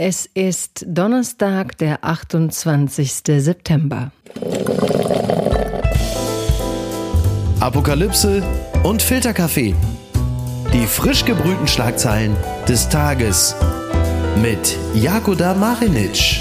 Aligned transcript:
Es 0.00 0.26
ist 0.26 0.84
Donnerstag, 0.86 1.76
der 1.78 2.04
28. 2.04 3.20
September. 3.42 4.12
Apokalypse 7.58 8.44
und 8.84 9.02
Filterkaffee. 9.02 9.74
Die 10.72 10.86
frisch 10.86 11.24
gebrühten 11.24 11.66
Schlagzeilen 11.66 12.36
des 12.68 12.88
Tages 12.88 13.56
mit 14.40 14.76
Jakoda 14.94 15.54
Marinic. 15.54 16.38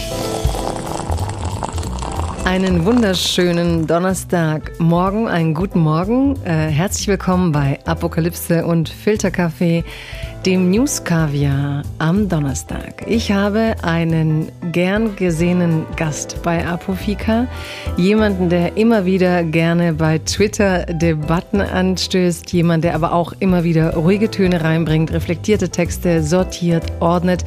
Einen 2.46 2.86
wunderschönen 2.86 3.88
Donnerstagmorgen, 3.88 5.28
einen 5.28 5.56
guten 5.56 5.80
Morgen. 5.80 6.36
Äh, 6.46 6.70
herzlich 6.70 7.08
willkommen 7.08 7.52
bei 7.52 7.80
Apokalypse 7.86 8.66
und 8.66 8.88
Filterkaffee, 8.88 9.84
dem 10.46 10.70
News 10.72 11.04
Kaviar 11.04 11.84
am 11.98 12.30
Donnerstag. 12.30 13.04
Ich 13.08 13.32
habe 13.32 13.76
einen 13.82 14.52
gern 14.72 15.16
gesehenen 15.16 15.86
Gast 15.96 16.42
bei 16.44 16.66
Apofika, 16.66 17.48
jemanden, 17.98 18.50
der 18.50 18.78
immer 18.78 19.06
wieder 19.06 19.44
gerne 19.44 19.94
bei 19.94 20.20
Twitter 20.20 20.86
Debatten 20.86 21.62
anstößt, 21.62 22.52
jemand, 22.54 22.84
der 22.84 22.96
aber 22.96 23.14
auch 23.14 23.34
immer 23.40 23.64
wieder 23.64 23.96
ruhige 23.96 24.32
Töne 24.32 24.64
reinbringt, 24.64 25.12
reflektierte 25.12 25.70
Texte 25.70 26.24
sortiert, 26.24 26.86
ordnet. 27.00 27.44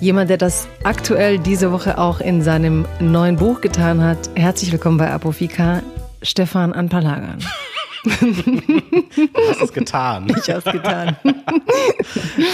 Jemand, 0.00 0.30
der 0.30 0.38
das 0.38 0.68
aktuell 0.82 1.38
diese 1.38 1.72
Woche 1.72 1.98
auch 1.98 2.20
in 2.20 2.42
seinem 2.42 2.86
neuen 3.00 3.36
Buch 3.36 3.60
getan 3.60 4.02
hat. 4.02 4.30
Herzlich 4.34 4.72
willkommen 4.72 4.98
bei 4.98 5.10
Apofika, 5.10 5.82
Stefan 6.22 6.72
Anpalagan. 6.72 7.38
Du 8.04 9.50
hast 9.50 9.62
es 9.62 9.72
getan. 9.72 10.26
Ich 10.28 10.48
habe 10.48 10.62
es 10.64 10.64
getan. 10.64 11.16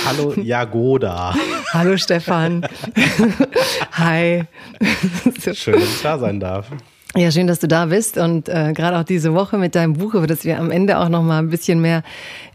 Hallo 0.05 0.35
Jagoda. 0.35 1.35
Hallo 1.73 1.97
Stefan. 1.97 2.67
Hi. 3.93 4.45
Schön, 5.55 5.75
dass 5.75 5.95
ich 5.95 6.03
da 6.03 6.19
sein 6.19 6.41
darf. 6.41 6.67
Ja, 7.17 7.31
schön, 7.31 7.47
dass 7.47 7.61
du 7.61 7.69
da 7.69 7.87
bist 7.87 8.19
und 8.19 8.49
äh, 8.49 8.75
gerade 8.75 8.99
auch 8.99 9.05
diese 9.05 9.33
Woche 9.33 9.57
mit 9.57 9.75
deinem 9.75 9.95
Buch, 9.95 10.13
über 10.13 10.27
das 10.27 10.45
wir 10.45 10.59
am 10.59 10.71
Ende 10.71 10.99
auch 10.99 11.09
noch 11.09 11.23
mal 11.23 11.39
ein 11.39 11.49
bisschen 11.49 11.81
mehr 11.81 12.03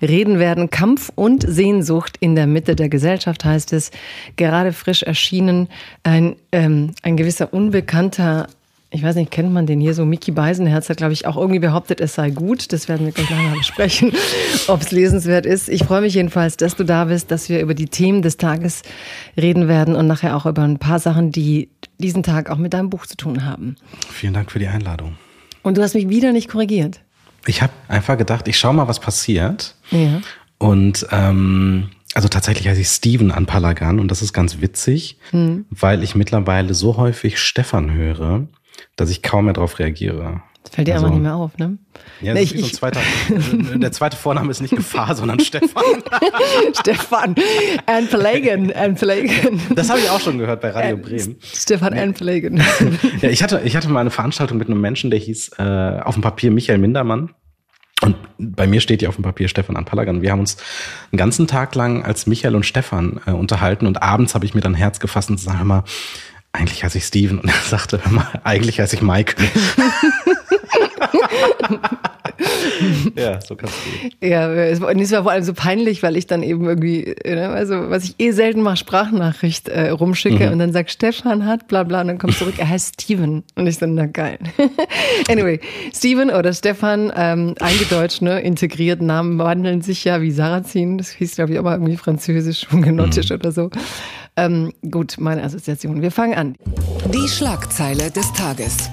reden 0.04 0.38
werden. 0.38 0.70
Kampf 0.70 1.12
und 1.16 1.44
Sehnsucht 1.48 2.18
in 2.20 2.36
der 2.36 2.46
Mitte 2.46 2.76
der 2.76 2.88
Gesellschaft 2.88 3.44
heißt 3.44 3.74
es. 3.74 3.90
Gerade 4.36 4.72
frisch 4.72 5.02
erschienen. 5.02 5.68
Ein, 6.04 6.36
ähm, 6.52 6.94
ein 7.02 7.18
gewisser 7.18 7.54
unbekannter 7.54 8.48
ich 8.94 9.02
weiß 9.04 9.16
nicht, 9.16 9.32
kennt 9.32 9.52
man 9.54 9.66
den 9.66 9.80
hier 9.80 9.94
so? 9.94 10.06
Mickey 10.06 10.32
Beisenherz 10.32 10.90
hat, 10.90 10.98
glaube 10.98 11.14
ich, 11.14 11.26
auch 11.26 11.38
irgendwie 11.38 11.60
behauptet, 11.60 12.02
es 12.02 12.14
sei 12.16 12.30
gut. 12.30 12.74
Das 12.74 12.90
werden 12.90 13.06
wir 13.06 13.14
gleich 13.14 13.30
mal 13.30 13.56
besprechen, 13.58 14.12
ob 14.68 14.82
es 14.82 14.92
lesenswert 14.92 15.46
ist. 15.46 15.70
Ich 15.70 15.86
freue 15.86 16.02
mich 16.02 16.14
jedenfalls, 16.14 16.58
dass 16.58 16.76
du 16.76 16.84
da 16.84 17.06
bist, 17.06 17.32
dass 17.32 17.48
wir 17.48 17.62
über 17.62 17.74
die 17.74 17.86
Themen 17.88 18.22
des 18.22 18.36
Tages 18.38 18.82
reden 19.38 19.68
werden 19.70 19.96
und 19.96 20.08
nachher 20.08 20.36
auch 20.36 20.46
über 20.46 20.64
ein 20.64 20.78
paar 20.78 21.00
Sachen, 21.00 21.32
die 21.32 21.70
diesen 22.00 22.22
Tag 22.22 22.50
auch 22.50 22.58
mit 22.58 22.74
deinem 22.74 22.90
Buch 22.90 23.06
zu 23.06 23.16
tun 23.16 23.46
haben. 23.46 23.78
Vielen 24.12 24.34
Dank 24.34 24.52
für 24.52 24.60
die 24.60 24.68
Einladung. 24.68 25.16
Und 25.64 25.78
du 25.78 25.82
hast 25.84 25.96
mich 25.96 26.10
wieder 26.10 26.34
nicht 26.34 26.50
korrigiert. 26.50 27.00
Ich 27.48 27.62
habe 27.62 27.72
einfach 27.88 28.18
gedacht, 28.18 28.48
ich 28.48 28.58
schaue 28.58 28.74
mal, 28.74 28.88
was 28.90 29.00
passiert. 29.00 29.76
Ja. 29.92 30.22
Und 30.58 31.08
ähm, 31.12 31.90
also 32.14 32.28
tatsächlich 32.28 32.68
heiße 32.68 32.82
ich 32.82 32.88
Steven 32.88 33.32
an 33.32 33.46
Palagan 33.46 34.00
und 34.00 34.10
das 34.12 34.22
ist 34.22 34.34
ganz 34.34 34.60
witzig, 34.60 35.18
Hm. 35.30 35.66
weil 35.70 36.04
ich 36.04 36.14
mittlerweile 36.14 36.74
so 36.74 36.98
häufig 36.98 37.40
Stefan 37.40 37.92
höre, 37.94 38.48
dass 38.96 39.10
ich 39.10 39.22
kaum 39.24 39.46
mehr 39.46 39.54
darauf 39.54 39.80
reagiere. 39.80 40.42
Das 40.64 40.76
fällt 40.76 40.88
dir 40.88 40.94
Also- 40.94 41.06
einfach 41.08 41.16
nicht 41.18 41.24
mehr 41.24 41.36
auf, 41.36 41.58
ne? 41.58 41.78
Ja, 42.22 42.34
Nee, 42.36 42.42
wie 42.42 42.60
so 42.60 42.66
ich- 42.68 42.76
zweiter, 42.76 43.00
der 43.76 43.92
zweite 43.92 44.16
Vorname 44.16 44.52
ist 44.52 44.62
nicht 44.62 44.76
Gefahr, 44.76 45.16
sondern 45.16 45.40
Stefan. 45.42 45.84
Stefan 46.80 47.36
Ann 47.88 48.08
Pelagan, 48.08 48.72
Ann 48.72 48.96
Pelagan. 48.96 49.60
Das 49.76 49.90
habe 49.90 50.00
ich 50.00 50.10
auch 50.10 50.20
schon 50.20 50.38
gehört 50.38 50.62
bei 50.62 50.70
Radio 50.70 50.98
Bremen. 50.98 51.38
Stefan 51.42 51.94
Ann 51.94 52.14
Pelagan. 52.14 52.62
Ja, 53.22 53.30
ich 53.30 53.42
hatte, 53.44 53.62
ich 53.66 53.76
hatte 53.76 53.90
mal 53.90 54.02
eine 54.02 54.12
Veranstaltung 54.12 54.58
mit 54.58 54.68
einem 54.68 54.82
Menschen, 54.82 55.10
der 55.10 55.20
hieß 55.20 55.54
äh, 55.58 56.00
auf 56.04 56.14
dem 56.16 56.22
Papier 56.22 56.52
Michael 56.52 56.78
Mindermann. 56.78 57.32
Und 58.04 58.16
bei 58.40 58.66
mir 58.66 58.82
steht 58.82 59.04
ja 59.04 59.10
auf 59.10 59.16
dem 59.16 59.24
Papier 59.24 59.48
Stefan 59.48 59.76
Anpalagan. 59.78 60.24
Wir 60.24 60.32
haben 60.32 60.40
uns 60.40 60.58
einen 61.12 61.18
ganzen 61.18 61.46
Tag 61.46 61.76
lang 61.76 62.04
als 62.04 62.26
Michael 62.26 62.56
und 62.56 62.66
Stefan 62.66 63.20
äh, 63.28 63.32
unterhalten 63.32 63.86
und 63.86 64.02
abends 64.02 64.34
habe 64.34 64.46
ich 64.46 64.56
mir 64.56 64.62
dann 64.62 64.74
Herz 64.74 65.00
gefasst 65.00 65.30
und 65.30 65.40
sage 65.40 65.64
mal, 65.66 65.84
eigentlich 66.54 66.84
heiße 66.84 66.98
ich 66.98 67.06
Steven. 67.06 67.40
Und 67.40 67.50
er 67.50 67.56
sagte, 67.66 68.00
mal, 68.10 68.28
eigentlich 68.44 68.80
heiße 68.80 68.96
ich 68.96 69.02
Michael. 69.02 69.48
ja, 73.16 73.40
so 73.42 73.56
kann's 73.56 73.74
gehen. 73.84 74.12
Ja, 74.30 74.52
es 74.54 74.82
war, 74.82 74.90
und 74.90 75.00
es 75.00 75.12
war 75.12 75.24
vor 75.24 75.32
allem 75.32 75.44
so 75.44 75.54
peinlich, 75.54 76.02
weil 76.04 76.18
ich 76.18 76.28
dann 76.28 76.44
eben 76.44 76.66
irgendwie, 76.68 77.16
ne, 77.26 77.50
also 77.50 77.90
was 77.90 78.04
ich 78.06 78.16
eh 78.20 78.32
selten 78.32 78.62
mache, 78.62 78.78
Sprachnachricht 78.78 79.68
äh, 79.70 79.90
rumschicke 79.90 80.48
Mhm. 80.48 80.54
und 80.54 80.60
dann 80.60 80.74
sagt 80.74 80.92
Stefan 80.92 81.46
hat 81.46 81.68
bla 81.68 81.84
bla 81.84 82.02
und 82.02 82.08
dann 82.08 82.18
kommt 82.18 82.36
zurück, 82.36 82.56
er 82.58 82.68
heißt 82.70 83.02
Steven. 83.02 83.44
Und 83.56 83.68
ich 83.68 83.78
so, 83.78 83.86
na 83.86 84.06
geil. 84.06 84.40
anyway, 85.30 85.60
Steven 85.94 86.30
oder 86.32 86.54
Stefan, 86.54 87.12
ähm, 87.16 87.56
eingedeutscht, 87.60 88.22
ne, 88.22 88.40
integriert, 88.42 89.02
Namen 89.02 89.38
wandeln 89.38 89.82
sich 89.82 90.04
ja 90.04 90.22
wie 90.22 90.32
Sarrazin, 90.32 90.98
das 90.98 91.12
hieß 91.12 91.36
glaube 91.36 91.54
ich 91.54 91.60
aber 91.60 91.74
irgendwie 91.74 91.98
französisch, 91.98 92.68
hugenottisch 92.72 93.30
Mhm. 93.30 93.36
oder 93.36 93.52
so. 93.52 93.70
Ähm, 94.42 94.74
gut, 94.90 95.18
meine 95.20 95.44
Assoziation. 95.44 96.02
Wir 96.02 96.10
fangen 96.10 96.34
an. 96.34 96.56
Die 97.14 97.28
Schlagzeile 97.28 98.10
des 98.10 98.34
Tages. 98.34 98.90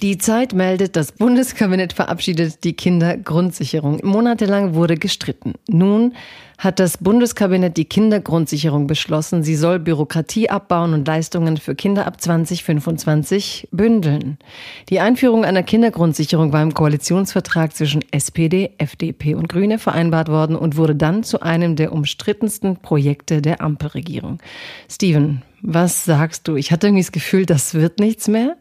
Die 0.00 0.16
Zeit 0.16 0.52
meldet, 0.52 0.94
das 0.94 1.10
Bundeskabinett 1.10 1.92
verabschiedet 1.92 2.62
die 2.62 2.74
Kindergrundsicherung. 2.74 4.00
Monatelang 4.04 4.74
wurde 4.74 4.96
gestritten. 4.96 5.54
Nun 5.68 6.14
hat 6.58 6.80
das 6.80 6.98
Bundeskabinett 6.98 7.76
die 7.76 7.84
Kindergrundsicherung 7.84 8.86
beschlossen. 8.86 9.42
Sie 9.42 9.56
soll 9.56 9.78
Bürokratie 9.78 10.48
abbauen 10.48 10.94
und 10.94 11.06
Leistungen 11.06 11.56
für 11.58 11.74
Kinder 11.74 12.06
ab 12.06 12.20
2025 12.20 13.68
bündeln. 13.72 14.38
Die 14.88 15.00
Einführung 15.00 15.44
einer 15.44 15.62
Kindergrundsicherung 15.62 16.52
war 16.52 16.62
im 16.62 16.74
Koalitionsvertrag 16.74 17.74
zwischen 17.74 18.02
SPD, 18.10 18.72
FDP 18.78 19.34
und 19.34 19.48
Grüne 19.48 19.78
vereinbart 19.78 20.28
worden 20.28 20.56
und 20.56 20.76
wurde 20.76 20.96
dann 20.96 21.22
zu 21.22 21.40
einem 21.42 21.76
der 21.76 21.92
umstrittensten 21.92 22.76
Projekte 22.76 23.42
der 23.42 23.60
Ampelregierung. 23.60 24.38
Steven, 24.88 25.42
was 25.62 26.04
sagst 26.04 26.46
du? 26.46 26.54
Ich 26.56 26.70
hatte 26.70 26.86
irgendwie 26.86 27.02
das 27.02 27.12
Gefühl, 27.12 27.46
das 27.46 27.74
wird 27.74 27.98
nichts 27.98 28.28
mehr. 28.28 28.56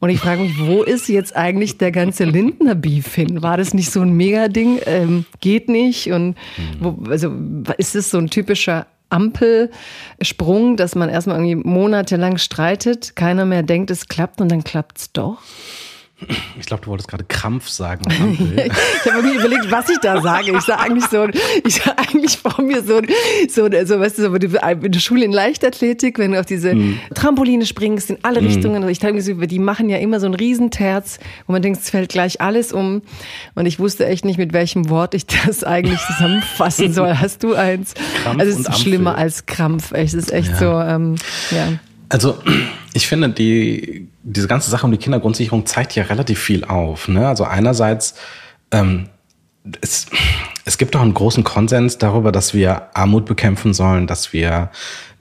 Und 0.00 0.08
ich 0.10 0.18
frage 0.18 0.42
mich, 0.42 0.58
wo 0.58 0.82
ist 0.82 1.08
jetzt 1.08 1.36
eigentlich 1.36 1.78
der 1.78 1.92
ganze 1.92 2.24
Lindner-Beef 2.24 3.14
hin? 3.14 3.42
War 3.42 3.56
das 3.56 3.74
nicht 3.74 3.92
so 3.92 4.00
ein 4.00 4.16
Mega-Ding? 4.16 4.80
Ähm, 4.86 5.24
geht 5.40 5.68
nicht? 5.68 6.10
Und 6.10 6.36
wo, 6.80 6.98
also 7.10 7.30
ist 7.78 7.94
es 7.94 8.10
so 8.10 8.18
ein 8.18 8.28
typischer 8.28 8.86
Ampelsprung, 9.10 10.76
dass 10.76 10.94
man 10.94 11.08
erstmal 11.08 11.36
irgendwie 11.38 11.68
monatelang 11.68 12.38
streitet, 12.38 13.16
keiner 13.16 13.46
mehr 13.46 13.62
denkt, 13.62 13.90
es 13.90 14.08
klappt 14.08 14.40
und 14.40 14.50
dann 14.50 14.64
klappt's 14.64 15.12
doch? 15.12 15.38
Ich 16.58 16.66
glaube, 16.66 16.82
du 16.84 16.90
wolltest 16.90 17.08
gerade 17.08 17.24
Krampf 17.24 17.68
sagen. 17.68 18.02
Ich 18.58 19.12
habe 19.12 19.18
irgendwie 19.26 19.36
überlegt, 19.38 19.70
was 19.70 19.88
ich 19.88 19.98
da 19.98 20.20
sage. 20.20 20.50
Ich 20.50 20.60
sage 20.62 20.80
eigentlich 20.80 21.06
so, 21.06 21.28
ich 21.64 21.76
sage 21.76 21.96
eigentlich 21.98 22.36
vor 22.36 22.60
mir 22.60 22.82
so, 22.82 23.00
so, 23.48 23.68
so, 23.84 24.00
weißt 24.00 24.18
du, 24.18 24.22
so 24.22 24.34
in 24.34 24.92
der 24.92 24.98
Schule 25.00 25.24
in 25.24 25.32
Leichtathletik, 25.32 26.18
wenn 26.18 26.32
du 26.32 26.40
auf 26.40 26.46
diese 26.46 26.76
Trampoline 27.14 27.64
springst 27.64 28.10
in 28.10 28.18
alle 28.22 28.42
Richtungen. 28.42 28.86
Ich 28.88 28.98
denke 28.98 29.22
so, 29.22 29.34
die 29.34 29.58
machen 29.58 29.88
ja 29.88 29.98
immer 29.98 30.18
so 30.18 30.26
ein 30.26 30.34
Riesenterz, 30.34 31.18
wo 31.46 31.52
man 31.52 31.62
denkt, 31.62 31.80
es 31.80 31.90
fällt 31.90 32.10
gleich 32.10 32.40
alles 32.40 32.72
um. 32.72 33.02
Und 33.54 33.66
ich 33.66 33.78
wusste 33.78 34.06
echt 34.06 34.24
nicht, 34.24 34.38
mit 34.38 34.52
welchem 34.52 34.90
Wort 34.90 35.14
ich 35.14 35.26
das 35.26 35.62
eigentlich 35.62 36.00
zusammenfassen 36.06 36.92
soll. 36.92 37.16
Hast 37.20 37.42
du 37.44 37.54
eins? 37.54 37.94
Krampf 38.22 38.40
also 38.40 38.60
es 38.60 38.68
ist 38.68 38.80
schlimmer 38.80 39.16
als 39.16 39.46
Krampf. 39.46 39.92
Echt, 39.92 40.08
Es 40.08 40.14
ist 40.14 40.32
echt 40.32 40.56
so, 40.56 40.80
ähm, 40.80 41.14
ja. 41.50 41.74
Also 42.08 42.38
ich 42.94 43.06
finde, 43.06 43.28
die, 43.28 44.08
diese 44.22 44.48
ganze 44.48 44.70
Sache 44.70 44.86
um 44.86 44.92
die 44.92 44.98
Kindergrundsicherung 44.98 45.66
zeigt 45.66 45.94
ja 45.94 46.04
relativ 46.04 46.38
viel 46.38 46.64
auf. 46.64 47.08
Ne? 47.08 47.26
Also 47.26 47.44
einerseits, 47.44 48.14
ähm, 48.70 49.08
es, 49.80 50.06
es 50.64 50.78
gibt 50.78 50.94
doch 50.94 51.02
einen 51.02 51.14
großen 51.14 51.44
Konsens 51.44 51.98
darüber, 51.98 52.32
dass 52.32 52.54
wir 52.54 52.88
Armut 52.94 53.26
bekämpfen 53.26 53.74
sollen, 53.74 54.06
dass 54.06 54.32
wir 54.32 54.70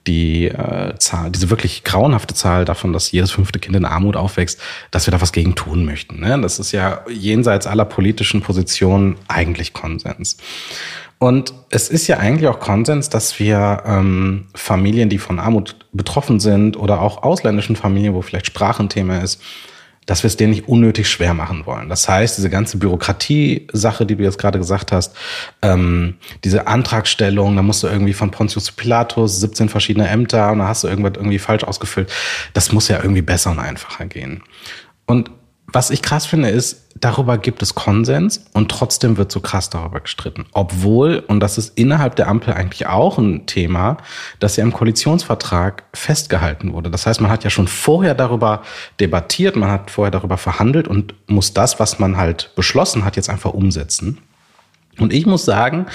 die 0.08 0.46
äh, 0.46 0.96
Zahl, 0.98 1.32
diese 1.32 1.50
wirklich 1.50 1.84
grauenhafte 1.84 2.34
Zahl 2.34 2.66
davon, 2.66 2.94
dass 2.94 3.12
jedes 3.12 3.32
fünfte 3.32 3.60
Kind 3.60 3.76
in 3.76 3.86
Armut 3.86 4.16
aufwächst, 4.16 4.60
dass 4.92 5.06
wir 5.06 5.12
da 5.12 5.22
was 5.22 5.32
gegen 5.32 5.56
tun 5.56 5.86
möchten. 5.86 6.20
Ne? 6.20 6.40
Das 6.42 6.60
ist 6.60 6.72
ja 6.72 7.02
jenseits 7.10 7.68
aller 7.68 7.86
politischen 7.86 8.42
Positionen 8.42 9.18
eigentlich 9.28 9.74
Konsens. 9.74 10.38
Und 11.20 11.54
es 11.70 11.90
ist 11.90 12.08
ja 12.08 12.18
eigentlich 12.18 12.48
auch 12.48 12.60
Konsens, 12.60 13.10
dass 13.10 13.40
wir 13.40 13.84
ähm, 13.86 14.48
Familien, 14.54 15.10
die 15.10 15.18
von 15.18 15.40
Armut 15.40 15.76
betroffen 15.92 16.40
sind 16.40 16.78
oder 16.78 17.02
auch 17.02 17.24
ausländischen 17.24 17.76
Familien, 17.76 18.14
wo 18.14 18.22
vielleicht 18.22 18.46
Sprache 18.46 18.84
ein 18.84 18.90
Thema 18.90 19.20
ist, 19.22 19.42
dass 20.08 20.24
wir 20.24 20.30
es 20.30 20.38
denen 20.38 20.52
nicht 20.52 20.68
unnötig 20.68 21.10
schwer 21.10 21.36
machen 21.36 21.66
wollen. 21.68 21.90
Das 21.90 22.10
heißt, 22.10 22.38
diese 22.38 22.50
ganze 22.50 22.78
Bürokratie-Sache, 22.78 24.06
die 24.06 24.16
du 24.16 24.24
jetzt 24.24 24.40
gerade 24.40 24.58
gesagt 24.58 24.92
hast, 24.92 25.16
ähm, 25.62 26.16
diese 26.44 26.66
Antragstellung, 26.66 27.56
da 27.56 27.62
musst 27.62 27.84
du 27.84 27.88
irgendwie 27.88 28.14
von 28.14 28.32
Pontius 28.32 28.72
Pilatus 28.72 29.40
17 29.42 29.70
verschiedene 29.70 30.08
Ämter 30.08 30.52
und 30.52 30.60
da 30.60 30.68
hast 30.68 30.84
du 30.84 30.88
irgendwas 30.88 31.14
irgendwie 31.18 31.40
falsch 31.40 31.66
ausgefüllt. 31.66 32.12
Das 32.54 32.72
muss 32.72 32.88
ja 32.88 32.98
irgendwie 32.98 33.22
besser 33.22 33.52
und 33.52 33.60
einfacher 33.60 34.06
gehen. 34.06 34.44
Und 35.06 35.30
was 35.74 35.90
ich 35.90 36.02
krass 36.02 36.26
finde, 36.26 36.50
ist, 36.50 36.88
darüber 37.00 37.38
gibt 37.38 37.62
es 37.62 37.76
Konsens 37.76 38.46
und 38.54 38.72
trotzdem 38.72 39.18
wird 39.18 39.32
so 39.32 39.42
krass 39.42 39.70
darüber 39.70 40.00
gestritten. 40.00 40.46
Obwohl, 40.54 41.24
und 41.28 41.42
das 41.42 41.58
ist 41.58 41.78
innerhalb 41.78 42.16
der 42.16 42.30
Ampel 42.30 42.54
eigentlich 42.54 42.88
auch 42.88 43.18
ein 43.18 43.46
Thema, 43.48 43.98
dass 44.40 44.56
ja 44.56 44.64
im 44.64 44.72
Koalitionsvertrag 44.72 45.84
festgehalten 45.94 46.72
wurde. 46.72 46.90
Das 46.90 47.06
heißt, 47.06 47.20
man 47.20 47.30
hat 47.30 47.44
ja 47.44 47.50
schon 47.50 47.68
vorher 47.68 48.16
darüber 48.16 48.62
debattiert, 49.02 49.58
man 49.58 49.70
hat 49.70 49.92
vorher 49.92 50.12
darüber 50.12 50.38
verhandelt 50.38 50.88
und 50.88 51.14
muss 51.28 51.54
das, 51.54 51.80
was 51.82 52.00
man 52.00 52.16
halt 52.16 52.52
beschlossen 52.56 53.04
hat, 53.04 53.18
jetzt 53.18 53.30
einfach 53.30 53.54
umsetzen. 53.54 54.20
Und 55.00 55.12
ich 55.12 55.26
muss 55.26 55.44
sagen, 55.44 55.86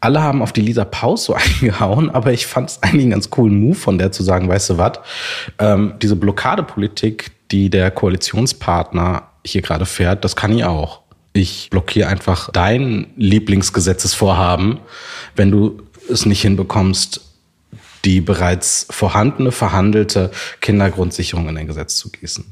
alle 0.00 0.22
haben 0.22 0.42
auf 0.42 0.52
die 0.52 0.62
Lisa 0.62 0.86
Paus 0.86 1.24
so 1.24 1.34
eingehauen, 1.60 2.10
aber 2.10 2.32
ich 2.32 2.46
fand 2.46 2.70
es 2.70 2.82
eigentlich 2.82 3.02
einen 3.02 3.10
ganz 3.12 3.28
coolen 3.28 3.60
Move 3.60 3.76
von 3.76 3.98
der 3.98 4.10
zu 4.10 4.22
sagen, 4.22 4.48
weißt 4.48 4.70
du 4.70 4.78
was, 4.78 4.98
ähm, 5.58 5.94
diese 6.00 6.16
Blockadepolitik, 6.16 7.30
die 7.52 7.70
der 7.70 7.90
Koalitionspartner 7.90 9.28
hier 9.44 9.62
gerade 9.62 9.86
fährt, 9.86 10.24
das 10.24 10.36
kann 10.36 10.56
ich 10.56 10.64
auch. 10.64 11.00
Ich 11.32 11.68
blockiere 11.70 12.08
einfach 12.08 12.50
dein 12.50 13.06
Lieblingsgesetzesvorhaben, 13.16 14.80
wenn 15.36 15.50
du 15.50 15.82
es 16.08 16.26
nicht 16.26 16.42
hinbekommst, 16.42 17.20
die 18.04 18.20
bereits 18.20 18.86
vorhandene, 18.90 19.52
verhandelte 19.52 20.30
Kindergrundsicherung 20.60 21.48
in 21.48 21.56
ein 21.56 21.66
Gesetz 21.66 21.96
zu 21.96 22.10
gießen. 22.10 22.44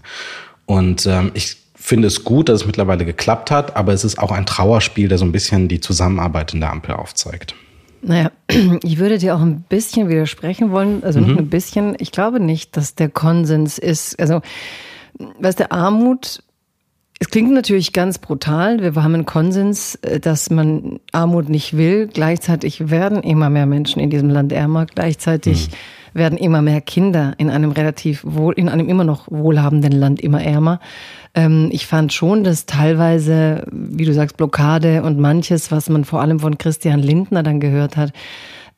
Und 0.66 1.06
ähm, 1.06 1.32
ich 1.34 1.56
finde 1.74 2.08
es 2.08 2.24
gut, 2.24 2.48
dass 2.48 2.60
es 2.60 2.66
mittlerweile 2.66 3.04
geklappt 3.04 3.50
hat, 3.50 3.76
aber 3.76 3.92
es 3.92 4.04
ist 4.04 4.18
auch 4.18 4.30
ein 4.30 4.46
Trauerspiel, 4.46 5.08
der 5.08 5.18
so 5.18 5.24
ein 5.24 5.32
bisschen 5.32 5.66
die 5.66 5.80
Zusammenarbeit 5.80 6.54
in 6.54 6.60
der 6.60 6.70
Ampel 6.70 6.94
aufzeigt. 6.94 7.54
Naja, 8.02 8.30
ich 8.82 8.98
würde 8.98 9.18
dir 9.18 9.34
auch 9.34 9.40
ein 9.40 9.62
bisschen 9.68 10.08
widersprechen 10.08 10.70
wollen, 10.70 11.02
also 11.02 11.20
nicht 11.20 11.32
mhm. 11.32 11.38
ein 11.38 11.50
bisschen. 11.50 11.96
Ich 11.98 12.12
glaube 12.12 12.40
nicht, 12.40 12.76
dass 12.76 12.94
der 12.94 13.08
Konsens 13.08 13.78
ist, 13.78 14.18
also, 14.20 14.40
was 15.38 15.56
der 15.56 15.72
Armut 15.72 16.42
es 17.22 17.28
klingt 17.28 17.52
natürlich 17.52 17.92
ganz 17.92 18.16
brutal. 18.16 18.80
Wir 18.80 18.94
haben 18.94 19.12
einen 19.12 19.26
Konsens, 19.26 19.96
äh, 19.96 20.20
dass 20.20 20.48
man 20.48 21.00
Armut 21.12 21.50
nicht 21.50 21.76
will. 21.76 22.06
Gleichzeitig 22.06 22.88
werden 22.88 23.22
immer 23.22 23.50
mehr 23.50 23.66
Menschen 23.66 24.00
in 24.00 24.08
diesem 24.08 24.30
Land 24.30 24.52
ärmer. 24.52 24.86
Gleichzeitig 24.86 25.68
mhm 25.68 25.74
werden 26.14 26.38
immer 26.38 26.62
mehr 26.62 26.80
Kinder 26.80 27.34
in 27.38 27.50
einem 27.50 27.72
relativ 27.72 28.22
wohl, 28.24 28.54
in 28.54 28.68
einem 28.68 28.88
immer 28.88 29.04
noch 29.04 29.28
wohlhabenden 29.30 29.92
Land 29.92 30.20
immer 30.20 30.42
ärmer. 30.42 30.80
Ähm, 31.34 31.68
ich 31.72 31.86
fand 31.86 32.12
schon, 32.12 32.44
dass 32.44 32.66
teilweise, 32.66 33.66
wie 33.70 34.04
du 34.04 34.12
sagst, 34.12 34.36
Blockade 34.36 35.02
und 35.02 35.18
manches, 35.18 35.70
was 35.70 35.88
man 35.88 36.04
vor 36.04 36.20
allem 36.20 36.40
von 36.40 36.58
Christian 36.58 37.00
Lindner 37.00 37.42
dann 37.42 37.60
gehört 37.60 37.96
hat, 37.96 38.12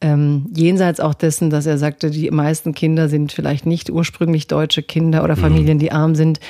ähm, 0.02 0.46
jenseits 0.52 0.98
auch 0.98 1.14
dessen, 1.14 1.48
dass 1.48 1.64
er 1.64 1.78
sagte, 1.78 2.10
die 2.10 2.28
meisten 2.30 2.74
Kinder 2.74 3.08
sind 3.08 3.30
vielleicht 3.30 3.66
nicht 3.66 3.88
ursprünglich 3.88 4.48
deutsche 4.48 4.82
Kinder 4.82 5.22
oder 5.22 5.36
mhm. 5.36 5.40
Familien, 5.40 5.78
die 5.78 5.92
arm 5.92 6.16
sind. 6.16 6.40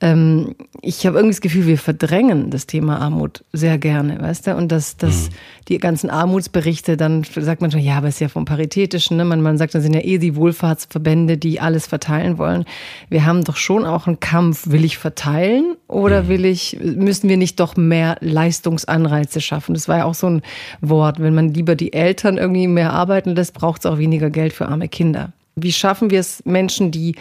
Ähm, 0.00 0.54
ich 0.80 1.04
habe 1.04 1.18
irgendwie 1.18 1.34
das 1.34 1.40
Gefühl, 1.40 1.66
wir 1.66 1.76
verdrängen 1.76 2.50
das 2.50 2.66
Thema 2.66 3.00
Armut 3.00 3.44
sehr 3.52 3.78
gerne, 3.78 4.20
weißt 4.20 4.46
du? 4.46 4.56
Und 4.56 4.70
dass, 4.70 4.96
dass 4.96 5.28
mhm. 5.28 5.34
die 5.68 5.78
ganzen 5.78 6.08
Armutsberichte, 6.08 6.96
dann 6.96 7.24
sagt 7.24 7.60
man 7.60 7.72
schon, 7.72 7.80
ja, 7.80 7.96
aber 7.96 8.06
es 8.06 8.14
ist 8.14 8.20
ja 8.20 8.28
vom 8.28 8.44
Paritätischen, 8.44 9.16
ne? 9.16 9.24
Man, 9.24 9.42
man 9.42 9.58
sagt, 9.58 9.74
das 9.74 9.82
sind 9.82 9.94
ja 9.94 10.00
eh 10.02 10.18
die 10.18 10.36
Wohlfahrtsverbände, 10.36 11.36
die 11.36 11.60
alles 11.60 11.88
verteilen 11.88 12.38
wollen. 12.38 12.64
Wir 13.08 13.26
haben 13.26 13.42
doch 13.42 13.56
schon 13.56 13.84
auch 13.84 14.06
einen 14.06 14.20
Kampf, 14.20 14.70
will 14.70 14.84
ich 14.84 14.98
verteilen 14.98 15.74
oder 15.88 16.22
mhm. 16.22 16.28
will 16.28 16.44
ich, 16.44 16.78
müssen 16.80 17.28
wir 17.28 17.36
nicht 17.36 17.58
doch 17.58 17.76
mehr 17.76 18.16
Leistungsanreize 18.20 19.40
schaffen? 19.40 19.74
Das 19.74 19.88
war 19.88 19.98
ja 19.98 20.04
auch 20.04 20.14
so 20.14 20.28
ein 20.28 20.42
Wort, 20.80 21.20
wenn 21.20 21.34
man 21.34 21.52
lieber 21.52 21.74
die 21.74 21.92
Eltern 21.92 22.38
irgendwie 22.38 22.68
mehr 22.68 22.92
arbeiten 23.00 23.34
lässt, 23.34 23.54
braucht 23.54 23.84
es 23.84 23.86
auch 23.86 23.98
weniger 23.98 24.30
Geld 24.30 24.52
für 24.52 24.66
arme 24.66 24.88
Kinder. 24.88 25.32
Wie 25.56 25.72
schaffen 25.72 26.10
wir 26.10 26.20
es 26.20 26.44
Menschen, 26.44 26.90
die 26.90 27.16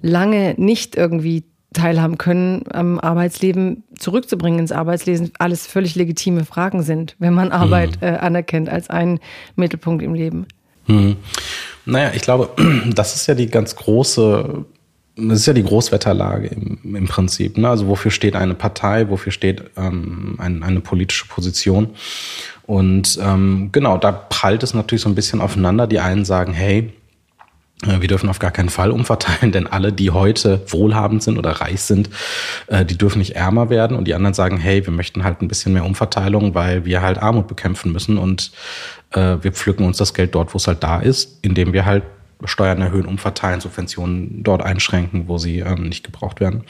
lange 0.00 0.54
nicht 0.56 0.96
irgendwie 0.96 1.44
teilhaben 1.74 2.18
können 2.18 2.64
am 2.72 2.98
Arbeitsleben, 3.00 3.82
zurückzubringen 3.98 4.60
ins 4.60 4.72
Arbeitsleben, 4.72 5.32
alles 5.38 5.66
völlig 5.66 5.96
legitime 5.96 6.44
Fragen 6.44 6.82
sind, 6.82 7.16
wenn 7.18 7.34
man 7.34 7.52
Arbeit 7.52 8.00
mhm. 8.00 8.06
äh, 8.06 8.10
anerkennt 8.12 8.68
als 8.68 8.88
einen 8.88 9.20
Mittelpunkt 9.56 10.02
im 10.02 10.14
Leben. 10.14 10.46
Mhm. 10.86 11.16
Naja, 11.84 12.12
ich 12.14 12.22
glaube, 12.22 12.50
das 12.94 13.14
ist 13.16 13.26
ja 13.26 13.34
die 13.34 13.48
ganz 13.48 13.76
große, 13.76 14.64
das 15.16 15.40
ist 15.40 15.46
ja 15.46 15.52
die 15.52 15.64
Großwetterlage 15.64 16.48
im, 16.48 16.96
im 16.96 17.06
Prinzip. 17.06 17.58
Ne? 17.58 17.68
Also 17.68 17.88
wofür 17.88 18.10
steht 18.10 18.36
eine 18.36 18.54
Partei, 18.54 19.10
wofür 19.10 19.32
steht 19.32 19.64
ähm, 19.76 20.36
ein, 20.38 20.62
eine 20.62 20.80
politische 20.80 21.26
Position? 21.26 21.90
Und 22.66 23.18
ähm, 23.22 23.70
genau, 23.72 23.98
da 23.98 24.12
prallt 24.12 24.62
es 24.62 24.74
natürlich 24.74 25.02
so 25.02 25.08
ein 25.08 25.14
bisschen 25.14 25.40
aufeinander. 25.40 25.86
Die 25.86 26.00
einen 26.00 26.24
sagen, 26.24 26.52
hey, 26.52 26.92
äh, 27.82 28.00
wir 28.00 28.08
dürfen 28.08 28.28
auf 28.28 28.38
gar 28.38 28.50
keinen 28.50 28.68
Fall 28.68 28.90
umverteilen, 28.90 29.52
denn 29.52 29.66
alle, 29.66 29.92
die 29.92 30.10
heute 30.10 30.62
wohlhabend 30.68 31.22
sind 31.22 31.38
oder 31.38 31.50
reich 31.52 31.82
sind, 31.82 32.10
äh, 32.68 32.84
die 32.84 32.96
dürfen 32.96 33.18
nicht 33.18 33.36
ärmer 33.36 33.70
werden. 33.70 33.96
Und 33.96 34.06
die 34.06 34.14
anderen 34.14 34.34
sagen, 34.34 34.56
hey, 34.56 34.84
wir 34.84 34.92
möchten 34.92 35.24
halt 35.24 35.42
ein 35.42 35.48
bisschen 35.48 35.72
mehr 35.72 35.84
Umverteilung, 35.84 36.54
weil 36.54 36.84
wir 36.84 37.02
halt 37.02 37.18
Armut 37.18 37.48
bekämpfen 37.48 37.92
müssen 37.92 38.18
und 38.18 38.52
äh, 39.10 39.36
wir 39.42 39.52
pflücken 39.52 39.86
uns 39.86 39.98
das 39.98 40.14
Geld 40.14 40.34
dort, 40.34 40.54
wo 40.54 40.56
es 40.56 40.66
halt 40.66 40.82
da 40.82 41.00
ist, 41.00 41.38
indem 41.42 41.72
wir 41.72 41.84
halt 41.84 42.02
Steuern 42.46 42.80
erhöhen, 42.82 43.06
umverteilen, 43.06 43.60
Subventionen 43.60 44.42
dort 44.42 44.62
einschränken, 44.62 45.28
wo 45.28 45.38
sie 45.38 45.60
ähm, 45.60 45.88
nicht 45.88 46.04
gebraucht 46.04 46.40
werden. 46.40 46.64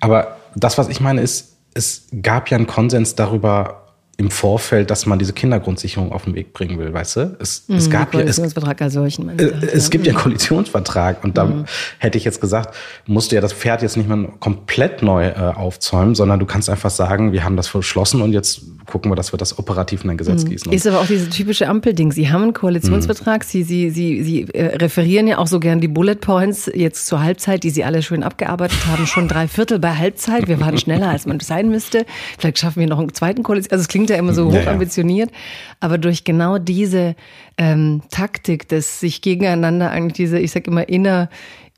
Aber 0.00 0.38
das, 0.56 0.78
was 0.78 0.88
ich 0.88 1.00
meine, 1.00 1.20
ist, 1.20 1.56
es 1.74 2.08
gab 2.22 2.50
ja 2.50 2.56
einen 2.56 2.66
Konsens 2.66 3.14
darüber, 3.14 3.87
im 4.20 4.32
Vorfeld, 4.32 4.90
dass 4.90 5.06
man 5.06 5.20
diese 5.20 5.32
Kindergrundsicherung 5.32 6.10
auf 6.10 6.24
den 6.24 6.34
Weg 6.34 6.52
bringen 6.52 6.76
will, 6.76 6.92
weißt 6.92 7.16
du? 7.16 7.36
Es, 7.38 7.64
mhm, 7.68 7.76
es 7.76 7.88
gab 7.88 8.12
ja 8.14 8.20
es, 8.20 8.40
als 8.40 8.92
solchen. 8.92 9.38
Äh, 9.38 9.44
es 9.72 9.90
gibt 9.90 10.06
ja 10.06 10.12
einen 10.12 10.20
Koalitionsvertrag 10.20 11.22
und 11.22 11.38
da 11.38 11.44
mhm. 11.44 11.66
hätte 11.98 12.18
ich 12.18 12.24
jetzt 12.24 12.40
gesagt, 12.40 12.74
musst 13.06 13.30
du 13.30 13.36
ja 13.36 13.40
das 13.40 13.52
Pferd 13.52 13.80
jetzt 13.80 13.96
nicht 13.96 14.08
mal 14.08 14.28
komplett 14.40 15.04
neu 15.04 15.28
äh, 15.28 15.34
aufzäumen, 15.34 16.16
sondern 16.16 16.40
du 16.40 16.46
kannst 16.46 16.68
einfach 16.68 16.90
sagen, 16.90 17.30
wir 17.32 17.44
haben 17.44 17.56
das 17.56 17.68
verschlossen 17.68 18.20
und 18.20 18.32
jetzt 18.32 18.62
gucken 18.86 19.08
wir, 19.08 19.14
dass 19.14 19.32
wir 19.32 19.36
das 19.36 19.56
operativ 19.56 20.02
in 20.02 20.10
ein 20.10 20.16
Gesetz 20.16 20.42
mhm. 20.42 20.48
gießen. 20.48 20.72
Ist 20.72 20.88
aber 20.88 20.98
auch 20.98 21.06
diese 21.06 21.30
typische 21.30 21.68
Ampelding. 21.68 22.10
Sie 22.10 22.28
haben 22.28 22.42
einen 22.42 22.54
Koalitionsvertrag, 22.54 23.42
mhm. 23.42 23.48
Sie, 23.48 23.62
Sie, 23.62 23.90
Sie, 23.90 24.24
Sie 24.24 24.42
äh, 24.52 24.78
referieren 24.78 25.28
ja 25.28 25.38
auch 25.38 25.46
so 25.46 25.60
gern 25.60 25.80
die 25.80 25.86
Bullet 25.86 26.16
Points 26.16 26.68
jetzt 26.74 27.06
zur 27.06 27.22
Halbzeit, 27.22 27.62
die 27.62 27.70
Sie 27.70 27.84
alle 27.84 28.02
schön 28.02 28.24
abgearbeitet 28.24 28.84
haben, 28.88 29.06
schon 29.06 29.28
drei 29.28 29.46
Viertel 29.46 29.78
bei 29.78 29.94
Halbzeit. 29.94 30.48
Wir 30.48 30.58
waren 30.60 30.76
schneller, 30.76 31.08
als 31.08 31.24
man 31.24 31.38
sein 31.38 31.68
müsste. 31.68 32.04
Vielleicht 32.36 32.58
schaffen 32.58 32.80
wir 32.80 32.88
noch 32.88 32.98
einen 32.98 33.14
zweiten 33.14 33.44
Koalition. 33.44 33.70
Also 33.70 33.82
es 33.82 33.88
klingt 33.88 34.07
klingt 34.08 34.10
ja 34.10 34.16
immer 34.16 34.32
so 34.32 34.52
hochambitioniert, 34.52 35.30
ja, 35.30 35.36
ja. 35.36 35.76
aber 35.80 35.98
durch 35.98 36.24
genau 36.24 36.58
diese 36.58 37.14
ähm, 37.56 38.02
Taktik, 38.10 38.68
dass 38.68 39.00
sich 39.00 39.22
gegeneinander 39.22 39.90
eigentlich 39.90 40.14
diese, 40.14 40.38
ich 40.38 40.52
sag 40.52 40.66
immer, 40.66 40.88
inner 40.88 41.28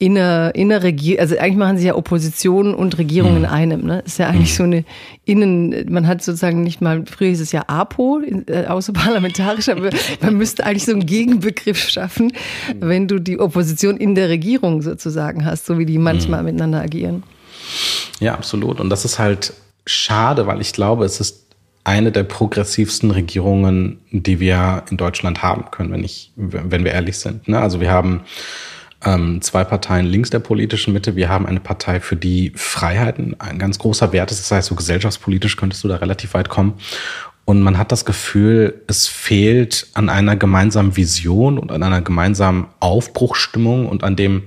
inner, 0.03 0.55
inner 0.55 0.83
Regierung, 0.83 1.21
also 1.21 1.37
eigentlich 1.37 1.59
machen 1.59 1.77
sie 1.77 1.89
ja 1.89 1.95
Opposition 1.95 2.75
und 2.75 2.97
Regierung 2.97 3.37
in 3.37 3.43
mhm. 3.43 3.49
einem. 3.49 3.85
Ne? 3.85 4.03
Ist 4.07 4.19
ja 4.19 4.29
eigentlich 4.29 4.53
mhm. 4.53 4.57
so 4.57 4.63
eine 4.63 4.85
Innen, 5.27 5.93
man 5.93 6.07
hat 6.07 6.23
sozusagen 6.23 6.63
nicht 6.63 6.81
mal, 6.81 7.05
früher 7.05 7.29
hieß 7.29 7.43
es 7.43 7.53
ja 7.53 7.65
APO, 7.67 8.23
äh, 8.47 8.65
außerparlamentarisch, 8.65 9.69
aber 9.69 9.91
man 10.23 10.37
müsste 10.39 10.65
eigentlich 10.65 10.87
so 10.87 10.93
einen 10.93 11.05
Gegenbegriff 11.05 11.79
schaffen, 11.79 12.29
mhm. 12.29 12.77
wenn 12.81 13.09
du 13.09 13.19
die 13.19 13.39
Opposition 13.39 13.99
in 13.99 14.15
der 14.15 14.31
Regierung 14.31 14.81
sozusagen 14.81 15.45
hast, 15.45 15.67
so 15.67 15.77
wie 15.77 15.85
die 15.85 15.99
manchmal 15.99 16.45
miteinander 16.45 16.81
agieren. 16.81 17.23
Ja, 18.21 18.33
absolut. 18.33 18.81
Und 18.81 18.89
das 18.89 19.05
ist 19.05 19.19
halt 19.19 19.53
schade, 19.85 20.47
weil 20.47 20.63
ich 20.63 20.73
glaube, 20.73 21.05
es 21.05 21.21
ist 21.21 21.50
eine 21.85 22.13
der 22.13 22.25
progressivsten 22.25 23.11
Regierungen, 23.11 24.01
die 24.11 24.39
wir 24.39 24.85
in 24.91 24.97
Deutschland 24.97 25.43
haben 25.43 25.71
können, 25.71 25.93
wenn 25.93 26.05
ich, 26.05 26.33
wenn 26.37 26.85
wir 26.85 26.93
ehrlich 26.93 27.19
sind. 27.19 27.49
Ne? 27.49 27.59
Also 27.59 27.81
wir 27.81 27.91
haben 27.91 28.23
ähm, 29.05 29.41
zwei 29.41 29.65
Parteien 29.65 30.07
links 30.07 30.31
der 30.31 30.41
politischen 30.41 30.93
Mitte. 30.93 31.17
Wir 31.17 31.29
haben 31.29 31.47
eine 31.47 31.61
Partei, 31.61 32.01
für 32.01 32.17
die 32.17 32.53
Freiheiten 32.55 33.35
ein 33.41 33.59
ganz 33.59 33.79
großer 33.79 34.13
Wert 34.13 34.31
ist. 34.31 34.41
Das 34.41 34.51
heißt, 34.51 34.69
so 34.69 34.75
gesellschaftspolitisch 34.75 35.57
könntest 35.57 35.83
du 35.85 35.89
da 35.89 35.97
relativ 35.97 36.35
weit 36.35 36.49
kommen. 36.49 36.75
Und 37.47 37.63
man 37.63 37.79
hat 37.79 37.91
das 37.91 38.05
Gefühl, 38.05 38.83
es 38.87 39.07
fehlt 39.07 39.89
an 39.95 40.09
einer 40.09 40.37
gemeinsamen 40.37 40.97
Vision 40.97 41.59
und 41.59 41.73
an 41.73 41.83
einer 41.83 42.03
gemeinsamen 42.03 42.67
Aufbruchstimmung 42.79 43.89
und 43.89 44.05
an 44.05 44.17
dem, 44.17 44.45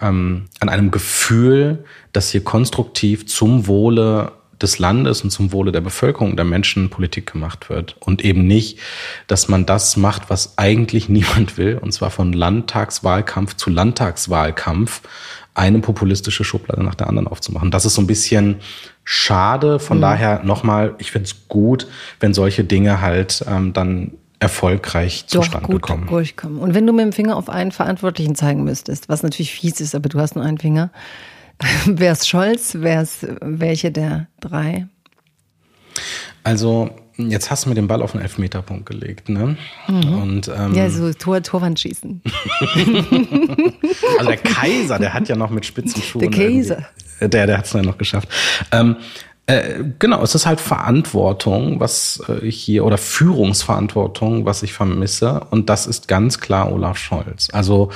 ähm, 0.00 0.46
an 0.58 0.68
einem 0.68 0.90
Gefühl, 0.90 1.84
dass 2.12 2.30
hier 2.30 2.42
konstruktiv 2.42 3.26
zum 3.26 3.66
Wohle 3.66 4.32
des 4.62 4.78
Landes 4.78 5.22
und 5.22 5.30
zum 5.30 5.52
Wohle 5.52 5.72
der 5.72 5.80
Bevölkerung, 5.80 6.36
der 6.36 6.44
Menschen 6.44 6.90
Politik 6.90 7.32
gemacht 7.32 7.68
wird. 7.68 7.96
Und 8.00 8.24
eben 8.24 8.46
nicht, 8.46 8.78
dass 9.26 9.48
man 9.48 9.66
das 9.66 9.96
macht, 9.96 10.30
was 10.30 10.58
eigentlich 10.58 11.08
niemand 11.10 11.58
will, 11.58 11.78
und 11.78 11.92
zwar 11.92 12.10
von 12.10 12.32
Landtagswahlkampf 12.32 13.56
zu 13.56 13.70
Landtagswahlkampf 13.70 15.02
eine 15.54 15.78
populistische 15.78 16.44
Schublade 16.44 16.82
nach 16.82 16.94
der 16.94 17.08
anderen 17.08 17.28
aufzumachen. 17.28 17.70
Das 17.70 17.86
ist 17.86 17.94
so 17.94 18.02
ein 18.02 18.06
bisschen 18.06 18.56
schade. 19.04 19.78
Von 19.78 19.98
mhm. 19.98 20.02
daher 20.02 20.42
nochmal, 20.44 20.94
ich 20.98 21.12
finde 21.12 21.26
es 21.26 21.48
gut, 21.48 21.86
wenn 22.20 22.34
solche 22.34 22.62
Dinge 22.62 23.00
halt 23.00 23.42
ähm, 23.48 23.72
dann 23.72 24.12
erfolgreich 24.38 25.24
Doch, 25.24 25.40
zustande 25.40 25.68
gut 25.68 25.82
kommen. 25.82 26.06
Durchkommen. 26.08 26.58
Und 26.58 26.74
wenn 26.74 26.86
du 26.86 26.92
mit 26.92 27.06
dem 27.06 27.12
Finger 27.12 27.36
auf 27.36 27.48
einen 27.48 27.72
Verantwortlichen 27.72 28.34
zeigen 28.34 28.64
müsstest, 28.64 29.08
was 29.08 29.22
natürlich 29.22 29.52
fies 29.52 29.80
ist, 29.80 29.94
aber 29.94 30.10
du 30.10 30.20
hast 30.20 30.36
nur 30.36 30.44
einen 30.44 30.58
Finger, 30.58 30.90
Wer 31.86 32.12
ist 32.12 32.28
Scholz? 32.28 32.76
Wer 32.78 33.02
ist 33.02 33.26
welche 33.40 33.90
der 33.90 34.28
drei? 34.40 34.86
Also, 36.44 36.90
jetzt 37.16 37.50
hast 37.50 37.64
du 37.64 37.70
mir 37.70 37.74
den 37.74 37.88
Ball 37.88 38.02
auf 38.02 38.12
den 38.12 38.20
Elfmeterpunkt 38.20 38.86
gelegt, 38.86 39.28
ne? 39.28 39.56
Mhm. 39.88 40.22
Und, 40.22 40.48
ähm, 40.48 40.74
ja, 40.74 40.88
so 40.90 41.12
Tor, 41.12 41.42
Torwand 41.42 41.80
schießen. 41.80 42.22
also 44.18 44.28
der 44.28 44.36
Kaiser, 44.36 44.98
der 44.98 45.14
hat 45.14 45.28
ja 45.28 45.36
noch 45.36 45.50
mit 45.50 45.66
spitzen 45.66 46.02
Schuhen. 46.02 46.20
Der 46.20 46.30
Kaiser. 46.30 46.86
Der, 47.20 47.46
der 47.46 47.58
hat 47.58 47.64
es 47.64 47.72
dann 47.72 47.84
noch 47.84 47.98
geschafft. 47.98 48.28
Ähm, 48.70 48.96
äh, 49.46 49.84
genau, 49.98 50.22
es 50.22 50.34
ist 50.34 50.44
halt 50.44 50.60
Verantwortung, 50.60 51.78
was 51.80 52.20
äh, 52.28 52.50
hier 52.50 52.84
oder 52.84 52.98
Führungsverantwortung, 52.98 54.44
was 54.44 54.62
ich 54.62 54.72
vermisse. 54.72 55.40
Und 55.50 55.70
das 55.70 55.86
ist 55.86 56.08
ganz 56.08 56.40
klar 56.40 56.72
Olaf 56.72 56.98
Scholz. 56.98 57.48
Also 57.52 57.90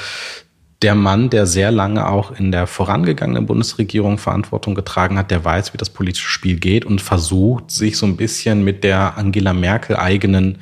der 0.82 0.94
Mann, 0.94 1.28
der 1.28 1.46
sehr 1.46 1.70
lange 1.70 2.08
auch 2.08 2.32
in 2.32 2.52
der 2.52 2.66
vorangegangenen 2.66 3.46
Bundesregierung 3.46 4.16
Verantwortung 4.16 4.74
getragen 4.74 5.18
hat, 5.18 5.30
der 5.30 5.44
weiß, 5.44 5.74
wie 5.74 5.78
das 5.78 5.90
politische 5.90 6.28
Spiel 6.28 6.58
geht 6.58 6.84
und 6.84 7.02
versucht, 7.02 7.70
sich 7.70 7.98
so 7.98 8.06
ein 8.06 8.16
bisschen 8.16 8.64
mit 8.64 8.82
der 8.82 9.18
Angela 9.18 9.52
Merkel 9.52 9.96
eigenen, 9.96 10.58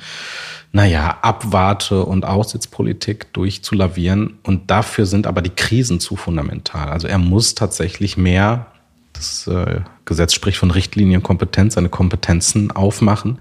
naja, 0.73 1.17
Abwarte- 1.21 2.03
und 2.03 2.25
Aussitzpolitik 2.25 3.31
durchzulavieren. 3.33 4.39
Und 4.43 4.69
dafür 4.69 5.05
sind 5.05 5.25
aber 5.25 5.41
die 5.41 5.55
Krisen 5.55 6.01
zu 6.01 6.17
fundamental. 6.17 6.89
Also 6.89 7.07
er 7.07 7.17
muss 7.17 7.55
tatsächlich 7.55 8.17
mehr 8.17 8.67
das 9.13 9.47
äh, 9.47 9.81
Gesetz 10.05 10.33
spricht 10.33 10.57
von 10.57 10.71
Richtlinienkompetenz, 10.71 11.75
seine 11.75 11.89
Kompetenzen 11.89 12.71
aufmachen 12.71 13.39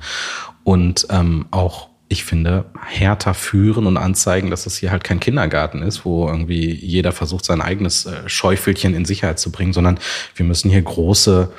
und 0.65 1.07
ähm, 1.11 1.47
auch 1.51 1.88
ich 2.09 2.25
finde, 2.25 2.65
härter 2.87 3.35
führen 3.35 3.87
und 3.87 3.97
anzeigen, 3.97 4.51
dass 4.51 4.67
es 4.67 4.79
hier 4.79 4.91
halt 4.91 5.05
kein 5.05 5.21
Kindergarten 5.21 5.83
ist, 5.83 6.05
wo 6.05 6.27
irgendwie 6.27 6.73
jeder 6.73 7.13
versucht, 7.13 7.45
sein 7.45 7.61
eigenes 7.61 8.07
äh, 8.07 8.29
Schäufelchen 8.29 8.95
in 8.95 9.05
Sicherheit 9.05 9.39
zu 9.39 9.53
bringen, 9.53 9.73
sondern 9.73 9.99
wir 10.35 10.47
müssen 10.47 10.71
hier 10.71 10.81
große, 10.81 11.53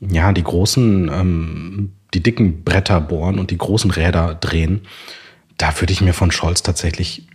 ja, 0.00 0.32
die 0.32 0.42
großen, 0.42 1.10
ähm, 1.12 1.92
die 2.14 2.22
dicken 2.22 2.64
Bretter 2.64 3.00
bohren 3.00 3.38
und 3.38 3.50
die 3.50 3.58
großen 3.58 3.90
Räder 3.90 4.34
drehen. 4.34 4.82
Da 5.58 5.78
würde 5.80 5.92
ich 5.92 6.00
mir 6.00 6.14
von 6.14 6.30
Scholz 6.30 6.62
tatsächlich 6.62 7.26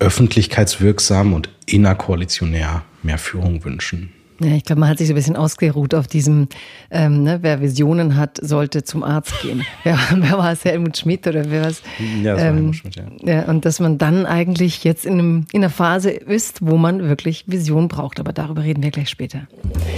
öffentlichkeitswirksam 0.00 1.32
und 1.32 1.48
innerkoalitionär 1.66 2.84
mehr 3.02 3.18
Führung 3.18 3.64
wünschen. 3.64 4.12
Ja, 4.40 4.54
ich 4.54 4.64
glaube, 4.64 4.80
man 4.80 4.88
hat 4.90 4.98
sich 4.98 5.06
so 5.06 5.12
ein 5.12 5.16
bisschen 5.16 5.36
ausgeruht 5.36 5.94
auf 5.94 6.06
diesem, 6.06 6.48
ähm, 6.90 7.22
ne, 7.22 7.38
wer 7.42 7.60
Visionen 7.60 8.16
hat, 8.16 8.38
sollte 8.42 8.84
zum 8.84 9.02
Arzt 9.02 9.40
gehen. 9.42 9.64
Ja, 9.84 9.98
wer 10.14 10.38
war 10.38 10.52
es? 10.52 10.64
Helmut 10.64 10.96
Schmidt 10.96 11.26
oder 11.28 11.48
wer 11.48 11.66
was? 11.66 11.80
Ja, 12.22 12.34
das 12.34 12.42
war 12.42 12.48
ähm, 12.48 12.54
Helmut 12.56 12.76
Schmidt, 12.76 12.96
ja. 12.96 13.04
ja. 13.22 13.42
Und 13.44 13.64
dass 13.64 13.78
man 13.78 13.98
dann 13.98 14.26
eigentlich 14.26 14.82
jetzt 14.84 15.06
in, 15.06 15.12
einem, 15.14 15.46
in 15.52 15.62
einer 15.62 15.70
Phase 15.70 16.10
ist, 16.10 16.58
wo 16.60 16.76
man 16.76 17.02
wirklich 17.08 17.44
Vision 17.46 17.88
braucht. 17.88 18.18
Aber 18.18 18.32
darüber 18.32 18.64
reden 18.64 18.82
wir 18.82 18.90
gleich 18.90 19.10
später. 19.10 19.46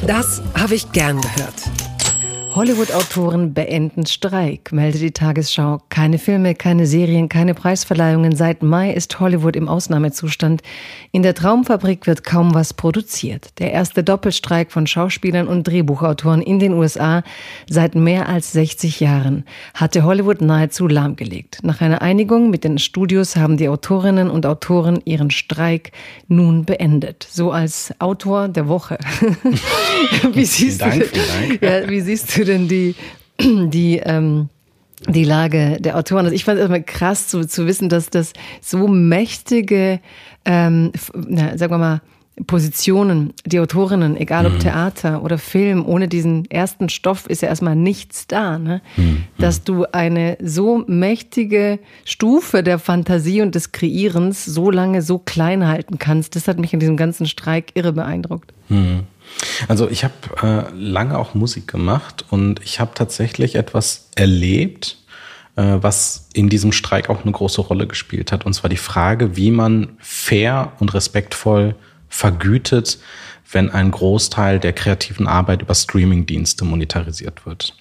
Das 0.07 0.43
habe 0.55 0.75
ich 0.75 0.93
gern 0.93 1.21
gehört. 1.21 1.98
Hollywood-Autoren 2.55 3.53
beenden 3.53 4.07
Streik, 4.07 4.73
meldet 4.73 5.03
die 5.03 5.11
Tagesschau. 5.11 5.81
Keine 5.91 6.19
Filme, 6.19 6.55
keine 6.55 6.87
Serien, 6.87 7.29
keine 7.29 7.53
Preisverleihungen. 7.53 8.35
Seit 8.35 8.63
Mai 8.63 8.93
ist 8.93 9.21
Hollywood 9.21 9.55
im 9.55 9.69
Ausnahmezustand. 9.69 10.63
In 11.13 11.23
der 11.23 11.35
Traumfabrik 11.35 12.07
wird 12.07 12.25
kaum 12.25 12.55
was 12.55 12.73
produziert. 12.73 13.51
Der 13.59 13.73
erste 13.73 14.03
Doppelstreik 14.03 14.73
von 14.73 14.87
Schauspielern 14.87 15.47
und 15.47 15.69
Drehbuchautoren 15.69 16.41
in 16.41 16.59
den 16.59 16.73
USA 16.73 17.23
seit 17.69 17.95
mehr 17.95 18.29
als 18.29 18.53
60 18.53 18.99
Jahren 18.99 19.45
hatte 19.75 20.03
Hollywood 20.03 20.41
nahezu 20.41 20.89
lahmgelegt. 20.89 21.59
Nach 21.63 21.83
einer 21.83 22.01
Einigung 22.01 22.49
mit 22.49 22.65
den 22.65 22.79
Studios 22.79 23.37
haben 23.37 23.59
die 23.59 23.69
Autorinnen 23.69 24.31
und 24.31 24.47
Autoren 24.47 25.01
ihren 25.05 25.31
Streik 25.31 25.93
nun 26.29 26.65
beendet. 26.65 27.29
So 27.31 27.53
als 27.53 27.93
Autor 27.99 28.49
der 28.49 28.69
Woche. 28.69 28.99
wie 30.33 30.45
siehst 30.47 30.83
vielen 30.83 30.91
Dank, 30.91 31.13
du, 31.13 31.21
vielen 31.21 31.59
Dank. 31.61 31.63
Ja, 31.63 31.89
wie 31.91 32.01
siehst 32.01 32.37
du 32.37 32.38
denn 32.45 32.69
die, 32.69 32.95
die, 33.41 34.01
ähm, 34.05 34.49
die 35.07 35.25
Lage 35.25 35.79
der 35.81 35.97
Autoren. 35.97 36.25
Also 36.25 36.35
ich 36.35 36.45
fand 36.45 36.59
es 36.59 36.67
immer 36.67 36.81
krass 36.81 37.29
zu, 37.29 37.47
zu 37.47 37.67
wissen, 37.67 37.89
dass 37.89 38.11
das 38.11 38.33
so 38.61 38.89
mächtige, 38.89 40.01
ähm, 40.45 40.93
na, 41.15 41.57
sagen 41.57 41.73
wir 41.73 41.79
mal, 41.79 42.01
Positionen, 42.47 43.35
die 43.47 43.59
Autorinnen, 43.59 44.17
egal 44.17 44.47
ob 44.47 44.55
mhm. 44.55 44.61
Theater 44.61 45.23
oder 45.23 45.39
Film, 45.39 45.85
ohne 45.85 46.07
diesen 46.07 46.49
ersten 46.51 46.89
Stoff 46.89 47.27
ist 47.27 47.43
ja 47.43 47.49
erstmal 47.49 47.75
nichts 47.75 48.27
da, 48.27 48.59
ne? 48.59 48.81
Mhm. 48.97 49.25
Dass 49.39 49.65
du 49.65 49.87
eine 49.91 50.39
so 50.41 50.85
mächtige 50.87 51.81
Stufe 52.05 52.63
der 52.63 52.79
Fantasie 52.79 53.43
und 53.43 53.55
des 53.55 53.73
Kreierens 53.73 54.45
so 54.45 54.71
lange 54.71 55.03
so 55.03 55.19
klein 55.19 55.67
halten 55.67 55.99
kannst, 55.99 56.37
das 56.37 56.47
hat 56.47 56.59
mich 56.59 56.73
in 56.73 56.81
diesem 56.81 56.97
ganzen 56.97 57.27
Streik 57.27 57.73
irre 57.75 57.93
beeindruckt. 57.93 58.53
Mhm. 58.69 59.01
Also 59.69 59.89
ich 59.89 60.05
habe 60.05 60.15
äh, 60.43 60.75
lange 60.75 61.19
auch 61.19 61.35
Musik 61.35 61.69
gemacht 61.69 62.25
und 62.31 62.61
ich 62.65 62.81
habe 62.81 62.93
tatsächlich 62.95 63.55
etwas 63.55 64.09
erlebt, 64.15 64.99
äh, 65.57 65.79
was 65.81 66.29
in 66.33 66.49
diesem 66.49 66.73
Streik 66.73 67.11
auch 67.11 67.23
eine 67.23 67.33
große 67.33 67.61
Rolle 67.61 67.87
gespielt 67.87 68.33
hat. 68.33 68.47
Und 68.47 68.55
zwar 68.55 68.71
die 68.71 68.77
Frage, 68.77 69.37
wie 69.37 69.51
man 69.51 69.97
fair 69.99 70.73
und 70.79 70.95
respektvoll 70.95 71.75
vergütet, 72.09 72.99
wenn 73.51 73.71
ein 73.71 73.91
Großteil 73.91 74.61
der 74.61 74.73
kreativen 74.73 75.27
Arbeit 75.27 75.63
über 75.63 75.75
Streamingdienste 75.75 76.65
monetarisiert 76.65 77.47
wird. 77.47 77.75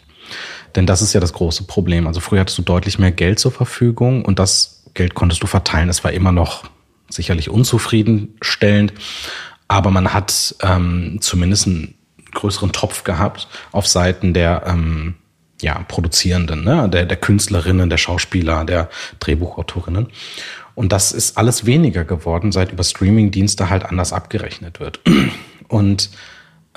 Denn 0.75 0.85
das 0.85 1.01
ist 1.01 1.13
ja 1.13 1.19
das 1.19 1.33
große 1.33 1.63
Problem. 1.63 2.07
Also 2.07 2.19
früher 2.19 2.41
hattest 2.41 2.57
du 2.57 2.61
deutlich 2.61 2.99
mehr 2.99 3.11
Geld 3.11 3.39
zur 3.39 3.51
Verfügung 3.51 4.25
und 4.25 4.39
das 4.39 4.83
Geld 4.93 5.13
konntest 5.13 5.43
du 5.43 5.47
verteilen. 5.47 5.89
Es 5.89 6.03
war 6.03 6.11
immer 6.11 6.31
noch 6.31 6.63
sicherlich 7.09 7.49
unzufriedenstellend, 7.49 8.93
aber 9.67 9.91
man 9.91 10.13
hat 10.13 10.55
ähm, 10.61 11.17
zumindest 11.21 11.67
einen 11.67 11.95
größeren 12.33 12.71
Topf 12.71 13.03
gehabt 13.03 13.47
auf 13.71 13.87
Seiten 13.87 14.33
der 14.33 14.63
ähm, 14.65 15.15
ja, 15.61 15.83
Produzierenden, 15.87 16.63
ne? 16.63 16.89
der, 16.89 17.05
der 17.05 17.17
Künstlerinnen, 17.17 17.89
der 17.89 17.97
Schauspieler, 17.97 18.63
der 18.65 18.89
Drehbuchautorinnen. 19.19 20.07
Und 20.75 20.91
das 20.91 21.11
ist 21.11 21.37
alles 21.37 21.65
weniger 21.65 22.05
geworden, 22.05 22.51
seit 22.51 22.71
über 22.71 22.83
Streamingdienste 22.83 23.69
halt 23.69 23.83
anders 23.83 24.13
abgerechnet 24.13 24.79
wird. 24.79 24.99
Und 25.67 26.11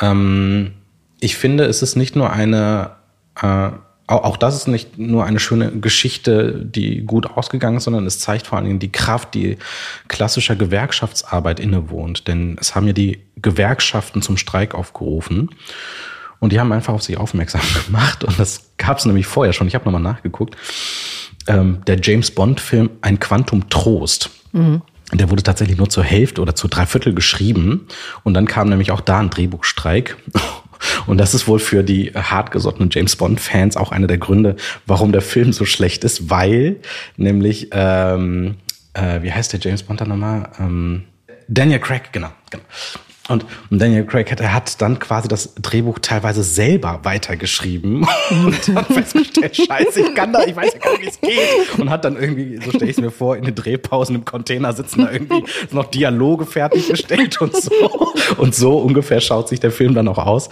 ähm, 0.01 0.73
ich 1.21 1.37
finde, 1.37 1.65
es 1.65 1.83
ist 1.83 1.97
nicht 1.97 2.17
nur 2.17 2.33
eine 2.33 2.93
äh, 3.41 3.71
auch 4.11 4.37
das 4.37 4.57
ist 4.57 4.69
nicht 4.69 4.99
nur 4.99 5.25
eine 5.25 5.39
schöne 5.39 5.71
Geschichte, 5.71 6.55
die 6.65 7.03
gut 7.03 7.27
ausgegangen 7.27 7.77
ist, 7.77 7.85
sondern 7.85 8.07
es 8.07 8.19
zeigt 8.19 8.47
vor 8.47 8.59
allen 8.59 8.67
Dingen 8.67 8.79
die 8.79 8.93
Kraft, 8.93 9.35
die 9.35 9.57
klassischer 10.09 10.57
Gewerkschaftsarbeit 10.57 11.61
innewohnt. 11.61 12.27
Denn 12.29 12.57
es 12.61 12.75
haben 12.75 12.87
ja 12.87 12.93
die 12.93 13.21
Gewerkschaften 13.37 14.23
zum 14.23 14.37
Streik 14.37 14.75
aufgerufen. 14.75 15.51
Und 16.41 16.53
die 16.53 16.59
haben 16.59 16.73
einfach 16.73 16.95
auf 16.95 17.03
sich 17.03 17.19
aufmerksam 17.19 17.61
gemacht. 17.87 18.25
Und 18.25 18.39
das 18.39 18.73
gab 18.79 18.99
es 18.99 19.05
nämlich 19.05 19.27
vorher 19.27 19.53
schon. 19.53 19.69
Ich 19.69 19.75
habe 19.75 19.85
nochmal 19.85 20.03
nachgeguckt. 20.03 20.57
Ähm, 21.47 21.83
der 21.87 21.99
James 22.01 22.31
Bond-Film 22.31 22.91
Ein 23.03 23.21
Quantum 23.21 23.69
Trost. 23.69 24.31
Mhm. 24.53 24.83
Der 25.13 25.31
wurde 25.31 25.43
tatsächlich 25.43 25.77
nur 25.77 25.89
zur 25.89 26.05
Hälfte 26.05 26.41
oder 26.41 26.55
zu 26.55 26.69
drei 26.69 26.87
Viertel 26.87 27.15
geschrieben. 27.15 27.87
Und 28.23 28.35
dann 28.35 28.47
kam 28.47 28.69
nämlich 28.69 28.91
auch 28.91 29.01
da 29.01 29.19
ein 29.19 29.31
Drehbuchstreik. 29.31 30.17
Und 31.07 31.19
das 31.19 31.35
ist 31.35 31.47
wohl 31.49 31.59
für 31.59 31.83
die 31.83 32.13
hartgesottenen 32.15 32.91
James 32.93 33.17
Bond-Fans 33.17 33.77
auch 33.77 33.93
einer 33.93 34.07
der 34.07 34.19
Gründe, 34.19 34.57
warum 34.87 35.13
der 35.13 35.23
Film 35.23 35.53
so 35.53 35.65
schlecht 35.65 36.05
ist, 36.05 36.31
weil 36.31 36.77
nämlich, 37.17 37.69
ähm, 37.73 38.57
äh, 38.95 39.23
wie 39.23 39.33
heißt 39.33 39.53
der 39.53 39.61
James 39.61 39.83
Bond 39.83 40.01
da 40.01 40.05
nochmal? 40.05 40.49
Ähm, 40.59 41.05
Daniel 41.49 41.81
Craig, 41.81 42.13
genau, 42.13 42.31
genau. 42.51 42.65
Und, 43.31 43.47
Daniel 43.71 44.05
Craig 44.05 44.31
hat, 44.31 44.41
er 44.41 44.53
hat 44.53 44.81
dann 44.83 44.99
quasi 44.99 45.29
das 45.29 45.55
Drehbuch 45.55 46.01
teilweise 46.01 46.43
selber 46.43 47.01
weitergeschrieben 47.05 48.07
und 48.31 48.75
hat 48.75 48.87
festgestellt, 48.87 49.57
scheiße, 49.57 50.01
ich 50.01 50.15
kann 50.15 50.33
da, 50.33 50.43
ich 50.45 50.57
weiß 50.57 50.73
ja 50.75 50.79
gar 50.81 50.99
nicht, 50.99 51.03
wie 51.03 51.09
es 51.09 51.21
geht. 51.21 51.79
Und 51.79 51.91
hat 51.91 52.05
dann 52.05 52.17
irgendwie, 52.17 52.57
so 52.57 52.71
stelle 52.71 52.91
ich 52.91 52.97
es 52.97 53.01
mir 53.01 53.13
vor, 53.13 53.37
in 53.37 53.45
den 53.45 53.55
Drehpausen 53.55 54.17
im 54.17 54.25
Container 54.25 54.73
sitzen 54.73 55.03
da 55.03 55.13
irgendwie 55.13 55.45
noch 55.71 55.87
Dialoge 55.87 56.45
fertiggestellt 56.45 57.41
und 57.41 57.55
so. 57.55 58.13
Und 58.37 58.55
so 58.55 58.79
ungefähr 58.79 59.21
schaut 59.21 59.49
sich 59.49 59.61
der 59.61 59.71
Film 59.71 59.95
dann 59.95 60.09
auch 60.09 60.19
aus. 60.19 60.49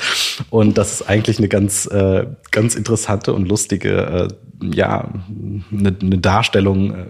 Und 0.51 0.79
das 0.79 0.93
ist 0.93 1.09
eigentlich 1.09 1.39
eine 1.39 1.49
ganz, 1.49 1.87
äh, 1.87 2.27
ganz 2.53 2.77
interessante 2.77 3.35
und 3.35 3.49
lustige, 3.49 4.29
äh, 4.63 4.75
ja, 4.75 5.09
eine, 5.73 5.97
eine 6.01 6.19
Darstellung, 6.19 6.95
äh, 6.95 7.07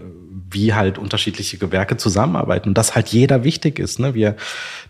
wie 0.51 0.73
halt 0.73 0.97
unterschiedliche 0.97 1.57
Gewerke 1.57 1.97
zusammenarbeiten 1.97 2.69
und 2.69 2.77
dass 2.77 2.95
halt 2.95 3.09
jeder 3.09 3.43
wichtig 3.43 3.79
ist. 3.79 3.99
Ne? 3.99 4.13
Wir 4.13 4.35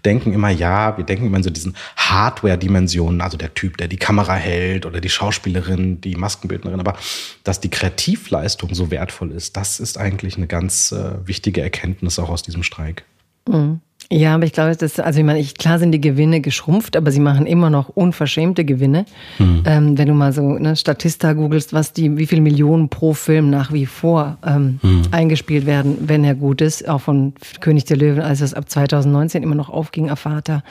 denken 0.06 0.34
immer, 0.34 0.50
ja, 0.50 0.98
wir 0.98 1.04
denken 1.04 1.26
immer 1.28 1.38
in 1.38 1.44
so 1.44 1.50
diesen 1.50 1.76
Hardware-Dimensionen, 1.98 3.22
also 3.22 3.38
der 3.38 3.54
Typ, 3.54 3.78
der 3.78 3.88
die 3.88 3.98
Kamera 3.98 4.36
hält 4.36 4.86
oder 4.86 5.02
die 5.02 5.10
Schauspielerin, 5.10 6.02
die 6.02 6.16
Maskenbildnerin, 6.16 6.80
aber 6.80 6.96
dass 7.44 7.60
die 7.60 7.70
Kreativleistung 7.70 8.74
so 8.76 8.92
wertvoll 8.92 9.32
ist, 9.32 9.58
das 9.58 9.80
ist 9.80 9.98
eigentlich 9.98 10.38
eine 10.38 10.48
ganz 10.48 10.92
äh, 10.92 11.26
wichtige 11.26 11.62
Erkenntnis 11.62 12.20
auch 12.20 12.30
aus 12.30 12.44
diesem 12.44 12.64
Streik. 12.64 13.04
Mhm. 13.48 13.82
Ja, 14.12 14.34
aber 14.34 14.46
ich 14.46 14.54
glaube, 14.54 14.76
das, 14.76 15.00
also 15.00 15.20
ich 15.20 15.26
meine, 15.26 15.40
ich, 15.40 15.56
klar 15.56 15.78
sind 15.78 15.92
die 15.92 16.02
Gewinne 16.02 16.42
geschrumpft, 16.42 16.98
aber 16.98 17.12
sie 17.12 17.20
machen 17.20 17.46
immer 17.46 17.70
noch 17.70 17.90
unverschämte 17.90 18.66
Gewinne. 18.66 19.06
Mhm. 19.38 19.64
Ähm, 19.66 19.98
wenn 20.00 20.08
du 20.08 20.16
mal 20.16 20.34
so 20.34 20.58
ne, 20.58 20.76
Statista 20.76 21.34
googelst, 21.34 21.74
was 21.74 21.94
die, 21.94 22.18
wie 22.18 22.26
viel 22.26 22.42
Millionen 22.42 22.90
pro 22.90 23.14
Film 23.14 23.52
nach 23.52 23.72
wie 23.72 23.86
vor 23.86 24.40
ähm, 24.44 24.80
mhm. 24.82 25.04
eingespielt 25.12 25.68
werden, 25.68 25.98
wenn 26.08 26.24
er 26.24 26.34
gut 26.34 26.62
ist, 26.62 26.90
auch 26.90 27.02
von 27.02 27.34
König 27.60 27.86
der 27.86 27.98
Löwen, 27.98 28.22
als 28.22 28.42
es 28.42 28.56
ab 28.56 28.68
2019 28.68 29.44
immer 29.44 29.56
noch 29.56 29.70
aufging, 29.70 30.10
Afata. 30.10 30.64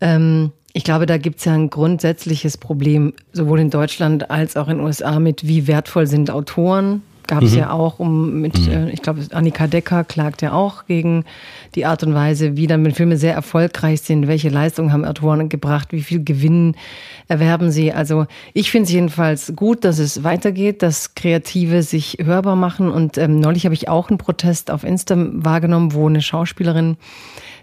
Ähm, 0.00 0.50
ich 0.72 0.82
glaube, 0.82 1.06
da 1.06 1.16
gibt 1.16 1.38
es 1.38 1.44
ja 1.44 1.54
ein 1.54 1.70
grundsätzliches 1.70 2.56
Problem, 2.56 3.12
sowohl 3.32 3.60
in 3.60 3.70
Deutschland 3.70 4.32
als 4.32 4.56
auch 4.56 4.66
in 4.66 4.78
den 4.78 4.86
USA 4.86 5.20
mit, 5.20 5.46
wie 5.46 5.68
wertvoll 5.68 6.08
sind 6.08 6.30
Autoren 6.32 7.02
gab 7.28 7.42
es 7.42 7.52
mhm. 7.52 7.58
ja 7.58 7.70
auch 7.70 8.00
um 8.00 8.40
mit, 8.40 8.58
mhm. 8.58 8.72
äh, 8.72 8.90
ich 8.90 9.02
glaube, 9.02 9.24
Annika 9.30 9.68
Decker 9.68 10.02
klagt 10.02 10.42
ja 10.42 10.52
auch 10.52 10.86
gegen 10.86 11.24
die 11.76 11.86
Art 11.86 12.02
und 12.02 12.14
Weise, 12.14 12.56
wie 12.56 12.66
dann 12.66 12.88
Filme 12.92 13.16
sehr 13.16 13.34
erfolgreich 13.34 14.00
sind, 14.00 14.26
welche 14.26 14.48
Leistungen 14.48 14.92
haben 14.92 15.04
Autoren 15.04 15.48
gebracht, 15.48 15.92
wie 15.92 16.02
viel 16.02 16.24
Gewinn 16.24 16.74
erwerben 17.28 17.70
sie. 17.70 17.92
Also 17.92 18.26
ich 18.54 18.70
finde 18.70 18.86
es 18.86 18.92
jedenfalls 18.92 19.52
gut, 19.54 19.84
dass 19.84 19.98
es 19.98 20.24
weitergeht, 20.24 20.82
dass 20.82 21.14
Kreative 21.14 21.82
sich 21.82 22.18
hörbar 22.20 22.56
machen. 22.56 22.90
Und 22.90 23.18
ähm, 23.18 23.38
neulich 23.38 23.66
habe 23.66 23.74
ich 23.74 23.88
auch 23.88 24.08
einen 24.08 24.18
Protest 24.18 24.70
auf 24.70 24.82
Insta 24.82 25.14
wahrgenommen, 25.18 25.92
wo 25.92 26.08
eine 26.08 26.22
Schauspielerin 26.22 26.96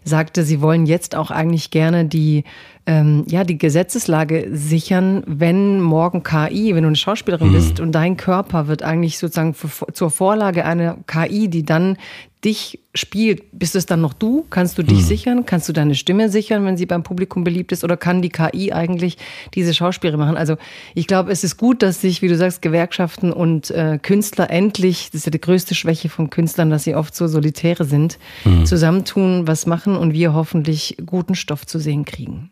sagte, 0.06 0.44
sie 0.44 0.62
wollen 0.62 0.86
jetzt 0.86 1.16
auch 1.16 1.32
eigentlich 1.32 1.72
gerne 1.72 2.06
die 2.06 2.44
ähm, 2.88 3.24
ja 3.28 3.44
die 3.44 3.58
Gesetzeslage 3.58 4.48
sichern, 4.52 5.24
wenn 5.26 5.82
morgen 5.82 6.24
KI, 6.24 6.76
wenn 6.76 6.84
du 6.84 6.88
eine 6.88 6.96
Schauspielerin 6.96 7.50
mhm. 7.50 7.54
bist 7.54 7.80
und 7.80 7.92
dein 7.92 8.16
Körper 8.16 8.68
wird 8.68 8.84
eigentlich 8.84 9.18
sozusagen 9.18 9.54
für, 9.54 9.92
zur 9.92 10.12
Vorlage 10.12 10.66
einer 10.66 10.98
KI, 11.08 11.50
die 11.50 11.64
dann 11.64 11.98
dich 12.46 12.80
spielt, 12.94 13.44
bist 13.52 13.76
es 13.76 13.88
dann 13.88 14.02
noch 14.02 14.14
du? 14.14 14.46
Kannst 14.50 14.78
du 14.78 14.84
dich 14.84 15.00
mhm. 15.00 15.04
sichern? 15.04 15.46
Kannst 15.46 15.68
du 15.68 15.74
deine 15.74 15.96
Stimme 15.96 16.30
sichern, 16.30 16.64
wenn 16.66 16.78
sie 16.78 16.86
beim 16.86 17.04
Publikum 17.04 17.44
beliebt 17.44 17.72
ist? 17.72 17.84
Oder 17.84 17.98
kann 17.98 18.22
die 18.22 18.30
KI 18.30 18.72
eigentlich 18.72 19.18
diese 19.56 19.74
Schauspielerin 19.74 20.20
machen? 20.20 20.38
Also 20.38 20.56
ich 20.94 21.08
glaube, 21.08 21.32
es 21.32 21.44
ist 21.44 21.58
gut, 21.58 21.82
dass 21.82 22.02
sich, 22.02 22.22
wie 22.22 22.28
du 22.28 22.38
sagst, 22.38 22.62
Gewerkschaften 22.62 23.34
und 23.34 23.72
äh, 23.72 24.00
Künstler 24.02 24.50
endlich, 24.50 25.10
das 25.12 25.22
ist 25.22 25.26
ja 25.26 25.32
die 25.32 25.42
größte 25.42 25.76
Schwäche 25.76 26.08
von 26.08 26.30
Künstlern, 26.30 26.70
dass 26.70 26.84
sie 26.84 26.96
oft 26.96 27.16
so 27.16 27.28
solitäre 27.28 27.84
sind, 27.84 28.20
mhm. 28.46 28.66
zusammentun, 28.66 29.48
was 29.48 29.66
machen 29.66 29.98
und 29.98 30.14
wir 30.14 30.34
hoffentlich 30.34 30.98
guten 31.06 31.36
Stoff 31.36 31.66
zu 31.66 31.80
sehen 31.80 32.06
kriegen. 32.06 32.52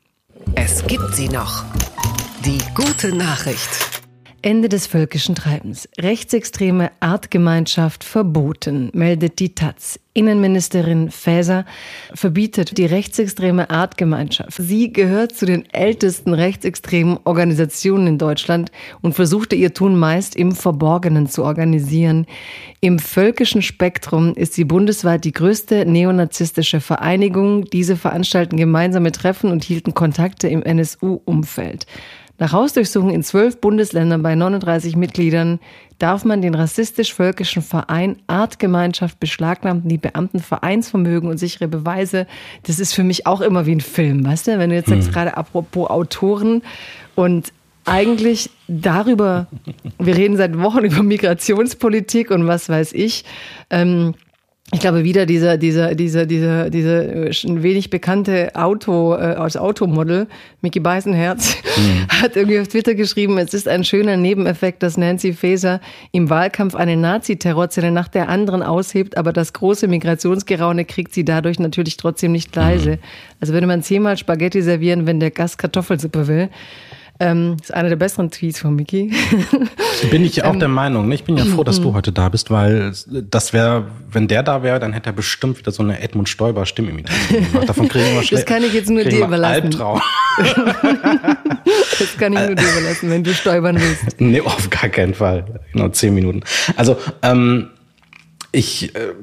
Es 0.55 0.85
gibt 0.87 1.15
sie 1.15 1.29
noch. 1.29 1.63
Die 2.43 2.59
gute 2.75 3.15
Nachricht. 3.15 4.02
Ende 4.43 4.67
des 4.67 4.87
völkischen 4.87 5.35
Treibens. 5.35 5.87
Rechtsextreme 5.97 6.91
Artgemeinschaft 6.99 8.03
verboten, 8.03 8.89
meldet 8.93 9.39
die 9.39 9.55
Taz. 9.55 10.01
Innenministerin 10.13 11.11
Faeser 11.11 11.65
verbietet 12.13 12.77
die 12.77 12.85
rechtsextreme 12.85 13.69
Artgemeinschaft. 13.69 14.51
Sie 14.59 14.91
gehört 14.91 15.31
zu 15.31 15.45
den 15.45 15.67
ältesten 15.73 16.33
rechtsextremen 16.33 17.19
Organisationen 17.23 18.05
in 18.05 18.17
Deutschland 18.17 18.69
und 19.01 19.13
versuchte 19.13 19.55
ihr 19.55 19.73
Tun 19.73 19.97
meist 19.97 20.35
im 20.35 20.51
Verborgenen 20.51 21.27
zu 21.27 21.45
organisieren. 21.45 22.27
Im 22.81 22.99
völkischen 22.99 23.61
Spektrum 23.61 24.33
ist 24.35 24.55
sie 24.55 24.65
bundesweit 24.65 25.23
die 25.23 25.31
größte 25.31 25.85
neonazistische 25.85 26.81
Vereinigung. 26.81 27.63
Diese 27.65 27.95
veranstalten 27.95 28.57
gemeinsame 28.57 29.13
Treffen 29.13 29.51
und 29.51 29.63
hielten 29.63 29.93
Kontakte 29.93 30.49
im 30.49 30.61
NSU-Umfeld. 30.61 31.87
Nach 32.39 32.51
Hausdurchsuchung 32.51 33.11
in 33.11 33.23
zwölf 33.23 33.61
Bundesländern 33.61 34.23
bei 34.23 34.35
39 34.35 34.95
Mitgliedern 34.95 35.59
darf 35.99 36.25
man 36.25 36.41
den 36.41 36.55
rassistisch-völkischen 36.55 37.61
Verein 37.61 38.17
Artgemeinschaft 38.27 39.19
beschlagnahmen, 39.19 39.87
die 39.87 39.97
Beamten 39.97 40.39
Vereinsvermögen 40.39 41.29
und 41.29 41.37
sichere 41.37 41.67
Beweise. 41.67 42.27
Das 42.63 42.79
ist 42.79 42.93
für 42.93 43.03
mich 43.03 43.27
auch 43.27 43.41
immer 43.41 43.65
wie 43.65 43.75
ein 43.75 43.81
Film, 43.81 44.25
weißt 44.25 44.47
du? 44.47 44.59
Wenn 44.59 44.71
du 44.71 44.75
jetzt 44.75 44.89
sagst, 44.89 45.07
hm. 45.07 45.13
gerade 45.13 45.37
apropos 45.37 45.89
Autoren 45.89 46.63
und 47.15 47.53
eigentlich 47.85 48.49
darüber, 48.67 49.47
wir 49.99 50.15
reden 50.15 50.37
seit 50.37 50.57
Wochen 50.57 50.79
über 50.85 51.03
Migrationspolitik 51.03 52.31
und 52.31 52.47
was 52.47 52.67
weiß 52.69 52.93
ich. 52.93 53.25
Ähm, 53.69 54.15
ich 54.73 54.79
glaube 54.79 55.03
wieder 55.03 55.25
dieser 55.25 55.57
dieser 55.57 55.95
dieser 55.95 56.25
dieser 56.25 56.69
diese 56.69 57.29
wenig 57.45 57.89
bekannte 57.89 58.55
Auto 58.55 59.13
äh, 59.13 59.35
aus 59.35 59.55
Automodel 59.55 60.27
Mickey 60.61 60.79
Beisenherz 60.79 61.55
mhm. 61.77 62.07
hat 62.21 62.35
irgendwie 62.35 62.59
auf 62.59 62.67
Twitter 62.67 62.95
geschrieben, 62.95 63.37
es 63.37 63.53
ist 63.53 63.67
ein 63.67 63.83
schöner 63.83 64.17
Nebeneffekt, 64.17 64.81
dass 64.81 64.97
Nancy 64.97 65.33
Faeser 65.33 65.79
im 66.11 66.29
Wahlkampf 66.29 66.75
eine 66.75 66.97
Nazi-Terrorzelle 66.97 67.91
nach 67.91 68.07
der 68.07 68.29
anderen 68.29 68.63
aushebt, 68.63 69.17
aber 69.17 69.31
das 69.31 69.53
große 69.53 69.87
Migrationsgeraune 69.87 70.85
kriegt 70.85 71.13
sie 71.13 71.23
dadurch 71.23 71.59
natürlich 71.59 71.97
trotzdem 71.97 72.31
nicht 72.31 72.55
leise. 72.55 72.91
Mhm. 72.91 72.99
Also 73.41 73.53
würde 73.53 73.67
man 73.67 73.83
zehnmal 73.83 74.17
Spaghetti 74.17 74.61
servieren, 74.61 75.05
wenn 75.05 75.19
der 75.19 75.31
Gast 75.31 75.57
Kartoffelsuppe 75.57 76.27
will. 76.27 76.49
Ähm, 77.19 77.57
ist 77.61 77.73
einer 77.73 77.89
der 77.89 77.95
besseren 77.95 78.31
Tweets 78.31 78.59
von 78.59 78.75
Mickey. 78.75 79.13
Bin 80.11 80.25
ich 80.25 80.43
auch 80.43 80.53
ähm, 80.53 80.59
der 80.59 80.67
Meinung. 80.67 81.07
Ne? 81.07 81.15
Ich 81.15 81.23
bin 81.23 81.37
ja 81.37 81.45
froh, 81.45 81.63
dass 81.63 81.79
du 81.79 81.89
mhm. 81.89 81.93
heute 81.93 82.11
da 82.11 82.27
bist, 82.29 82.49
weil 82.49 82.91
das 83.07 83.53
wäre, 83.53 83.85
wenn 84.11 84.27
der 84.27 84.41
da 84.41 84.63
wäre, 84.63 84.79
dann 84.79 84.93
hätte 84.93 85.11
er 85.11 85.13
bestimmt 85.13 85.59
wieder 85.59 85.71
so 85.71 85.83
eine 85.83 86.01
Edmund 86.01 86.27
Stoiber 86.27 86.65
Stimmimitation 86.65 87.45
gemacht. 87.51 87.69
Davon 87.69 87.87
kriegen 87.87 88.05
wir 88.15 88.23
Das 88.29 88.45
kann 88.45 88.63
ich 88.63 88.73
jetzt 88.73 88.89
nur 88.89 89.03
dir 89.03 89.25
überlassen. 89.25 89.63
Albtraum. 89.63 90.01
das 91.99 92.17
kann 92.17 92.33
ich 92.33 92.39
nur 92.39 92.55
dir 92.55 92.71
überlassen, 92.71 93.09
wenn 93.11 93.23
du 93.23 93.33
stolpern 93.33 93.79
willst. 93.79 94.19
Nee, 94.19 94.41
auf 94.41 94.69
gar 94.71 94.89
keinen 94.89 95.13
Fall. 95.13 95.61
Genau, 95.71 95.89
zehn 95.89 96.15
Minuten. 96.15 96.41
Also, 96.75 96.97
ähm, 97.21 97.69
ich, 98.51 98.95
äh, 98.95 99.13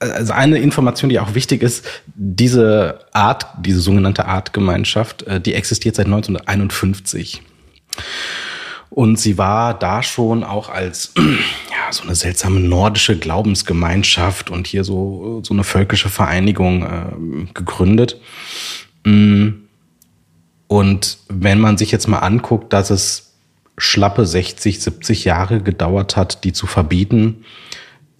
also 0.00 0.32
eine 0.32 0.58
Information, 0.58 1.10
die 1.10 1.18
auch 1.18 1.34
wichtig 1.34 1.62
ist, 1.62 1.84
diese 2.14 3.00
Art, 3.12 3.46
diese 3.60 3.80
sogenannte 3.80 4.26
Artgemeinschaft, 4.26 5.22
äh, 5.24 5.40
die 5.40 5.54
existiert 5.54 5.96
seit 5.96 6.06
1951. 6.06 7.42
Und 8.90 9.18
sie 9.18 9.38
war 9.38 9.74
da 9.74 10.02
schon 10.02 10.44
auch 10.44 10.68
als 10.70 11.12
ja, 11.16 11.92
so 11.92 12.04
eine 12.04 12.14
seltsame 12.14 12.60
nordische 12.60 13.18
Glaubensgemeinschaft 13.18 14.50
und 14.50 14.66
hier 14.66 14.84
so, 14.84 15.42
so 15.44 15.52
eine 15.52 15.64
völkische 15.64 16.08
Vereinigung 16.08 16.82
äh, 16.82 17.52
gegründet. 17.54 18.20
Mm. 19.04 19.48
Und 20.68 21.18
wenn 21.28 21.60
man 21.60 21.78
sich 21.78 21.90
jetzt 21.90 22.08
mal 22.08 22.18
anguckt, 22.18 22.74
dass 22.74 22.90
es 22.90 23.32
schlappe 23.78 24.26
60, 24.26 24.80
70 24.80 25.24
Jahre 25.24 25.62
gedauert 25.62 26.16
hat, 26.16 26.44
die 26.44 26.52
zu 26.52 26.66
verbieten, 26.66 27.44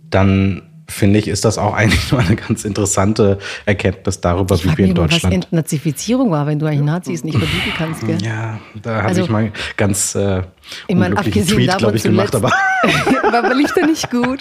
dann 0.08 0.67
finde 0.88 1.18
ich, 1.18 1.28
ist 1.28 1.44
das 1.44 1.58
auch 1.58 1.74
eigentlich 1.74 2.10
nur 2.10 2.20
eine 2.20 2.36
ganz 2.36 2.64
interessante 2.64 3.38
Erkenntnis 3.66 4.20
darüber, 4.20 4.54
ich 4.56 4.64
wie 4.64 4.78
wir 4.78 4.86
in 4.86 4.94
Deutschland. 4.94 5.24
Was 5.24 5.44
Entnazifizierung 5.44 6.30
war, 6.30 6.46
wenn 6.46 6.58
du 6.58 6.66
eigentlich 6.66 6.80
Nazis 6.80 7.24
nicht 7.24 7.38
verbieten 7.38 7.72
kannst, 7.76 8.06
gell? 8.06 8.18
Ja, 8.22 8.58
da 8.82 8.96
habe 8.96 9.08
also, 9.08 9.22
ich 9.22 9.28
mal 9.28 9.52
ganz 9.76 10.14
äh, 10.14 10.42
ich 10.86 10.96
mein, 10.96 11.14
Tweet, 11.14 11.78
glaube 11.78 11.96
ich, 11.96 12.02
gemacht, 12.02 12.34
aber. 12.34 12.50
aber 13.32 13.54
lief 13.54 13.72
der 13.72 13.86
nicht 13.86 14.10
gut. 14.10 14.40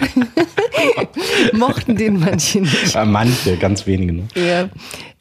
Mochten 1.53 1.95
den 1.95 2.19
manche 2.19 2.61
nicht. 2.61 2.93
Ja, 2.93 3.05
manche, 3.05 3.57
ganz 3.57 3.85
wenige. 3.87 4.13
Ne? 4.13 4.27
Ja. 4.35 4.69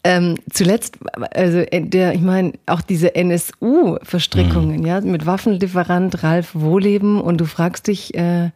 Ähm, 0.05 0.37
zuletzt, 0.53 0.99
also 1.33 1.59
äh, 1.59 1.81
der, 1.81 2.15
ich 2.15 2.21
meine, 2.21 2.53
auch 2.67 2.81
diese 2.81 3.15
NSU-Verstrickungen, 3.17 4.81
mhm. 4.81 4.87
ja, 4.87 5.01
mit 5.01 5.27
Waffenlieferant 5.27 6.23
Ralf 6.23 6.55
Wohleben 6.55 7.21
und 7.21 7.39
du 7.39 7.45
fragst 7.45 7.89
dich, 7.89 8.15
äh, 8.15 8.51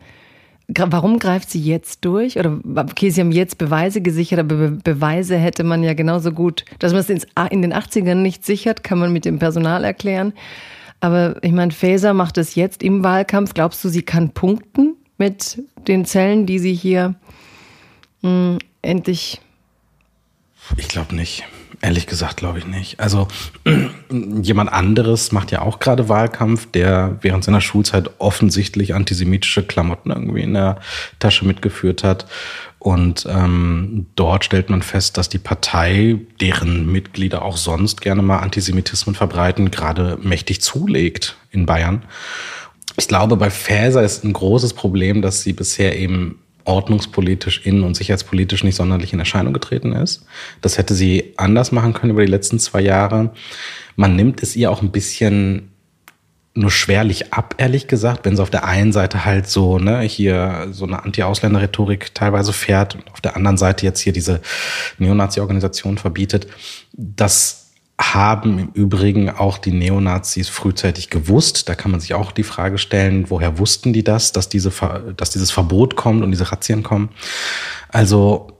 Warum 0.77 1.19
greift 1.19 1.51
sie 1.51 1.61
jetzt 1.61 2.05
durch? 2.05 2.39
Oder 2.39 2.61
okay, 2.77 3.11
sie 3.11 3.21
haben 3.21 3.33
jetzt 3.33 3.59
Beweise 3.59 4.01
gesichert, 4.01 4.39
aber 4.39 4.57
Be 4.57 4.71
Beweise 4.71 5.37
hätte 5.37 5.65
man 5.65 5.83
ja 5.83 5.95
genauso 5.95 6.33
gut, 6.33 6.65
dass 6.79 6.93
man 6.93 7.01
es 7.01 7.09
in 7.09 7.63
den 7.63 7.75
80ern 7.75 8.17
nicht 8.17 8.45
sichert, 8.45 8.85
kann 8.85 8.99
man 8.99 9.13
mit 9.13 9.25
dem 9.25 9.39
Personal 9.39 9.85
erklären. 9.85 10.33
Aber 11.01 11.43
ich 11.43 11.53
meine, 11.53 11.73
Faeser 11.73 12.15
macht 12.15 12.39
es 12.39 12.55
jetzt 12.55 12.83
im 12.83 13.03
Wahlkampf. 13.03 13.55
Glaubst 13.55 13.83
du, 13.85 13.89
sie 13.89 14.03
kann 14.03 14.31
punkten 14.31 14.97
mit 15.19 15.63
den 15.89 16.05
Zellen, 16.05 16.47
die 16.47 16.59
sie 16.59 16.75
hier 16.75 17.15
mh, 18.23 18.31
hm, 18.31 18.59
endlich? 18.83 19.41
Ich 20.77 20.89
glaube 20.89 21.15
nicht. 21.15 21.45
Ehrlich 21.83 22.07
gesagt 22.07 22.37
glaube 22.37 22.59
ich 22.59 22.67
nicht. 22.67 23.01
Also 23.01 23.27
jemand 24.43 24.71
anderes 24.71 25.33
macht 25.33 25.51
ja 25.51 25.63
auch 25.63 25.79
gerade 25.79 26.11
Wahlkampf, 26.11 26.71
der 26.71 27.17
während 27.23 27.45
seiner 27.45 27.63
Schulzeit 27.63 28.11
offensichtlich 28.19 28.95
antisemitische 28.95 29.63
Klamotten 29.63 30.11
irgendwie 30.11 30.43
in 30.43 30.53
der 30.55 30.81
Tasche 31.19 31.47
mitgeführt 31.47 32.05
hat. 32.05 32.27
Und 32.79 33.27
ähm, 33.31 34.07
dort 34.15 34.45
stellt 34.45 34.69
man 34.69 34.83
fest, 34.83 35.17
dass 35.17 35.29
die 35.29 35.39
Partei, 35.39 36.19
deren 36.41 36.91
Mitglieder 36.91 37.43
auch 37.43 37.57
sonst 37.57 38.01
gerne 38.01 38.23
mal 38.23 38.39
Antisemitismus 38.39 39.17
verbreiten, 39.17 39.71
gerade 39.71 40.19
mächtig 40.23 40.61
zulegt 40.63 41.37
in 41.51 41.67
Bayern. 41.67 42.03
Ich 42.97 43.09
glaube, 43.09 43.37
bei 43.37 43.51
Faeser 43.51 44.03
ist 44.03 44.25
ein 44.25 44.33
großes 44.33 44.75
Problem, 44.75 45.23
dass 45.23 45.43
sie 45.43 45.53
bisher 45.53 45.99
eben 45.99 46.39
ordnungspolitisch, 46.65 47.67
innen- 47.67 47.85
und 47.85 47.95
sicherheitspolitisch 47.95 48.65
nicht 48.65 48.77
sonderlich 48.77 49.13
in 49.13 49.19
Erscheinung 49.19 49.53
getreten 49.53 49.93
ist. 49.93 50.27
Das 50.61 50.79
hätte 50.79 50.95
sie 50.95 51.35
anders 51.37 51.73
machen 51.73 51.93
können 51.93 52.13
über 52.13 52.25
die 52.25 52.31
letzten 52.31 52.59
zwei 52.59 52.81
Jahre. 52.81 53.31
Man 53.97 54.17
nimmt 54.17 54.43
es 54.43 54.57
ihr 54.57 54.71
auch 54.71 54.83
ein 54.83 54.91
bisschen 54.91 55.71
nur 56.55 56.71
schwerlich 56.71 57.33
ab, 57.33 57.55
ehrlich 57.59 57.87
gesagt, 57.87 58.25
wenn 58.25 58.37
sie 58.37 58.43
auf 58.43 58.51
der 58.51 58.65
einen 58.65 58.93
Seite 58.93 59.25
halt 59.25 59.47
so, 59.47 59.79
ne, 59.79 60.01
hier 60.01 60.69
so 60.73 60.85
eine 60.85 61.03
Anti-Ausländer-Rhetorik 61.05 62.15
teilweise 62.15 62.53
fährt 62.53 62.97
und 62.97 63.11
auf 63.13 63.21
der 63.21 63.37
anderen 63.37 63.57
Seite 63.57 63.87
jetzt 63.87 64.01
hier 64.01 64.13
diese 64.13 64.41
Neonazi-Organisation 64.99 65.97
verbietet. 65.97 66.49
Das 66.93 67.60
haben 68.01 68.59
im 68.59 68.69
Übrigen 68.73 69.29
auch 69.29 69.59
die 69.59 69.73
Neonazis 69.73 70.49
frühzeitig 70.49 71.11
gewusst. 71.11 71.69
Da 71.69 71.75
kann 71.75 71.91
man 71.91 72.01
sich 72.01 72.15
auch 72.15 72.33
die 72.33 72.43
Frage 72.43 72.79
stellen, 72.79 73.29
woher 73.29 73.59
wussten 73.59 73.93
die 73.93 74.03
das, 74.03 74.33
dass, 74.33 74.49
diese, 74.49 74.73
dass 75.17 75.31
dieses 75.31 75.51
Verbot 75.51 75.97
kommt 75.97 76.25
und 76.25 76.31
diese 76.31 76.51
Razzien 76.51 76.83
kommen. 76.83 77.11
Also 77.91 78.53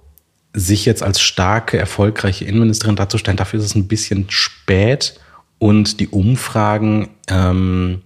sich 0.53 0.85
jetzt 0.85 1.03
als 1.03 1.21
starke, 1.21 1.79
erfolgreiche 1.79 2.45
Innenministerin 2.45 2.97
darzustellen, 2.97 3.39
dafür 3.39 3.61
ist 3.61 3.67
es 3.67 3.75
ein 3.75 3.89
bisschen 3.89 4.27
spät. 4.29 5.19
Und 5.59 6.01
die 6.01 6.09
Umfragen 6.09 7.09
ähm, 7.29 8.03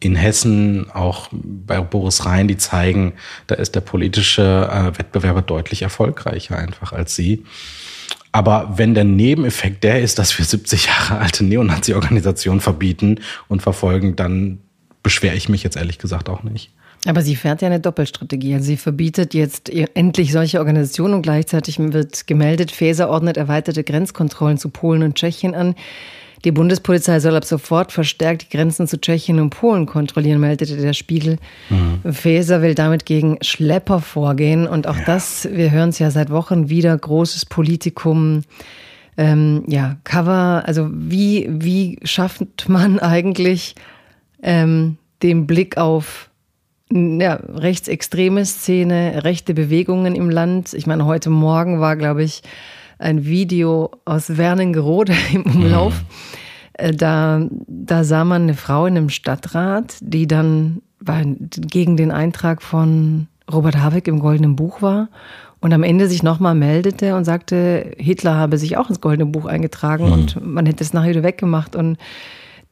in 0.00 0.16
Hessen, 0.16 0.90
auch 0.90 1.28
bei 1.32 1.80
Boris 1.80 2.24
Rhein, 2.24 2.48
die 2.48 2.56
zeigen, 2.56 3.12
da 3.46 3.56
ist 3.56 3.74
der 3.74 3.80
politische 3.80 4.70
äh, 4.70 4.98
Wettbewerber 4.98 5.42
deutlich 5.42 5.82
erfolgreicher 5.82 6.56
einfach 6.56 6.92
als 6.92 7.14
sie. 7.14 7.44
Aber 8.32 8.72
wenn 8.76 8.94
der 8.94 9.04
Nebeneffekt 9.04 9.84
der 9.84 10.00
ist, 10.00 10.18
dass 10.18 10.36
wir 10.38 10.44
70 10.44 10.86
Jahre 10.86 11.18
alte 11.18 11.44
Neonazi-Organisationen 11.44 12.60
verbieten 12.60 13.20
und 13.48 13.62
verfolgen, 13.62 14.16
dann 14.16 14.58
beschwere 15.02 15.34
ich 15.36 15.48
mich 15.48 15.62
jetzt 15.62 15.76
ehrlich 15.76 15.98
gesagt 15.98 16.28
auch 16.28 16.42
nicht. 16.42 16.70
Aber 17.04 17.20
sie 17.22 17.36
fährt 17.36 17.62
ja 17.62 17.66
eine 17.66 17.80
Doppelstrategie. 17.80 18.54
Also 18.54 18.66
sie 18.66 18.76
verbietet 18.76 19.34
jetzt 19.34 19.68
endlich 19.68 20.32
solche 20.32 20.60
Organisationen 20.60 21.14
und 21.14 21.22
gleichzeitig 21.22 21.78
wird 21.78 22.26
gemeldet, 22.26 22.70
Faeser 22.70 23.10
ordnet 23.10 23.36
erweiterte 23.36 23.82
Grenzkontrollen 23.82 24.56
zu 24.56 24.68
Polen 24.68 25.02
und 25.02 25.16
Tschechien 25.16 25.54
an. 25.54 25.74
Die 26.44 26.52
Bundespolizei 26.52 27.20
soll 27.20 27.36
ab 27.36 27.44
sofort 27.44 27.92
verstärkt 27.92 28.42
die 28.42 28.56
Grenzen 28.56 28.88
zu 28.88 29.00
Tschechien 29.00 29.38
und 29.38 29.50
Polen 29.50 29.86
kontrollieren, 29.86 30.40
meldete 30.40 30.76
der 30.76 30.92
Spiegel. 30.92 31.38
Mhm. 31.70 32.12
Faeser 32.12 32.62
will 32.62 32.74
damit 32.74 33.06
gegen 33.06 33.38
Schlepper 33.42 34.00
vorgehen. 34.00 34.66
Und 34.66 34.88
auch 34.88 34.96
ja. 34.96 35.04
das, 35.06 35.48
wir 35.52 35.70
hören 35.70 35.90
es 35.90 36.00
ja 36.00 36.10
seit 36.10 36.30
Wochen 36.30 36.68
wieder, 36.68 36.96
großes 36.96 37.46
Politikum. 37.46 38.42
Ähm, 39.16 39.64
ja, 39.68 39.96
Cover, 40.04 40.64
also 40.66 40.88
wie, 40.92 41.48
wie 41.48 41.98
schafft 42.02 42.68
man 42.68 42.98
eigentlich 42.98 43.74
ähm, 44.42 44.96
den 45.22 45.46
Blick 45.46 45.76
auf 45.76 46.30
ja, 46.90 47.34
rechtsextreme 47.34 48.44
Szene, 48.44 49.22
rechte 49.22 49.54
Bewegungen 49.54 50.16
im 50.16 50.28
Land? 50.28 50.72
Ich 50.74 50.86
meine, 50.86 51.04
heute 51.04 51.30
Morgen 51.30 51.78
war, 51.78 51.96
glaube 51.96 52.24
ich, 52.24 52.42
ein 53.02 53.24
Video 53.24 53.90
aus 54.04 54.36
Werningerode 54.36 55.14
im 55.32 55.42
Umlauf. 55.42 55.92
Mhm. 55.92 56.96
Da, 56.96 57.46
da 57.66 58.02
sah 58.02 58.24
man 58.24 58.42
eine 58.42 58.54
Frau 58.54 58.86
in 58.86 58.96
einem 58.96 59.08
Stadtrat, 59.10 59.96
die 60.00 60.26
dann 60.26 60.80
gegen 61.00 61.96
den 61.96 62.10
Eintrag 62.10 62.62
von 62.62 63.26
Robert 63.52 63.76
Habeck 63.76 64.08
im 64.08 64.20
Goldenen 64.20 64.56
Buch 64.56 64.80
war 64.80 65.08
und 65.60 65.72
am 65.72 65.82
Ende 65.82 66.08
sich 66.08 66.22
nochmal 66.22 66.54
meldete 66.54 67.14
und 67.14 67.24
sagte, 67.24 67.92
Hitler 67.98 68.36
habe 68.36 68.58
sich 68.58 68.76
auch 68.76 68.88
ins 68.88 69.00
Goldene 69.00 69.26
Buch 69.26 69.44
eingetragen 69.46 70.06
mhm. 70.06 70.12
und 70.12 70.44
man 70.44 70.66
hätte 70.66 70.82
es 70.82 70.92
nachher 70.92 71.10
wieder 71.10 71.22
weggemacht. 71.22 71.76
Und 71.76 71.98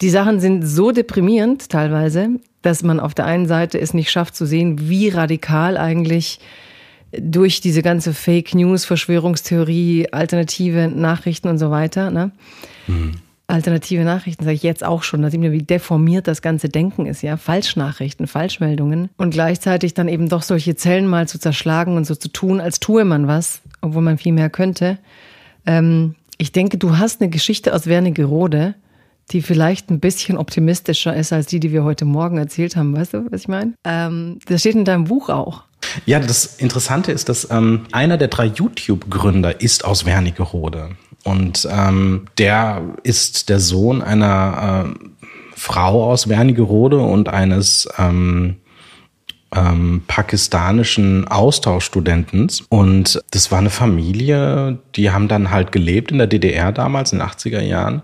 die 0.00 0.10
Sachen 0.10 0.40
sind 0.40 0.64
so 0.64 0.90
deprimierend 0.90 1.68
teilweise, 1.68 2.30
dass 2.62 2.82
man 2.82 2.98
auf 3.00 3.14
der 3.14 3.26
einen 3.26 3.46
Seite 3.46 3.80
es 3.80 3.94
nicht 3.94 4.10
schafft 4.10 4.34
zu 4.34 4.46
sehen, 4.46 4.88
wie 4.88 5.08
radikal 5.08 5.76
eigentlich 5.76 6.40
durch 7.12 7.60
diese 7.60 7.82
ganze 7.82 8.14
Fake 8.14 8.54
News, 8.54 8.84
Verschwörungstheorie, 8.84 10.08
alternative 10.12 10.88
Nachrichten 10.88 11.48
und 11.48 11.58
so 11.58 11.70
weiter. 11.70 12.10
Ne? 12.10 12.30
Mhm. 12.86 13.12
Alternative 13.46 14.04
Nachrichten 14.04 14.44
sage 14.44 14.54
ich 14.54 14.62
jetzt 14.62 14.84
auch 14.84 15.02
schon, 15.02 15.22
da 15.22 15.30
sieht 15.30 15.40
man, 15.40 15.50
wie 15.50 15.62
deformiert 15.62 16.28
das 16.28 16.40
ganze 16.40 16.68
Denken 16.68 17.06
ist, 17.06 17.22
ja. 17.22 17.36
Falschnachrichten, 17.36 18.28
Falschmeldungen. 18.28 19.10
Und 19.16 19.30
gleichzeitig 19.30 19.92
dann 19.92 20.08
eben 20.08 20.28
doch 20.28 20.42
solche 20.42 20.76
Zellen 20.76 21.06
mal 21.06 21.26
zu 21.26 21.38
zerschlagen 21.38 21.96
und 21.96 22.06
so 22.06 22.14
zu 22.14 22.28
tun, 22.28 22.60
als 22.60 22.78
tue 22.78 23.04
man 23.04 23.26
was, 23.26 23.60
obwohl 23.80 24.02
man 24.02 24.18
viel 24.18 24.32
mehr 24.32 24.50
könnte. 24.50 24.98
Ähm, 25.66 26.14
ich 26.38 26.52
denke, 26.52 26.78
du 26.78 26.98
hast 26.98 27.20
eine 27.20 27.28
Geschichte 27.28 27.74
aus 27.74 27.86
Wernigerode, 27.86 28.76
die 29.30 29.42
vielleicht 29.42 29.90
ein 29.90 30.00
bisschen 30.00 30.36
optimistischer 30.36 31.14
ist 31.14 31.32
als 31.32 31.46
die, 31.46 31.60
die 31.60 31.72
wir 31.72 31.84
heute 31.84 32.04
Morgen 32.04 32.38
erzählt 32.38 32.76
haben. 32.76 32.96
Weißt 32.96 33.14
du, 33.14 33.26
was 33.30 33.42
ich 33.42 33.48
meine? 33.48 33.74
Ähm, 33.84 34.38
das 34.46 34.60
steht 34.60 34.74
in 34.74 34.84
deinem 34.84 35.04
Buch 35.04 35.28
auch. 35.28 35.62
Ja, 36.06 36.20
das 36.20 36.56
Interessante 36.56 37.12
ist, 37.12 37.28
dass 37.28 37.50
ähm, 37.50 37.86
einer 37.92 38.18
der 38.18 38.28
drei 38.28 38.46
YouTube-Gründer 38.46 39.60
ist 39.60 39.84
aus 39.84 40.04
Wernigerode. 40.04 40.90
Und 41.24 41.68
ähm, 41.70 42.26
der 42.38 42.82
ist 43.02 43.48
der 43.48 43.60
Sohn 43.60 44.02
einer 44.02 44.86
äh, 44.86 45.08
Frau 45.54 46.10
aus 46.10 46.28
Wernigerode 46.28 46.98
und 46.98 47.28
eines 47.28 47.88
ähm, 47.98 48.56
ähm, 49.54 50.02
pakistanischen 50.06 51.28
Austauschstudenten. 51.28 52.50
Und 52.68 53.20
das 53.30 53.50
war 53.50 53.58
eine 53.58 53.70
Familie, 53.70 54.78
die 54.96 55.10
haben 55.10 55.28
dann 55.28 55.50
halt 55.50 55.72
gelebt 55.72 56.12
in 56.12 56.18
der 56.18 56.26
DDR 56.26 56.72
damals, 56.72 57.12
in 57.12 57.18
den 57.18 57.28
80er 57.28 57.60
Jahren. 57.60 58.02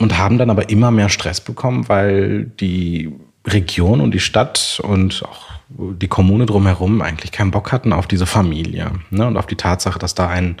Und 0.00 0.18
haben 0.18 0.38
dann 0.38 0.50
aber 0.50 0.70
immer 0.70 0.90
mehr 0.90 1.08
Stress 1.08 1.40
bekommen, 1.40 1.88
weil 1.88 2.46
die 2.58 3.12
Region 3.46 4.00
und 4.00 4.12
die 4.12 4.20
Stadt 4.20 4.80
und 4.82 5.22
auch 5.24 5.50
die 5.72 6.08
Kommune 6.08 6.46
drumherum 6.46 7.00
eigentlich 7.00 7.30
keinen 7.30 7.52
Bock 7.52 7.70
hatten 7.70 7.92
auf 7.92 8.08
diese 8.08 8.26
Familie 8.26 8.90
ne? 9.10 9.26
und 9.26 9.36
auf 9.36 9.46
die 9.46 9.54
Tatsache, 9.54 9.98
dass 10.00 10.14
da 10.14 10.28
ein 10.28 10.56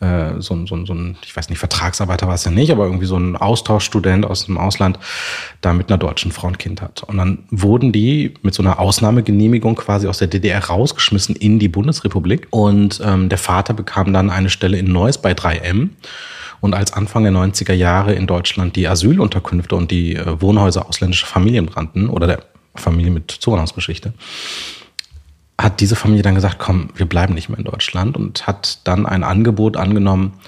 äh, 0.00 0.34
so, 0.38 0.54
ein 0.54 0.66
so, 0.66 0.76
ein 0.76 0.86
so 0.86 0.94
ein, 0.94 1.16
ich 1.24 1.36
weiß 1.36 1.48
nicht, 1.48 1.58
Vertragsarbeiter 1.58 2.28
war 2.28 2.34
es 2.34 2.44
ja 2.44 2.52
nicht, 2.52 2.70
aber 2.70 2.84
irgendwie 2.84 3.06
so 3.06 3.16
ein 3.16 3.36
Austauschstudent 3.36 4.24
aus 4.24 4.46
dem 4.46 4.56
Ausland 4.56 4.98
da 5.60 5.72
mit 5.72 5.90
einer 5.90 5.98
deutschen 5.98 6.30
Frau 6.30 6.46
ein 6.48 6.58
Kind 6.58 6.82
hat. 6.82 7.02
Und 7.02 7.16
dann 7.16 7.44
wurden 7.50 7.90
die 7.90 8.34
mit 8.42 8.54
so 8.54 8.62
einer 8.62 8.78
Ausnahmegenehmigung 8.78 9.74
quasi 9.74 10.06
aus 10.06 10.18
der 10.18 10.28
DDR 10.28 10.64
rausgeschmissen 10.64 11.34
in 11.34 11.58
die 11.58 11.68
Bundesrepublik 11.68 12.46
und 12.50 13.02
ähm, 13.04 13.28
der 13.28 13.38
Vater 13.38 13.74
bekam 13.74 14.12
dann 14.12 14.30
eine 14.30 14.50
Stelle 14.50 14.78
in 14.78 14.92
Neuss 14.92 15.18
bei 15.18 15.32
3M. 15.32 15.88
Und 16.64 16.72
als 16.72 16.94
Anfang 16.94 17.24
der 17.24 17.32
90er 17.34 17.74
Jahre 17.74 18.14
in 18.14 18.26
Deutschland 18.26 18.74
die 18.74 18.88
Asylunterkünfte 18.88 19.76
und 19.76 19.90
die 19.90 20.16
äh, 20.16 20.40
Wohnhäuser 20.40 20.88
ausländischer 20.88 21.26
Familien 21.26 21.66
brannten 21.66 22.08
oder 22.08 22.26
der 22.26 22.42
Familie 22.74 23.10
mit 23.10 23.30
Zuwanderungsgeschichte, 23.30 24.14
hat 25.60 25.80
diese 25.80 25.94
Familie 25.94 26.22
dann 26.22 26.34
gesagt, 26.34 26.58
komm, 26.58 26.88
wir 26.94 27.04
bleiben 27.04 27.34
nicht 27.34 27.50
mehr 27.50 27.58
in 27.58 27.66
Deutschland 27.66 28.16
und 28.16 28.46
hat 28.46 28.78
dann 28.84 29.04
ein 29.04 29.24
Angebot 29.24 29.76
angenommen 29.76 30.38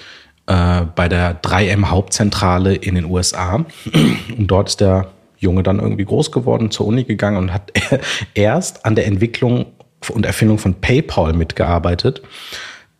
äh, 0.47 0.85
bei 0.95 1.07
der 1.07 1.39
3M 1.43 1.91
Hauptzentrale 1.91 2.73
in 2.73 2.95
den 2.95 3.05
USA. 3.05 3.63
Und 4.35 4.47
dort 4.47 4.69
ist 4.69 4.81
der 4.81 5.09
Junge 5.37 5.61
dann 5.61 5.77
irgendwie 5.77 6.05
groß 6.05 6.31
geworden, 6.31 6.71
zur 6.71 6.87
Uni 6.87 7.03
gegangen 7.03 7.37
und 7.37 7.53
hat 7.53 7.71
erst 8.33 8.87
an 8.87 8.95
der 8.95 9.05
Entwicklung 9.05 9.67
und 10.09 10.25
Erfindung 10.25 10.57
von 10.57 10.73
PayPal 10.81 11.33
mitgearbeitet. 11.33 12.23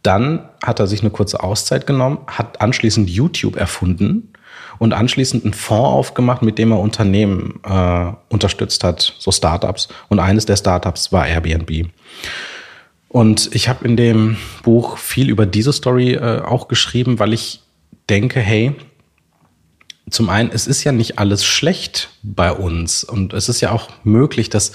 Dann 0.07 0.47
hat 0.63 0.79
er 0.79 0.87
sich 0.87 1.01
eine 1.01 1.09
kurze 1.09 1.43
Auszeit 1.43 1.85
genommen, 1.85 2.19
hat 2.27 2.61
anschließend 2.61 3.09
YouTube 3.09 3.57
erfunden 3.57 4.31
und 4.79 4.93
anschließend 4.93 5.43
einen 5.43 5.53
Fonds 5.53 5.83
aufgemacht, 5.83 6.41
mit 6.41 6.57
dem 6.57 6.71
er 6.71 6.79
Unternehmen 6.79 7.59
äh, 7.65 8.13
unterstützt 8.29 8.85
hat, 8.85 9.15
so 9.19 9.33
Startups. 9.33 9.89
Und 10.07 10.19
eines 10.19 10.45
der 10.45 10.55
Startups 10.55 11.11
war 11.11 11.27
Airbnb. 11.27 11.89
Und 13.09 13.53
ich 13.53 13.67
habe 13.67 13.83
in 13.83 13.97
dem 13.97 14.37
Buch 14.63 14.97
viel 14.97 15.27
über 15.29 15.45
diese 15.45 15.73
Story 15.73 16.13
äh, 16.13 16.39
auch 16.39 16.69
geschrieben, 16.69 17.19
weil 17.19 17.33
ich 17.33 17.59
denke, 18.09 18.39
hey, 18.39 18.75
zum 20.09 20.29
einen, 20.29 20.51
es 20.53 20.67
ist 20.67 20.85
ja 20.85 20.93
nicht 20.93 21.19
alles 21.19 21.43
schlecht 21.43 22.11
bei 22.23 22.53
uns 22.53 23.03
und 23.03 23.33
es 23.33 23.49
ist 23.49 23.59
ja 23.59 23.73
auch 23.73 23.89
möglich, 24.05 24.49
dass 24.49 24.71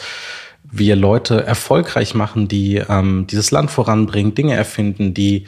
wir 0.73 0.97
Leute 0.97 1.45
erfolgreich 1.45 2.15
machen, 2.15 2.49
die 2.49 2.77
ähm, 2.77 3.27
dieses 3.31 3.51
Land 3.51 3.71
voranbringen, 3.71 4.35
Dinge 4.35 4.55
erfinden, 4.55 5.15
die 5.15 5.45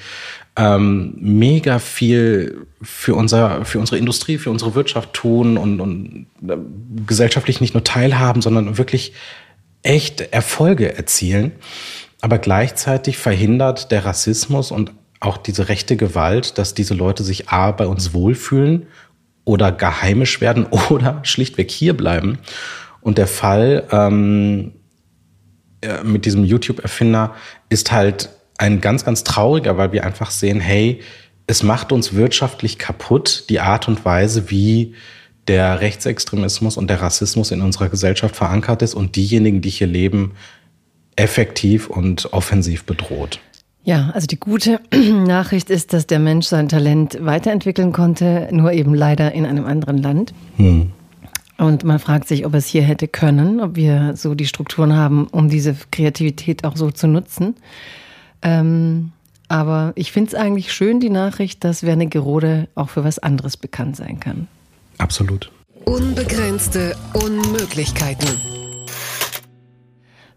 ähm, 0.57 1.15
mega 1.19 1.79
viel 1.79 2.67
für 2.83 3.15
unser, 3.15 3.65
für 3.65 3.81
unsere 3.81 3.99
Industrie, 3.99 4.39
für 4.39 4.51
unsere 4.51 4.75
Wirtschaft 4.75 5.15
tun 5.15 5.57
und, 5.57 5.81
und 5.81 6.27
äh, 6.47 6.57
gesellschaftlich 7.07 7.61
nicht 7.61 7.75
nur 7.75 7.83
teilhaben, 7.83 8.43
sondern 8.43 8.79
wirklich 8.79 9.15
echt 9.83 10.21
Erfolge 10.21 10.97
erzielen. 10.97 11.53
Aber 12.21 12.39
gleichzeitig 12.39 13.19
verhindert 13.19 13.91
der 13.91 14.05
Rassismus 14.05 14.71
und 14.71 14.93
auch 15.21 15.39
diese 15.39 15.69
rechte 15.69 15.97
Gewalt, 15.97 16.59
dass 16.59 16.75
diese 16.75 16.95
Leute 16.95 17.23
sich 17.23 17.49
A 17.49 17.71
bei 17.71 17.87
uns 17.87 18.13
wohlfühlen 18.13 18.87
oder 19.45 19.73
geheimisch 19.73 20.41
werden 20.43 20.67
oder 20.91 21.21
schlichtweg 21.23 21.71
hier 21.71 21.97
bleiben. 21.97 22.39
Und 23.01 23.19
der 23.19 23.27
Fall 23.27 23.85
ähm, 23.91 24.73
äh, 24.73 24.84
mit 26.03 26.25
diesem 26.25 26.45
YouTube-Erfinder 26.45 27.35
ist 27.69 27.93
halt 27.93 28.31
ein 28.59 28.81
ganz, 28.81 29.05
ganz 29.05 29.25
trauriger, 29.25 29.77
weil 29.77 29.93
wir 29.93 30.05
einfach 30.05 30.31
sehen, 30.31 30.61
hey, 30.61 31.01
es 31.47 31.63
macht 31.63 31.93
uns 31.93 32.15
wirtschaftlich 32.15 32.79
kaputt, 32.79 33.45
die 33.49 33.61
Art 33.61 33.89
und 33.89 34.05
Weise, 34.05 34.51
wie 34.51 34.95
der 35.49 35.81
Rechtsextremismus 35.81 36.77
und 36.77 36.89
der 36.89 37.03
Rassismus 37.03 37.51
in 37.51 37.61
unserer 37.61 37.89
Gesellschaft 37.89 38.37
verankert 38.37 38.83
ist 38.83 38.95
und 38.95 39.17
diejenigen, 39.17 39.61
die 39.61 39.71
hier 39.71 39.87
leben, 39.87 40.33
effektiv 41.17 41.89
und 41.89 42.33
offensiv 42.33 42.85
bedroht. 42.85 43.41
Ja, 43.83 44.11
also 44.15 44.27
die 44.27 44.41
gute 44.41 44.81
Nachricht 44.95 45.69
ist, 45.69 45.93
dass 45.93 46.07
der 46.07 46.19
Mensch 46.19 46.47
sein 46.47 46.71
Talent 46.71 47.19
weiterentwickeln 47.21 47.93
konnte, 47.93 48.49
nur 48.51 48.73
eben 48.73 48.95
leider 48.95 49.33
in 49.33 49.45
einem 49.45 49.67
anderen 49.67 49.99
Land. 49.99 50.33
Hm. 50.57 50.93
Und 51.75 51.83
man 51.83 51.99
fragt 51.99 52.29
sich, 52.29 52.47
ob 52.47 52.55
es 52.55 52.67
hier 52.67 52.83
hätte 52.83 53.09
können, 53.09 53.61
ob 53.61 53.75
wir 53.75 54.15
so 54.15 54.37
die 54.37 54.47
Strukturen 54.47 54.95
haben, 54.95 55.27
um 55.27 55.49
diese 55.49 55.75
Kreativität 55.91 56.63
auch 56.63 56.77
so 56.77 56.93
zu 56.93 57.09
nutzen. 57.09 57.57
Ähm, 58.43 59.11
aber 59.49 59.93
ich 59.97 60.13
finde 60.13 60.29
es 60.29 60.35
eigentlich 60.37 60.73
schön, 60.73 61.01
die 61.01 61.11
Nachricht, 61.11 61.65
dass 61.65 61.83
Wernigerode 61.83 62.69
auch 62.77 62.91
für 62.91 63.03
was 63.03 63.19
anderes 63.19 63.57
bekannt 63.57 63.97
sein 63.97 64.21
kann. 64.21 64.47
Absolut. 64.99 65.51
Unbegrenzte 65.85 66.95
Unmöglichkeiten. 67.13 68.64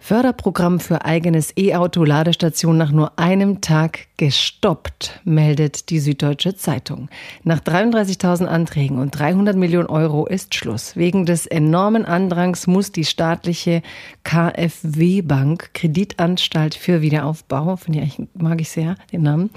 Förderprogramm 0.08 0.80
für 0.80 1.04
eigenes 1.04 1.52
E-Auto-Ladestation 1.58 2.78
nach 2.78 2.94
nur 2.94 3.20
einem 3.20 3.60
Tag 3.60 4.08
gestoppt, 4.16 5.20
meldet 5.26 5.90
die 5.90 6.00
Süddeutsche 6.00 6.56
Zeitung. 6.56 7.10
Nach 7.44 7.60
33.000 7.60 8.46
Anträgen 8.46 9.00
und 9.00 9.12
300 9.20 9.58
Millionen 9.58 9.90
Euro 9.90 10.26
ist 10.26 10.56
Schluss. 10.56 10.96
Wegen 10.96 11.26
des 11.26 11.46
enormen 11.46 12.06
Andrangs 12.06 12.68
muss 12.68 12.94
die 12.94 13.04
staatliche 13.04 13.82
KfW 14.24 15.24
Bank, 15.24 15.72
Kreditanstalt 15.74 16.76
für 16.76 17.02
Wiederaufbau, 17.02 17.76
finde 17.76 18.00
ich, 18.00 18.18
mag 18.34 18.62
ich 18.62 18.70
sehr, 18.70 18.96
den 19.12 19.24
Namen, 19.24 19.50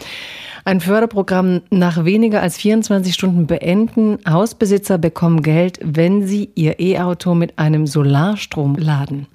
ein 0.64 0.80
Förderprogramm 0.80 1.60
nach 1.70 2.04
weniger 2.04 2.42
als 2.42 2.56
24 2.56 3.14
Stunden 3.14 3.46
beenden. 3.46 4.18
Hausbesitzer 4.28 4.98
bekommen 4.98 5.42
Geld, 5.44 5.78
wenn 5.80 6.26
sie 6.26 6.50
ihr 6.56 6.80
E-Auto 6.80 7.36
mit 7.36 7.56
einem 7.60 7.86
Solarstrom 7.86 8.74
laden. 8.74 9.28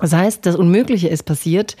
Das 0.00 0.12
heißt, 0.12 0.46
das 0.46 0.56
Unmögliche 0.56 1.08
ist 1.08 1.24
passiert. 1.24 1.76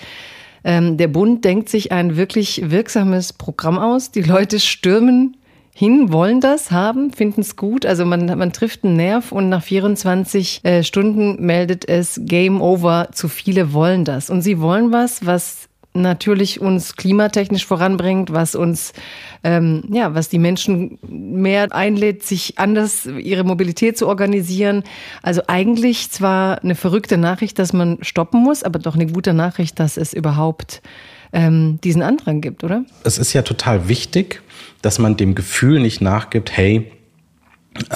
Ähm, 0.64 0.96
der 0.96 1.08
Bund 1.08 1.44
denkt 1.44 1.68
sich 1.68 1.92
ein 1.92 2.16
wirklich 2.16 2.70
wirksames 2.70 3.32
Programm 3.32 3.78
aus. 3.78 4.10
Die 4.10 4.22
Leute 4.22 4.60
stürmen 4.60 5.36
hin, 5.72 6.12
wollen 6.12 6.40
das 6.40 6.72
haben, 6.72 7.12
finden 7.12 7.42
es 7.42 7.54
gut. 7.54 7.86
Also 7.86 8.04
man, 8.04 8.26
man 8.26 8.52
trifft 8.52 8.84
einen 8.84 8.96
Nerv 8.96 9.30
und 9.30 9.48
nach 9.48 9.62
24 9.62 10.64
äh, 10.64 10.82
Stunden 10.82 11.44
meldet 11.44 11.88
es 11.88 12.20
Game 12.24 12.60
Over. 12.60 13.10
Zu 13.12 13.28
viele 13.28 13.72
wollen 13.72 14.04
das. 14.04 14.28
Und 14.28 14.42
sie 14.42 14.60
wollen 14.60 14.90
was, 14.90 15.24
was 15.24 15.67
natürlich 16.02 16.60
uns 16.60 16.96
klimatechnisch 16.96 17.66
voranbringt, 17.66 18.32
was 18.32 18.54
uns, 18.54 18.92
ähm, 19.44 19.84
ja, 19.90 20.14
was 20.14 20.28
die 20.28 20.38
Menschen 20.38 20.98
mehr 21.08 21.72
einlädt, 21.72 22.22
sich 22.22 22.58
anders 22.58 23.06
ihre 23.06 23.44
Mobilität 23.44 23.98
zu 23.98 24.06
organisieren. 24.06 24.84
Also 25.22 25.42
eigentlich 25.46 26.10
zwar 26.10 26.62
eine 26.62 26.74
verrückte 26.74 27.18
Nachricht, 27.18 27.58
dass 27.58 27.72
man 27.72 27.98
stoppen 28.02 28.42
muss, 28.42 28.62
aber 28.62 28.78
doch 28.78 28.94
eine 28.94 29.06
gute 29.06 29.34
Nachricht, 29.34 29.78
dass 29.80 29.96
es 29.96 30.12
überhaupt 30.12 30.82
ähm, 31.32 31.78
diesen 31.82 32.02
Andrang 32.02 32.40
gibt, 32.40 32.64
oder? 32.64 32.84
Es 33.04 33.18
ist 33.18 33.32
ja 33.32 33.42
total 33.42 33.88
wichtig, 33.88 34.42
dass 34.82 34.98
man 34.98 35.16
dem 35.16 35.34
Gefühl 35.34 35.80
nicht 35.80 36.00
nachgibt, 36.00 36.56
hey, 36.56 36.90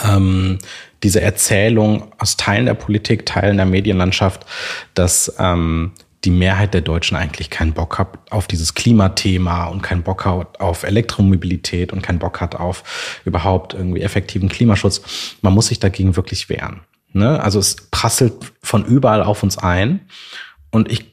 ähm, 0.04 0.58
diese 1.02 1.20
Erzählung 1.20 2.12
aus 2.18 2.36
Teilen 2.36 2.66
der 2.66 2.74
Politik, 2.74 3.26
Teilen 3.26 3.56
der 3.56 3.66
Medienlandschaft, 3.66 4.46
dass 4.94 5.34
ähm, 5.38 5.92
die 6.24 6.30
Mehrheit 6.30 6.72
der 6.72 6.82
Deutschen 6.82 7.16
eigentlich 7.16 7.50
keinen 7.50 7.72
Bock 7.72 7.98
hat 7.98 8.30
auf 8.30 8.46
dieses 8.46 8.74
Klimathema 8.74 9.66
und 9.66 9.82
keinen 9.82 10.02
Bock 10.02 10.24
hat 10.24 10.60
auf 10.60 10.84
Elektromobilität 10.84 11.92
und 11.92 12.02
keinen 12.02 12.20
Bock 12.20 12.40
hat 12.40 12.54
auf 12.54 13.20
überhaupt 13.24 13.74
irgendwie 13.74 14.02
effektiven 14.02 14.48
Klimaschutz. 14.48 15.02
Man 15.42 15.52
muss 15.52 15.66
sich 15.66 15.80
dagegen 15.80 16.14
wirklich 16.14 16.48
wehren. 16.48 16.82
Ne? 17.12 17.42
Also 17.42 17.58
es 17.58 17.88
prasselt 17.90 18.52
von 18.62 18.84
überall 18.84 19.22
auf 19.22 19.42
uns 19.42 19.58
ein. 19.58 20.00
Und 20.70 20.90
ich 20.90 21.12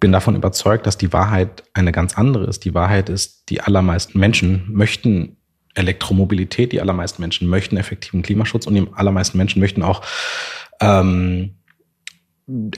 bin 0.00 0.10
davon 0.10 0.34
überzeugt, 0.34 0.86
dass 0.86 0.98
die 0.98 1.12
Wahrheit 1.12 1.62
eine 1.74 1.92
ganz 1.92 2.18
andere 2.18 2.44
ist. 2.44 2.64
Die 2.64 2.74
Wahrheit 2.74 3.08
ist, 3.08 3.48
die 3.48 3.60
allermeisten 3.60 4.18
Menschen 4.18 4.64
möchten 4.68 5.36
Elektromobilität, 5.74 6.72
die 6.72 6.80
allermeisten 6.80 7.22
Menschen 7.22 7.48
möchten 7.48 7.76
effektiven 7.76 8.22
Klimaschutz 8.22 8.66
und 8.66 8.74
die 8.74 8.86
allermeisten 8.94 9.38
Menschen 9.38 9.60
möchten 9.60 9.82
auch 9.82 10.02
ähm, 10.80 11.54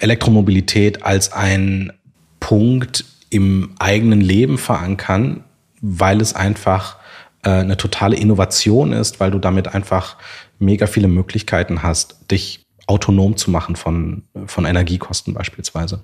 Elektromobilität 0.01 1.05
als 1.05 1.33
ein 1.33 1.93
Punkt 2.41 3.05
im 3.31 3.75
eigenen 3.79 4.21
Leben 4.21 4.59
verankern, 4.59 5.45
weil 5.81 6.21
es 6.21 6.35
einfach 6.35 6.97
äh, 7.43 7.51
eine 7.51 7.77
totale 7.77 8.17
Innovation 8.17 8.93
ist, 8.93 9.21
weil 9.21 9.31
du 9.31 9.39
damit 9.39 9.75
einfach 9.75 10.17
mega 10.59 10.87
viele 10.87 11.09
Möglichkeiten 11.09 11.83
hast, 11.83 12.31
dich 12.31 12.65
autonom 12.87 13.37
zu 13.37 13.51
machen 13.51 13.77
von, 13.77 14.25
von 14.47 14.67
Energiekosten 14.67 15.35
beispielsweise. 15.35 16.03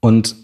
Und 0.00 0.36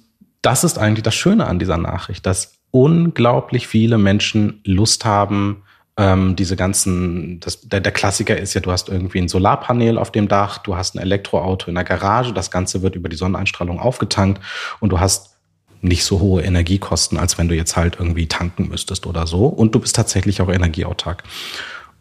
das 0.42 0.64
ist 0.64 0.78
eigentlich 0.78 1.02
das 1.02 1.14
Schöne 1.14 1.46
an 1.46 1.58
dieser 1.58 1.78
Nachricht, 1.78 2.26
dass 2.26 2.54
unglaublich 2.70 3.66
viele 3.66 3.98
Menschen 3.98 4.60
Lust 4.64 5.04
haben, 5.04 5.62
ähm, 5.96 6.36
diese 6.36 6.56
ganzen, 6.56 7.40
das, 7.40 7.60
der, 7.62 7.80
der 7.80 7.92
Klassiker 7.92 8.36
ist 8.36 8.54
ja, 8.54 8.60
du 8.60 8.70
hast 8.70 8.88
irgendwie 8.88 9.18
ein 9.18 9.28
Solarpanel 9.28 9.98
auf 9.98 10.10
dem 10.10 10.28
Dach, 10.28 10.58
du 10.58 10.76
hast 10.76 10.94
ein 10.94 10.98
Elektroauto 10.98 11.68
in 11.68 11.74
der 11.74 11.84
Garage, 11.84 12.32
das 12.32 12.50
Ganze 12.50 12.82
wird 12.82 12.96
über 12.96 13.08
die 13.08 13.16
Sonneneinstrahlung 13.16 13.80
aufgetankt 13.80 14.42
und 14.80 14.90
du 14.90 15.00
hast 15.00 15.36
nicht 15.80 16.04
so 16.04 16.20
hohe 16.20 16.42
Energiekosten, 16.42 17.18
als 17.18 17.38
wenn 17.38 17.48
du 17.48 17.54
jetzt 17.54 17.76
halt 17.76 17.96
irgendwie 17.98 18.26
tanken 18.26 18.68
müsstest 18.68 19.06
oder 19.06 19.26
so. 19.26 19.46
Und 19.46 19.74
du 19.74 19.80
bist 19.80 19.94
tatsächlich 19.94 20.40
auch 20.40 20.48
energieautark. 20.48 21.22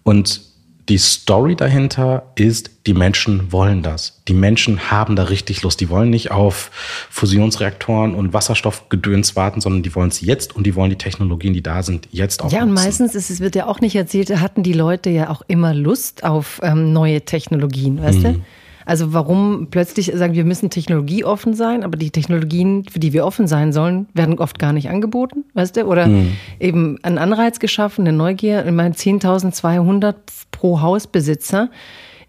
Und 0.03 0.41
die 0.87 0.97
Story 0.99 1.55
dahinter 1.55 2.31
ist, 2.35 2.69
die 2.85 2.93
Menschen 2.93 3.51
wollen 3.51 3.81
das. 3.81 4.21
Die 4.27 4.33
Menschen 4.33 4.91
haben 4.91 5.15
da 5.15 5.23
richtig 5.23 5.63
Lust. 5.63 5.81
Die 5.81 5.89
wollen 5.89 6.11
nicht 6.11 6.29
auf 6.29 6.69
Fusionsreaktoren 7.09 8.13
und 8.13 8.33
Wasserstoffgedöns 8.33 9.35
warten, 9.35 9.61
sondern 9.61 9.81
die 9.81 9.95
wollen 9.95 10.09
es 10.09 10.21
jetzt 10.21 10.55
und 10.55 10.65
die 10.65 10.75
wollen 10.75 10.91
die 10.91 10.97
Technologien, 10.97 11.53
die 11.53 11.63
da 11.63 11.81
sind, 11.81 12.07
jetzt 12.11 12.43
auch. 12.43 12.51
Ja, 12.51 12.61
und 12.61 12.73
meistens 12.73 13.15
ist 13.15 13.31
es 13.31 13.39
wird 13.39 13.55
ja 13.55 13.65
auch 13.65 13.81
nicht 13.81 13.95
erzählt, 13.95 14.29
hatten 14.39 14.61
die 14.61 14.73
Leute 14.73 15.09
ja 15.09 15.29
auch 15.29 15.41
immer 15.47 15.73
Lust 15.73 16.23
auf 16.23 16.59
ähm, 16.61 16.93
neue 16.93 17.21
Technologien, 17.21 18.01
weißt 18.01 18.19
mhm. 18.19 18.23
du? 18.23 18.41
Also 18.85 19.13
warum 19.13 19.67
plötzlich 19.71 20.11
sagen, 20.13 20.35
wir 20.35 20.45
müssen 20.45 20.69
technologieoffen 20.69 21.55
sein, 21.55 21.83
aber 21.83 21.97
die 21.97 22.11
Technologien, 22.11 22.85
für 22.89 22.99
die 22.99 23.13
wir 23.13 23.25
offen 23.25 23.47
sein 23.47 23.73
sollen, 23.73 24.07
werden 24.13 24.37
oft 24.37 24.59
gar 24.59 24.73
nicht 24.73 24.89
angeboten, 24.89 25.43
weißt 25.55 25.77
du? 25.77 25.85
Oder 25.85 26.07
mhm. 26.07 26.33
eben 26.59 26.99
ein 27.01 27.17
Anreiz 27.17 27.59
geschaffen, 27.59 28.07
eine 28.07 28.15
Neugier. 28.15 28.65
Ich 28.65 28.71
meine, 28.71 28.93
10.200 28.93 30.15
pro 30.51 30.81
Hausbesitzer 30.81 31.69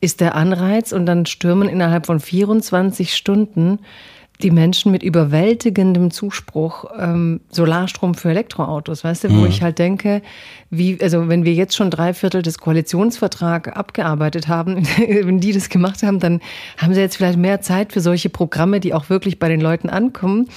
ist 0.00 0.20
der 0.20 0.34
Anreiz 0.34 0.92
und 0.92 1.06
dann 1.06 1.26
stürmen 1.26 1.68
innerhalb 1.68 2.06
von 2.06 2.20
24 2.20 3.14
Stunden 3.14 3.78
die 4.42 4.51
Menschen 4.51 4.92
mit 4.92 5.03
überwältigendem 5.03 6.11
Zuspruch 6.11 6.85
ähm, 6.99 7.40
Solarstrom 7.51 8.14
für 8.14 8.31
Elektroautos, 8.31 9.03
weißt 9.03 9.25
du, 9.25 9.31
wo 9.31 9.40
mhm. 9.40 9.46
ich 9.46 9.62
halt 9.62 9.79
denke, 9.79 10.22
wie, 10.70 10.99
also 11.01 11.29
wenn 11.29 11.44
wir 11.44 11.55
jetzt 11.55 11.75
schon 11.75 11.90
drei 11.90 12.12
Viertel 12.12 12.42
des 12.42 12.59
Koalitionsvertrags 12.59 13.72
abgearbeitet 13.72 14.49
haben, 14.49 14.87
wenn 14.99 15.40
die 15.40 15.53
das 15.53 15.68
gemacht 15.68 16.03
haben, 16.03 16.20
dann 16.20 16.40
haben 16.77 16.94
sie 16.94 17.01
jetzt 17.01 17.16
vielleicht 17.16 17.38
mehr 17.38 17.61
Zeit 17.61 17.92
für 17.92 18.01
solche 18.01 18.29
Programme, 18.29 18.81
die 18.81 18.92
auch 18.92 19.09
wirklich 19.09 19.38
bei 19.38 19.49
den 19.49 19.61
Leuten 19.61 19.88
ankommen. 19.88 20.49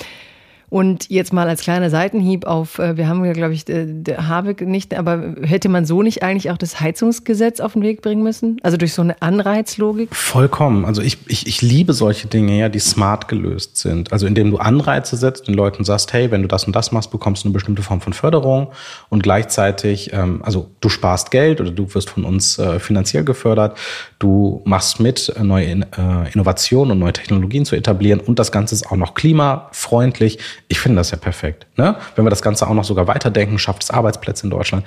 Und 0.69 1.09
jetzt 1.09 1.33
mal 1.33 1.47
als 1.47 1.61
kleiner 1.61 1.89
Seitenhieb 1.89 2.45
auf, 2.45 2.79
äh, 2.79 2.95
wir 2.95 3.07
haben 3.07 3.25
ja, 3.25 3.33
glaube 3.33 3.53
ich, 3.53 3.65
Habeck 3.65 4.61
nicht, 4.61 4.95
aber 4.95 5.35
hätte 5.41 5.69
man 5.69 5.85
so 5.85 6.03
nicht 6.03 6.23
eigentlich 6.23 6.51
auch 6.51 6.57
das 6.57 6.79
Heizungsgesetz 6.79 7.59
auf 7.59 7.73
den 7.73 7.81
Weg 7.81 8.01
bringen 8.01 8.23
müssen? 8.23 8.57
Also 8.61 8.77
durch 8.77 8.93
so 8.93 9.01
eine 9.01 9.21
Anreizlogik? 9.21 10.15
Vollkommen. 10.15 10.85
Also 10.85 11.01
ich, 11.01 11.17
ich, 11.27 11.47
ich 11.47 11.61
liebe 11.61 11.93
solche 11.93 12.27
Dinge, 12.27 12.59
ja, 12.59 12.69
die 12.69 12.79
smart 12.79 13.27
gelöst 13.27 13.77
sind. 13.77 14.13
Also 14.13 14.27
indem 14.27 14.51
du 14.51 14.57
Anreize 14.57 15.17
setzt, 15.17 15.47
den 15.47 15.55
Leuten 15.55 15.83
sagst, 15.83 16.13
hey, 16.13 16.29
wenn 16.31 16.43
du 16.43 16.47
das 16.47 16.65
und 16.65 16.75
das 16.75 16.91
machst, 16.91 17.11
bekommst 17.11 17.43
du 17.43 17.47
eine 17.47 17.53
bestimmte 17.53 17.81
Form 17.81 18.01
von 18.01 18.13
Förderung 18.13 18.67
und 19.09 19.23
gleichzeitig, 19.23 20.11
ähm, 20.13 20.41
also 20.43 20.69
du 20.81 20.89
sparst 20.89 21.31
Geld 21.31 21.61
oder 21.61 21.71
du 21.71 21.93
wirst 21.95 22.09
von 22.09 22.25
uns 22.25 22.59
äh, 22.59 22.79
finanziell 22.79 23.23
gefördert, 23.23 23.77
du 24.19 24.61
machst 24.65 24.99
mit, 24.99 25.33
äh, 25.35 25.43
neue 25.43 25.65
äh, 25.65 26.31
Innovationen 26.33 26.91
und 26.91 26.99
neue 26.99 27.13
Technologien 27.13 27.65
zu 27.65 27.75
etablieren 27.75 28.19
und 28.19 28.37
das 28.37 28.51
Ganze 28.51 28.75
ist 28.75 28.91
auch 28.91 28.97
noch 28.97 29.15
klimafreundlich 29.15 30.37
ich 30.67 30.79
finde 30.79 30.97
das 30.97 31.11
ja 31.11 31.17
perfekt. 31.17 31.67
Ne? 31.77 31.95
Wenn 32.15 32.25
wir 32.25 32.29
das 32.29 32.41
Ganze 32.41 32.67
auch 32.67 32.73
noch 32.73 32.83
sogar 32.83 33.07
weiterdenken, 33.07 33.57
schafft 33.59 33.83
es 33.83 33.91
Arbeitsplätze 33.91 34.45
in 34.45 34.49
Deutschland. 34.49 34.85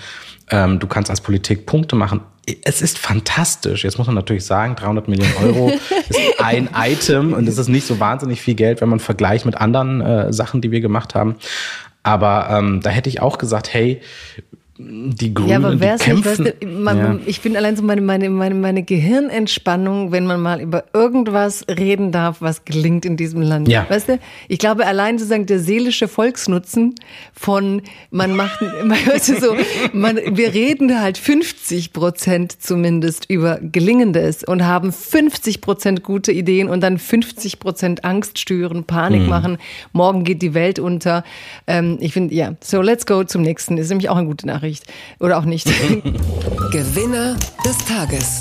Ähm, 0.50 0.78
du 0.78 0.86
kannst 0.86 1.10
als 1.10 1.20
Politik 1.20 1.66
Punkte 1.66 1.96
machen. 1.96 2.20
Es 2.64 2.82
ist 2.82 2.98
fantastisch. 2.98 3.84
Jetzt 3.84 3.98
muss 3.98 4.06
man 4.06 4.16
natürlich 4.16 4.44
sagen, 4.44 4.76
300 4.76 5.08
Millionen 5.08 5.34
Euro 5.42 5.70
ist 6.08 6.20
ein 6.40 6.68
Item 6.76 7.32
und 7.32 7.48
es 7.48 7.58
ist 7.58 7.68
nicht 7.68 7.86
so 7.86 8.00
wahnsinnig 8.00 8.40
viel 8.40 8.54
Geld, 8.54 8.80
wenn 8.80 8.88
man 8.88 9.00
vergleicht 9.00 9.46
mit 9.46 9.56
anderen 9.56 10.00
äh, 10.00 10.32
Sachen, 10.32 10.60
die 10.60 10.70
wir 10.70 10.80
gemacht 10.80 11.14
haben. 11.14 11.36
Aber 12.02 12.48
ähm, 12.50 12.80
da 12.82 12.90
hätte 12.90 13.08
ich 13.08 13.22
auch 13.22 13.38
gesagt, 13.38 13.72
hey, 13.72 14.00
die 14.88 15.34
Grünen, 15.34 15.48
ja, 15.48 15.56
aber 15.56 15.76
die 15.76 15.78
kämpfen. 15.78 16.14
Nicht, 16.14 16.26
weißt 16.26 16.62
du, 16.62 16.66
man, 16.66 16.98
ja. 16.98 17.18
Ich 17.26 17.40
finde 17.40 17.58
allein 17.58 17.76
so 17.76 17.82
meine, 17.82 18.00
meine, 18.00 18.30
meine, 18.30 18.54
meine 18.54 18.82
Gehirnentspannung, 18.82 20.12
wenn 20.12 20.26
man 20.26 20.40
mal 20.40 20.60
über 20.60 20.84
irgendwas 20.92 21.64
reden 21.68 22.12
darf, 22.12 22.40
was 22.40 22.64
gelingt 22.64 23.04
in 23.04 23.16
diesem 23.16 23.42
Land. 23.42 23.68
Ja. 23.68 23.86
Weißt 23.88 24.08
du, 24.08 24.18
ich 24.48 24.58
glaube 24.58 24.86
allein 24.86 25.18
sozusagen 25.18 25.46
der 25.46 25.58
seelische 25.58 26.08
Volksnutzen 26.08 26.94
von, 27.32 27.82
man 28.10 28.34
macht, 28.34 28.60
weißt 28.84 29.28
du 29.30 29.40
so, 29.40 29.56
man, 29.92 30.16
wir 30.16 30.54
reden 30.54 31.00
halt 31.00 31.18
50 31.18 31.92
Prozent 31.92 32.60
zumindest 32.60 33.28
über 33.28 33.58
Gelingendes 33.60 34.44
und 34.44 34.64
haben 34.64 34.92
50 34.92 35.60
Prozent 35.60 36.02
gute 36.02 36.32
Ideen 36.32 36.68
und 36.68 36.80
dann 36.82 36.98
50 36.98 37.58
Prozent 37.58 38.04
Angst 38.04 38.38
stören, 38.38 38.84
Panik 38.84 39.22
hm. 39.22 39.28
machen. 39.28 39.58
Morgen 39.92 40.24
geht 40.24 40.42
die 40.42 40.54
Welt 40.54 40.78
unter. 40.78 41.24
Ähm, 41.66 41.98
ich 42.00 42.12
finde, 42.12 42.34
ja, 42.34 42.54
so 42.60 42.82
let's 42.82 43.06
go 43.06 43.24
zum 43.24 43.42
nächsten. 43.42 43.78
Ist 43.78 43.88
nämlich 43.88 44.08
auch 44.08 44.16
eine 44.16 44.26
gute 44.26 44.46
Nachricht. 44.46 44.71
Nachricht. 44.72 44.84
Oder 45.20 45.38
auch 45.38 45.44
nicht. 45.44 45.66
Gewinner 46.72 47.36
des 47.64 47.78
Tages. 47.86 48.40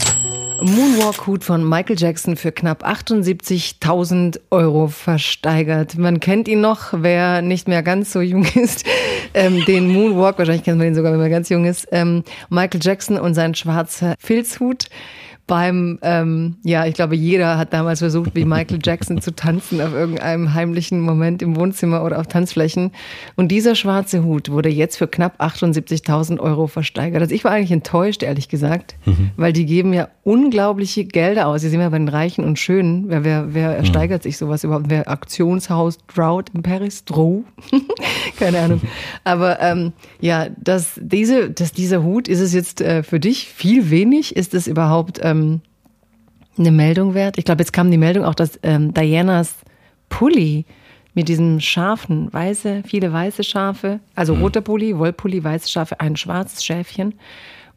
Moonwalk-Hut 0.62 1.44
von 1.44 1.68
Michael 1.68 1.98
Jackson 1.98 2.36
für 2.36 2.52
knapp 2.52 2.86
78.000 2.86 4.40
Euro 4.52 4.90
versteigert. 4.90 5.98
Man 5.98 6.20
kennt 6.20 6.48
ihn 6.48 6.62
noch, 6.62 6.94
wer 6.96 7.42
nicht 7.42 7.68
mehr 7.68 7.82
ganz 7.82 8.12
so 8.14 8.22
jung 8.22 8.44
ist. 8.56 8.86
Ähm, 9.34 9.66
den 9.66 9.92
Moonwalk, 9.92 10.38
wahrscheinlich 10.38 10.64
kennt 10.64 10.78
man 10.78 10.88
ihn 10.88 10.96
sogar, 10.96 11.14
wenn 11.14 11.20
man 11.20 11.32
ganz 11.32 11.50
jung 11.50 11.66
ist. 11.66 11.88
Ähm, 11.92 12.24
Michael 12.50 12.80
Jackson 12.84 13.18
und 13.18 13.34
sein 13.34 13.56
schwarzer 13.56 14.14
Filzhut 14.20 14.86
beim, 15.48 16.00
ähm, 16.02 16.56
ja, 16.64 16.86
ich 16.86 16.94
glaube, 16.94 17.16
jeder 17.16 17.58
hat 17.58 17.74
damals 17.74 18.00
versucht, 18.00 18.36
wie 18.36 18.46
Michael 18.46 18.80
Jackson 18.82 19.22
zu 19.22 19.36
tanzen 19.36 19.82
auf 19.82 19.94
irgendeinem 19.94 20.54
heimlichen 20.54 21.02
Moment 21.02 21.42
im 21.42 21.58
Wohnzimmer 21.58 22.04
oder 22.04 22.20
auf 22.20 22.28
Tanzflächen. 22.28 22.92
Und 23.36 23.50
dieser 23.50 23.76
schwarze 23.76 24.24
Hut 24.24 24.50
wurde 24.50 24.70
jetzt 24.70 24.98
für 24.98 25.08
knapp 25.08 25.42
78.000 25.42 26.40
Euro 26.40 26.68
versteigert. 26.68 27.22
Also 27.22 27.36
ich 27.36 27.44
war 27.44 27.52
eigentlich 27.52 27.72
enttäuscht, 27.72 28.24
ehrlich 28.24 28.48
gesagt, 28.48 28.96
mhm. 29.06 29.32
weil 29.36 29.52
die 29.52 29.66
geben 29.66 29.94
ja 29.94 30.08
unglaubliche 30.24 31.04
Gelder 31.06 31.48
aus. 31.48 31.62
Sie 31.62 31.70
sehen 31.70 31.82
ja 31.82 31.90
bei 31.90 31.98
den 31.98 32.08
Reichen 32.08 32.46
und 32.46 32.58
Schönen. 32.58 33.10
Wer, 33.10 33.24
wer, 33.24 33.54
wer 33.54 33.76
ersteigert 33.76 34.22
mhm. 34.22 34.30
sich 34.30 34.38
sowas 34.38 34.64
überhaupt? 34.64 34.86
Wer 34.90 35.10
Aktionshaus 35.10 35.98
Drought 36.14 36.50
in 36.54 36.62
Paris? 36.64 37.04
Drow? 37.04 37.44
Keine 38.40 38.60
Ahnung. 38.60 38.82
Aber 39.24 39.60
ähm, 39.60 39.92
ja, 40.22 40.48
dass, 40.58 41.00
diese, 41.02 41.50
dass 41.50 41.74
dieser 41.74 42.04
Hut, 42.04 42.28
ist 42.28 42.40
es 42.40 42.54
jetzt 42.54 42.80
äh, 42.80 43.04
für 43.04 43.20
dich 43.20 43.50
viel 43.50 43.90
wenig? 43.90 44.36
Ist 44.36 44.54
es 44.54 44.68
überhaupt... 44.68 45.20
Ähm, 45.22 45.31
ähm, 45.32 45.62
eine 46.58 46.72
Meldung 46.72 47.14
wert. 47.14 47.38
Ich 47.38 47.46
glaube, 47.46 47.62
jetzt 47.62 47.74
kam 47.74 47.90
die 47.92 47.98
Meldung 47.98 48.26
auch, 48.26 48.36
dass 48.36 48.60
ähm, 48.64 48.94
Dianas 48.94 49.56
Pulli 50.10 50.66
mit 51.14 51.28
diesem 51.28 51.60
scharfen, 51.60 52.32
weiße, 52.32 52.84
viele 52.86 53.12
weiße 53.12 53.44
Schafe, 53.44 54.00
also 54.16 54.36
mhm. 54.36 54.44
roter 54.44 54.62
Pulli, 54.62 54.98
Wollpulli, 54.98 55.44
weiße 55.44 55.70
Schafe, 55.70 56.00
ein 56.00 56.16
schwarzes 56.16 56.64
Schäfchen. 56.64 57.16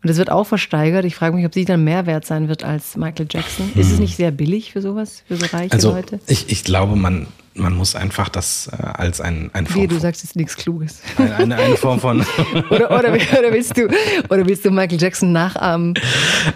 Und 0.03 0.11
es 0.11 0.19
wird 0.19 0.31
auch 0.31 0.45
versteigert. 0.45 1.07
Ich 1.07 1.15
frage 1.17 1.35
mich, 1.35 1.47
ob 1.47 1.55
sie 1.55 1.65
dann 1.65 1.83
mehr 1.83 2.05
wert 2.05 2.27
sein 2.27 2.49
wird 2.49 2.63
als 2.63 2.95
Michael 2.95 3.27
Jackson. 3.31 3.71
Mhm. 3.75 3.81
Ist 3.81 3.91
es 3.91 3.99
nicht 3.99 4.17
sehr 4.17 4.31
billig 4.31 4.73
für 4.73 4.83
sowas, 4.83 5.25
für 5.27 5.37
so 5.37 5.47
reiche 5.47 5.73
also, 5.73 5.93
Leute? 5.93 6.21
Ich, 6.27 6.51
ich 6.51 6.63
glaube, 6.63 6.95
man, 6.95 7.27
man 7.55 7.75
muss 7.75 7.95
einfach 7.95 8.29
das 8.29 8.69
äh, 8.73 8.83
als 8.83 9.21
ein, 9.21 9.51
ein 9.53 9.67
Form 9.67 9.83
Wie, 9.83 9.87
du 9.87 9.99
sagst 9.99 10.23
jetzt 10.23 10.37
nichts 10.37 10.57
Kluges. 10.57 11.01
Eine, 11.17 11.37
eine, 11.37 11.57
eine 11.57 11.77
Form 11.77 12.01
von. 12.01 12.21
oder, 12.71 12.91
oder, 12.91 13.13
oder, 13.13 13.53
willst 13.53 13.77
du, 13.77 13.87
oder 14.29 14.47
willst 14.47 14.65
du 14.65 14.71
Michael 14.71 15.01
Jackson 15.01 15.33
nachahmen? 15.33 15.95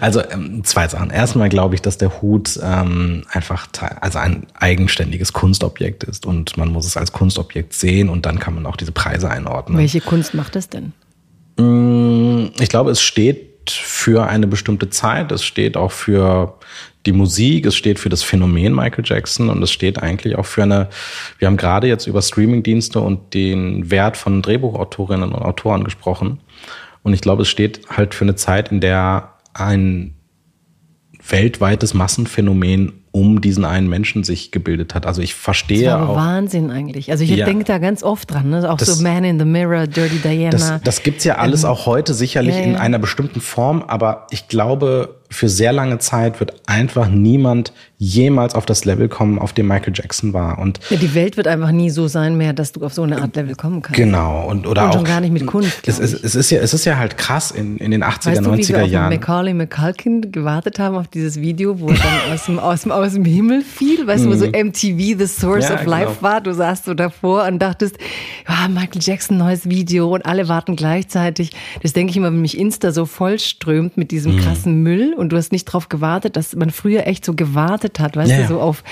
Also 0.01 0.21
ähm, 0.29 0.63
zwei 0.63 0.87
Sachen. 0.87 1.09
Erstmal 1.09 1.49
glaube 1.49 1.75
ich, 1.75 1.81
dass 1.81 1.97
der 1.97 2.21
Hut 2.21 2.59
ähm, 2.61 3.23
einfach 3.31 3.67
also 4.01 4.19
ein 4.19 4.47
eigenständiges 4.53 5.33
Kunstobjekt 5.33 6.03
ist 6.03 6.25
und 6.25 6.57
man 6.57 6.69
muss 6.69 6.85
es 6.85 6.97
als 6.97 7.11
Kunstobjekt 7.11 7.73
sehen 7.73 8.09
und 8.09 8.25
dann 8.25 8.39
kann 8.39 8.55
man 8.55 8.65
auch 8.65 8.75
diese 8.75 8.91
Preise 8.91 9.29
einordnen. 9.29 9.77
Welche 9.77 10.01
Kunst 10.01 10.33
macht 10.33 10.55
das 10.55 10.69
denn? 10.69 10.93
Mm, 11.57 12.51
ich 12.59 12.69
glaube, 12.69 12.91
es 12.91 13.01
steht 13.01 13.71
für 13.71 14.27
eine 14.27 14.47
bestimmte 14.47 14.89
Zeit, 14.89 15.31
es 15.31 15.43
steht 15.43 15.77
auch 15.77 15.91
für 15.91 16.57
die 17.05 17.11
Musik, 17.11 17.65
es 17.65 17.75
steht 17.75 17.97
für 17.97 18.09
das 18.09 18.23
Phänomen 18.23 18.75
Michael 18.75 19.03
Jackson 19.05 19.49
und 19.49 19.61
es 19.63 19.71
steht 19.71 20.01
eigentlich 20.01 20.37
auch 20.37 20.45
für 20.45 20.63
eine, 20.63 20.89
wir 21.37 21.47
haben 21.47 21.57
gerade 21.57 21.87
jetzt 21.87 22.07
über 22.07 22.21
Streamingdienste 22.21 22.99
und 22.99 23.33
den 23.33 23.89
Wert 23.89 24.17
von 24.17 24.41
Drehbuchautorinnen 24.41 25.31
und 25.31 25.41
Autoren 25.41 25.83
gesprochen. 25.83 26.39
Und 27.01 27.13
ich 27.13 27.21
glaube, 27.21 27.43
es 27.43 27.47
steht 27.47 27.81
halt 27.89 28.13
für 28.13 28.25
eine 28.25 28.35
Zeit, 28.35 28.71
in 28.71 28.81
der 28.81 29.33
ein 29.53 30.15
weltweites 31.27 31.93
Massenphänomen 31.93 32.93
um 33.11 33.41
diesen 33.41 33.65
einen 33.65 33.87
Menschen 33.89 34.23
sich 34.23 34.51
gebildet 34.51 34.93
hat. 34.93 35.05
Also 35.05 35.21
ich 35.21 35.33
verstehe 35.33 35.85
das 35.85 35.93
war 35.93 36.09
auch. 36.09 36.15
Wahnsinn 36.15 36.69
eigentlich. 36.69 37.11
Also 37.11 37.23
ich 37.23 37.31
ja, 37.31 37.45
denke 37.45 37.63
da 37.63 37.79
ganz 37.79 38.03
oft 38.03 38.31
dran, 38.31 38.49
ne? 38.49 38.69
auch 38.69 38.77
das, 38.77 38.97
so 38.97 39.03
Man 39.03 39.23
in 39.23 39.39
the 39.39 39.45
Mirror, 39.45 39.87
Dirty 39.87 40.17
Diana. 40.17 40.51
Das, 40.51 40.81
das 40.83 41.03
gibt's 41.03 41.23
ja 41.23 41.37
alles 41.37 41.63
ähm, 41.63 41.69
auch 41.69 41.85
heute 41.85 42.13
sicherlich 42.13 42.55
ja, 42.55 42.61
ja. 42.61 42.67
in 42.67 42.75
einer 42.75 42.99
bestimmten 42.99 43.41
Form, 43.41 43.83
aber 43.87 44.27
ich 44.29 44.47
glaube, 44.47 45.18
für 45.29 45.47
sehr 45.49 45.71
lange 45.71 45.99
Zeit 45.99 46.39
wird 46.39 46.53
einfach 46.65 47.07
niemand 47.07 47.71
jemals 47.97 48.55
auf 48.55 48.65
das 48.65 48.85
Level 48.85 49.09
kommen, 49.09 49.37
auf 49.37 49.51
dem 49.53 49.67
Michael 49.67 49.93
Jackson 49.93 50.33
war. 50.33 50.57
Und 50.57 50.79
ja, 50.89 50.97
die 50.97 51.13
Welt 51.13 51.37
wird 51.37 51.47
einfach 51.47 51.71
nie 51.71 51.89
so 51.89 52.07
sein 52.07 52.37
mehr, 52.37 52.53
dass 52.53 52.71
du 52.71 52.85
auf 52.85 52.93
so 52.93 53.03
eine 53.03 53.21
Art 53.21 53.35
Level 53.35 53.55
kommen 53.55 53.81
kannst. 53.81 53.97
Genau. 53.97 54.47
Und, 54.49 54.65
oder 54.65 54.83
und 54.83 54.89
auch, 54.89 54.93
schon 54.93 55.03
gar 55.03 55.19
nicht 55.19 55.31
mit 55.31 55.45
Kunst. 55.45 55.85
Es, 55.85 55.99
es, 55.99 56.13
es, 56.13 56.33
ist 56.35 56.49
ja, 56.49 56.59
es 56.61 56.73
ist 56.73 56.85
ja 56.85 56.97
halt 56.97 57.17
krass 57.17 57.51
in, 57.51 57.77
in 57.77 57.91
den 57.91 58.03
80er, 58.03 58.25
weißt 58.27 58.45
du, 58.45 58.49
90er 58.51 58.57
wie 58.57 58.67
wir 58.69 58.85
Jahren. 58.85 59.13
Auf 59.13 59.19
Macaulay 59.19 59.53
McCulkin 59.53 60.31
gewartet 60.31 60.79
haben 60.79 60.95
auf 60.95 61.09
dieses 61.09 61.39
Video, 61.41 61.79
wo 61.79 61.89
er 61.89 61.95
dann 61.95 62.05
aus 62.33 62.45
dem, 62.45 62.59
aus 62.59 62.81
dem, 62.83 62.91
aus 62.93 63.13
dem 63.13 63.25
Himmel 63.25 63.61
fiel, 63.61 64.07
weißt 64.07 64.25
du, 64.25 64.29
wo 64.29 64.33
so 64.35 64.45
MTV 64.47 65.19
The 65.19 65.27
Source 65.27 65.67
Ja, 65.69 65.75
of 65.75 65.85
Life 65.85 66.05
genau. 66.07 66.21
war. 66.21 66.41
Du 66.41 66.53
saßt 66.53 66.85
so 66.85 66.93
davor 66.93 67.43
und 67.45 67.59
dachtest, 67.59 67.97
ja, 68.47 68.67
Michael 68.69 69.01
Jackson, 69.01 69.37
neues 69.37 69.67
Video 69.69 70.13
und 70.15 70.25
alle 70.25 70.47
warten 70.47 70.75
gleichzeitig. 70.77 71.51
Das 71.83 71.91
denke 71.93 72.11
ich 72.11 72.17
immer, 72.17 72.27
wenn 72.27 72.41
mich 72.41 72.57
Insta 72.57 72.91
so 72.93 73.05
vollströmt 73.05 73.97
mit 73.97 74.11
diesem 74.11 74.35
Mhm. 74.35 74.39
krassen 74.39 74.83
Müll 74.83 75.13
und 75.19 75.29
du 75.29 75.37
hast 75.37 75.51
nicht 75.51 75.65
drauf 75.65 75.89
gewartet, 75.89 76.35
dass 76.35 76.55
man 76.55 76.69
früher 76.71 77.05
echt 77.07 77.23
so 77.25 77.33
gewartet 77.33 77.99
hat, 77.99 78.15
weißt 78.15 78.31
Ja, 78.31 78.41
du, 78.43 78.47
so 78.47 78.61
auf, 78.61 78.83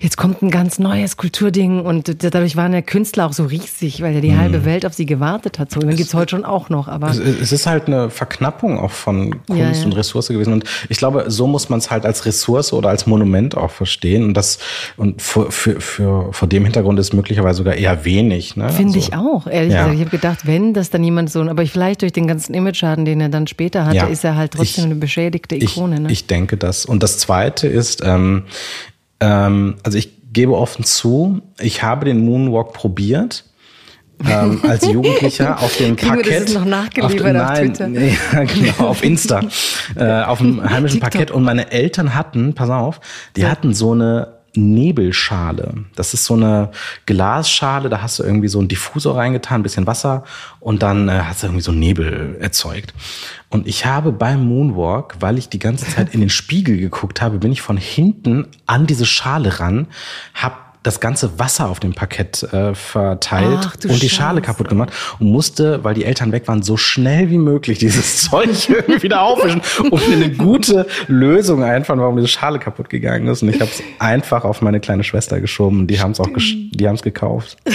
jetzt 0.00 0.16
kommt 0.16 0.42
ein 0.42 0.50
ganz 0.50 0.78
neues 0.78 1.16
Kulturding 1.16 1.80
und 1.80 2.22
dadurch 2.24 2.56
waren 2.56 2.72
ja 2.72 2.82
Künstler 2.82 3.26
auch 3.26 3.32
so 3.32 3.44
riesig, 3.44 4.02
weil 4.02 4.14
ja 4.14 4.20
die 4.20 4.36
halbe 4.36 4.64
Welt 4.64 4.84
auf 4.84 4.94
sie 4.94 5.06
gewartet 5.06 5.58
hat. 5.58 5.70
So, 5.70 5.80
dann 5.80 5.96
gibt's 5.96 6.14
heute 6.14 6.30
schon 6.32 6.44
auch 6.44 6.68
noch, 6.68 6.88
aber. 6.88 7.08
Es, 7.10 7.18
es 7.18 7.52
ist 7.52 7.66
halt 7.66 7.86
eine 7.86 8.10
Verknappung 8.10 8.78
auch 8.78 8.90
von 8.90 9.30
Kunst 9.46 9.58
Ja, 9.60 9.70
ja. 9.70 9.84
und 9.84 9.92
Ressource 9.92 10.28
gewesen. 10.28 10.52
Und 10.52 10.64
ich 10.88 10.98
glaube, 10.98 11.24
so 11.28 11.46
muss 11.46 11.68
man 11.68 11.78
es 11.78 11.90
halt 11.90 12.04
als 12.04 12.26
Ressource 12.26 12.72
oder 12.72 12.88
als 12.90 13.06
Monument 13.06 13.56
auch 13.56 13.70
verstehen. 13.70 14.24
Und 14.24 14.34
das 14.34 14.58
und 14.96 15.22
für, 15.22 15.50
für, 15.50 15.80
für, 15.80 16.32
vor 16.32 16.48
dem 16.48 16.64
Hintergrund 16.64 16.98
ist 16.98 17.12
möglicherweise 17.14 17.58
sogar 17.58 17.74
eher 17.74 18.04
wenig. 18.04 18.56
Ne? 18.56 18.68
Finde 18.70 18.94
Also- 18.94 18.98
ich 18.98 19.14
auch, 19.16 19.46
ehrlich 19.46 19.72
Ja. 19.72 19.82
gesagt. 19.84 19.94
Ich 19.94 20.00
habe 20.00 20.10
gedacht, 20.10 20.46
wenn 20.46 20.74
das 20.74 20.90
dann 20.90 21.04
jemand 21.04 21.30
so, 21.30 21.40
aber 21.42 21.64
vielleicht 21.66 22.02
durch 22.02 22.12
den 22.12 22.26
ganzen 22.26 22.54
Imageschaden, 22.54 23.04
den 23.04 23.20
er 23.20 23.28
dann 23.28 23.46
später 23.46 23.86
hatte, 23.86 24.06
ist 24.10 24.24
er 24.24 24.36
halt 24.36 24.52
trotzdem 24.52 24.84
Ich- 24.84 24.90
eine 24.90 24.94
beschädigte 24.96 25.54
Ich, 25.56 25.67
Ikone. 25.76 26.00
ne? 26.00 26.12
ich 26.12 26.26
denke 26.26 26.56
das. 26.56 26.84
Und 26.84 27.02
das 27.02 27.18
Zweite 27.18 27.66
ist, 27.68 28.02
ähm, 28.04 28.44
ähm, 29.20 29.76
also 29.82 29.98
ich 29.98 30.32
gebe 30.32 30.56
offen 30.56 30.84
zu, 30.84 31.42
ich 31.58 31.82
habe 31.82 32.04
den 32.04 32.24
Moonwalk 32.24 32.72
probiert. 32.72 33.44
ähm, 34.28 34.60
als 34.64 34.84
Jugendlicher 34.92 35.60
auf 35.60 35.76
dem 35.76 35.96
Kriegen 35.96 36.16
wir 36.16 36.22
das 36.24 36.32
Parkett. 36.32 36.54
noch 36.54 36.64
nachgeliefert 36.64 37.36
auf, 37.36 37.42
auf 37.42 37.48
nein, 37.48 37.74
Twitter? 37.74 37.88
Nee, 37.88 38.16
genau, 38.32 38.88
auf 38.88 39.04
Insta. 39.04 39.42
äh, 39.96 40.22
auf 40.22 40.38
dem 40.38 40.62
heimischen 40.62 41.00
TikTok. 41.00 41.12
Parkett. 41.12 41.30
Und 41.30 41.44
meine 41.44 41.70
Eltern 41.70 42.14
hatten, 42.14 42.54
pass 42.54 42.70
auf, 42.70 43.00
die 43.36 43.46
hatten 43.46 43.74
so 43.74 43.92
eine 43.92 44.37
Nebelschale. 44.58 45.84
Das 45.94 46.14
ist 46.14 46.24
so 46.24 46.34
eine 46.34 46.70
Glasschale, 47.06 47.88
da 47.88 48.02
hast 48.02 48.18
du 48.18 48.22
irgendwie 48.22 48.48
so 48.48 48.58
einen 48.58 48.68
Diffusor 48.68 49.16
reingetan, 49.16 49.60
ein 49.60 49.62
bisschen 49.62 49.86
Wasser 49.86 50.24
und 50.60 50.82
dann 50.82 51.08
äh, 51.08 51.20
hast 51.24 51.42
du 51.42 51.46
irgendwie 51.46 51.62
so 51.62 51.72
Nebel 51.72 52.36
erzeugt. 52.40 52.92
Und 53.48 53.66
ich 53.66 53.86
habe 53.86 54.12
beim 54.12 54.46
Moonwalk, 54.46 55.16
weil 55.20 55.38
ich 55.38 55.48
die 55.48 55.58
ganze 55.58 55.86
Zeit 55.86 56.12
in 56.14 56.20
den 56.20 56.30
Spiegel 56.38 56.76
geguckt 56.76 57.22
habe, 57.22 57.38
bin 57.38 57.52
ich 57.52 57.62
von 57.62 57.76
hinten 57.76 58.48
an 58.66 58.86
diese 58.86 59.06
Schale 59.06 59.60
ran, 59.60 59.86
hab 60.34 60.67
das 60.88 61.00
ganze 61.00 61.38
Wasser 61.38 61.68
auf 61.68 61.80
dem 61.80 61.92
Parkett 61.92 62.42
äh, 62.44 62.74
verteilt 62.74 63.58
Ach, 63.60 63.76
und 63.84 64.02
die 64.02 64.08
Schale 64.08 64.40
kaputt 64.40 64.70
gemacht 64.70 64.90
und 65.18 65.30
musste, 65.30 65.84
weil 65.84 65.92
die 65.94 66.04
Eltern 66.04 66.32
weg 66.32 66.48
waren, 66.48 66.62
so 66.62 66.78
schnell 66.78 67.28
wie 67.28 67.36
möglich 67.36 67.78
dieses 67.84 68.22
Zeug 68.22 68.48
irgendwie 68.70 69.02
wieder 69.02 69.20
aufwischen 69.20 69.60
und 69.90 70.08
mir 70.08 70.16
eine 70.16 70.30
gute 70.30 70.86
Lösung 71.06 71.62
einfallen, 71.62 72.00
warum 72.00 72.16
diese 72.16 72.28
Schale 72.28 72.58
kaputt 72.58 72.88
gegangen 72.88 73.26
ist. 73.28 73.42
Und 73.42 73.50
ich 73.50 73.60
habe 73.60 73.70
es 73.70 73.82
einfach 73.98 74.44
auf 74.44 74.62
meine 74.62 74.80
kleine 74.80 75.04
Schwester 75.04 75.40
geschoben. 75.42 75.80
und 75.80 75.86
Die 75.88 76.00
haben 76.00 76.12
es 76.12 76.20
auch, 76.20 76.28
die 76.36 76.88
haben 76.88 76.94
es 76.94 77.02
gekauft. 77.02 77.58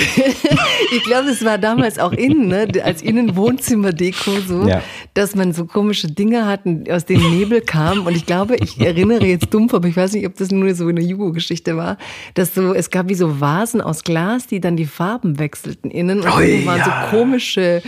Ich 0.96 1.04
glaube, 1.06 1.30
es 1.30 1.44
war 1.44 1.58
damals 1.58 1.98
auch 1.98 2.12
innen, 2.12 2.48
ne? 2.50 2.68
als 2.84 3.02
Innenwohnzimmerdeko 3.02 4.32
so, 4.48 4.68
Ja. 4.68 4.82
dass 5.14 5.36
man 5.36 5.52
so 5.54 5.66
komische 5.66 6.08
Dinge 6.08 6.46
hatten, 6.46 6.84
aus 6.90 7.06
denen 7.06 7.38
Nebel 7.38 7.62
kam. 7.62 8.06
Und 8.06 8.16
ich 8.16 8.26
glaube, 8.26 8.56
ich 8.58 8.80
erinnere 8.80 9.26
jetzt 9.26 9.52
dumpf, 9.54 9.74
aber 9.74 9.88
ich 9.88 9.96
weiß 9.96 10.14
nicht, 10.14 10.26
ob 10.28 10.36
das 10.38 10.52
nur 10.52 10.74
so 10.76 10.88
eine 10.88 11.02
Jugo-Geschichte 11.02 11.78
war, 11.78 11.98
dass 12.36 12.54
so, 12.54 12.74
es 12.74 12.90
gab 12.92 13.03
wie 13.08 13.16
so 13.16 13.40
Vasen 13.40 13.82
aus 13.82 14.04
Glas, 14.04 14.48
die 14.48 14.60
dann 14.60 14.76
die 14.76 14.86
Farben 14.86 15.40
wechselten 15.40 15.92
innen. 15.92 16.22
Und 16.22 16.28
oben 16.28 16.66
waren 16.66 16.80
ja. 16.80 17.08
so 17.12 17.18
komische, 17.18 17.82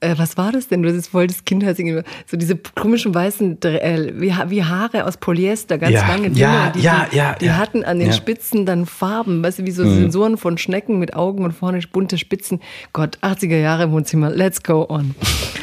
äh, 0.00 0.14
was 0.16 0.36
war 0.36 0.52
das 0.52 0.68
denn? 0.68 0.82
Du 0.82 0.92
das 0.92 1.44
Kindheitsding. 1.44 2.02
So 2.26 2.36
diese 2.36 2.56
komischen 2.56 3.14
weißen, 3.14 3.62
äh, 3.62 4.12
wie, 4.14 4.32
wie 4.48 4.64
Haare 4.64 5.04
aus 5.06 5.16
Polyester, 5.16 5.78
ganz 5.78 5.94
Ja, 5.94 6.08
lange 6.08 6.28
ja, 6.28 6.70
Dinger. 6.70 6.72
Die, 6.74 6.80
ja, 6.80 7.06
die, 7.10 7.16
ja, 7.16 7.34
die 7.40 7.46
ja. 7.46 7.56
hatten 7.56 7.84
an 7.84 7.98
den 7.98 8.08
Ja. 8.08 8.14
Spitzen 8.14 8.66
dann 8.66 8.86
Farben, 8.86 9.42
weißt 9.42 9.60
du, 9.60 9.66
wie 9.66 9.70
so 9.70 9.84
Sensoren 9.84 10.36
von 10.36 10.58
Schnecken 10.58 10.98
mit 10.98 11.14
Augen 11.14 11.44
und 11.44 11.52
vorne 11.52 11.80
bunte 11.92 12.18
Spitzen. 12.18 12.60
Gott, 12.92 13.18
80er 13.22 13.58
Jahre 13.58 13.84
im 13.84 13.92
Wohnzimmer, 13.92 14.30
let's 14.30 14.62
go 14.62 14.86
on. 14.88 15.14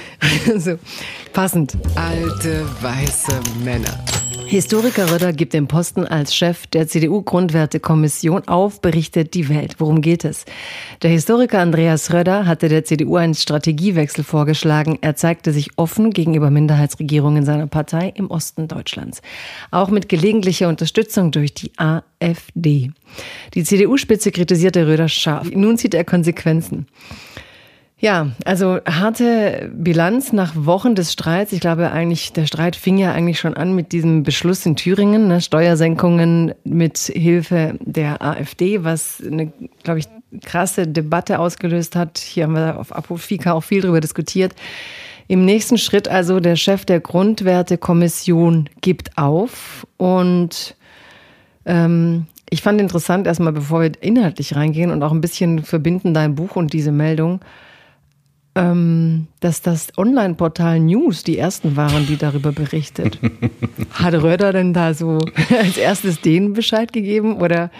so, 0.58 0.78
passend. 1.34 1.78
Alte 1.96 2.66
weiße 2.82 3.40
Männer. 3.64 4.17
Historiker 4.46 5.12
Röder 5.12 5.34
gibt 5.34 5.54
den 5.54 5.68
Posten 5.68 6.06
als 6.06 6.36
Chef 6.36 6.68
der 6.68 6.88
CDU-Grundwertekommission 6.88 8.48
auf, 8.48 8.80
berichtet 8.82 9.34
die 9.34 9.50
Welt. 9.50 9.76
Worum 9.80 10.02
geht 10.02 10.24
es? 10.24 10.46
Der 11.02 11.10
Historiker 11.10 11.60
Andreas 11.60 12.14
Röder 12.14 12.46
hatte 12.46 12.70
der 12.70 12.86
CDU 12.86 13.18
einen 13.18 13.34
Strategiewechsel 13.34 14.24
vorgeschlagen. 14.24 15.00
Er 15.02 15.16
zeigte 15.16 15.52
sich 15.52 15.72
offen 15.78 16.12
gegenüber 16.12 16.50
Minderheitsregierungen 16.50 17.46
seiner 17.46 17.68
Partei 17.68 18.14
im 18.16 18.32
Osten 18.32 18.68
Deutschlands. 18.68 19.22
Auch 19.72 19.90
mit 19.90 20.08
gelegentlicher 20.10 20.70
Unterstützung 20.70 21.32
durch 21.32 21.54
die 21.54 21.72
AfD. 21.78 22.92
Die 23.54 23.64
CDU-Spitze 23.64 24.32
kritisierte 24.32 24.88
Röder 24.88 25.10
scharf. 25.10 25.50
Nun 25.52 25.78
zieht 25.78 25.94
er 25.94 26.04
Konsequenzen. 26.04 26.88
Ja, 28.00 28.32
also 28.46 28.80
harte 28.88 29.72
Bilanz 29.74 30.32
nach 30.32 30.54
Wochen 30.56 30.94
des 30.94 31.12
Streits. 31.12 31.52
Ich 31.52 31.62
glaube 31.62 31.92
eigentlich, 31.92 32.32
der 32.32 32.46
Streit 32.46 32.76
fing 32.76 33.00
ja 33.00 33.12
eigentlich 33.12 33.40
schon 33.40 33.56
an 33.56 33.74
mit 33.74 33.92
diesem 33.92 34.22
Beschluss 34.22 34.64
in 34.68 34.76
Thüringen, 34.76 35.28
ne, 35.28 35.42
Steuersenkungen 35.42 36.54
mit 36.64 37.00
Hilfe 37.00 37.74
der 37.80 38.22
AfD, 38.22 38.84
was 38.84 39.24
eine, 39.26 39.52
glaube 39.82 40.00
ich, 40.00 40.06
krasse 40.44 40.86
Debatte 40.86 41.40
ausgelöst 41.40 41.96
hat. 41.96 42.20
Hier 42.20 42.44
haben 42.44 42.54
wir 42.54 42.78
auf 42.78 42.96
Apofika 42.96 43.54
auch 43.54 43.64
viel 43.64 43.82
drüber 43.82 44.00
diskutiert. 44.00 44.54
Im 45.28 45.44
nächsten 45.44 45.80
Schritt 45.80 46.08
also 46.08 46.40
der 46.40 46.56
Chef 46.56 46.86
der 46.86 47.00
Grundwertekommission 47.00 48.70
gibt 48.82 49.18
auf 49.18 49.88
und 49.98 50.76
ähm, 51.66 52.28
ich 52.50 52.62
fand 52.62 52.80
interessant 52.80 53.28
erstmal, 53.28 53.54
bevor 53.54 53.82
wir 53.82 53.92
inhaltlich 54.02 54.56
reingehen 54.56 54.92
und 54.92 55.02
auch 55.04 55.12
ein 55.12 55.20
bisschen 55.20 55.64
verbinden 55.64 56.14
dein 56.14 56.36
Buch 56.36 56.56
und 56.56 56.72
diese 56.72 56.92
Meldung, 56.92 57.42
ähm, 58.58 59.28
dass 59.40 59.62
das 59.62 59.98
Online-Portal 59.98 60.80
News 60.80 61.24
die 61.24 61.38
ersten 61.38 61.76
waren, 61.76 62.08
die 62.08 62.18
darüber 62.18 62.52
berichtet. 62.52 63.20
Hat 63.92 64.14
Röder 64.14 64.52
denn 64.52 64.74
da 64.74 64.94
so 64.94 65.20
als 65.60 65.78
erstes 65.78 66.22
denen 66.22 66.54
Bescheid 66.54 66.92
gegeben 66.92 67.38
oder 67.38 67.72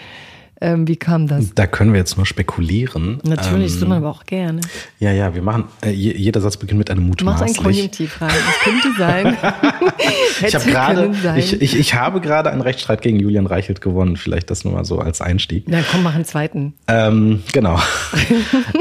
ähm, 0.60 0.88
wie 0.88 0.96
kam 0.96 1.28
das? 1.28 1.54
Da 1.54 1.68
können 1.68 1.92
wir 1.92 2.00
jetzt 2.00 2.16
nur 2.16 2.26
spekulieren. 2.26 3.20
Natürlich, 3.22 3.80
ähm, 3.80 3.88
wir 3.88 3.96
aber 3.96 4.10
auch 4.10 4.24
gerne. 4.24 4.60
Ja, 4.98 5.12
ja, 5.12 5.32
wir 5.32 5.42
machen, 5.42 5.64
äh, 5.84 5.90
jeder 5.90 6.40
Satz 6.40 6.56
beginnt 6.56 6.78
mit 6.78 6.90
einem 6.90 7.06
mutmaßlich. 7.06 7.56
Mach 7.56 7.58
ein 7.58 7.64
Konjunktiv 7.64 8.20
rein, 8.20 8.30
das 8.30 8.58
könnte 8.64 8.98
sein. 8.98 9.36
ich, 10.46 10.54
hab 10.54 10.66
grade, 10.66 11.12
ich, 11.36 11.60
ich, 11.62 11.78
ich 11.78 11.94
habe 11.94 12.20
gerade 12.20 12.50
einen 12.50 12.60
Rechtsstreit 12.60 13.02
gegen 13.02 13.20
Julian 13.20 13.46
Reichelt 13.46 13.80
gewonnen, 13.80 14.16
vielleicht 14.16 14.50
das 14.50 14.64
nur 14.64 14.74
mal 14.74 14.84
so 14.84 14.98
als 14.98 15.20
Einstieg. 15.20 15.64
Na 15.68 15.78
komm, 15.88 16.02
mach 16.02 16.16
einen 16.16 16.24
zweiten. 16.24 16.74
Ähm, 16.88 17.44
genau. 17.52 17.78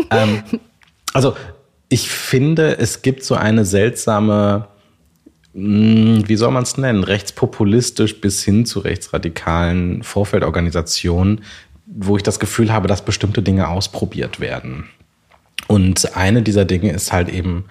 ähm, 0.09 0.41
also 1.13 1.35
ich 1.89 2.09
finde, 2.09 2.77
es 2.77 3.01
gibt 3.01 3.23
so 3.23 3.35
eine 3.35 3.65
seltsame 3.65 4.67
hm, 5.57 6.29
wie 6.29 6.35
soll 6.35 6.51
man 6.51 6.63
es 6.63 6.77
nennen, 6.77 7.03
rechtspopulistisch 7.03 8.21
bis 8.21 8.43
hin 8.43 8.67
zu 8.67 8.79
rechtsradikalen 8.79 10.03
Vorfeldorganisationen, 10.03 11.41
wo 11.87 12.15
ich 12.15 12.21
das 12.21 12.39
Gefühl 12.39 12.71
habe, 12.71 12.87
dass 12.87 13.03
bestimmte 13.03 13.41
Dinge 13.41 13.67
ausprobiert 13.67 14.39
werden. 14.39 14.85
Und 15.65 16.15
eine 16.15 16.43
dieser 16.43 16.63
Dinge 16.63 16.91
ist 16.91 17.11
halt 17.11 17.29
eben 17.29 17.65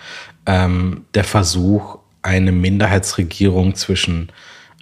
ähm, 0.47 1.05
der 1.14 1.23
Versuch, 1.23 1.99
eine 2.23 2.51
Minderheitsregierung 2.51 3.77
zwischen 3.77 4.33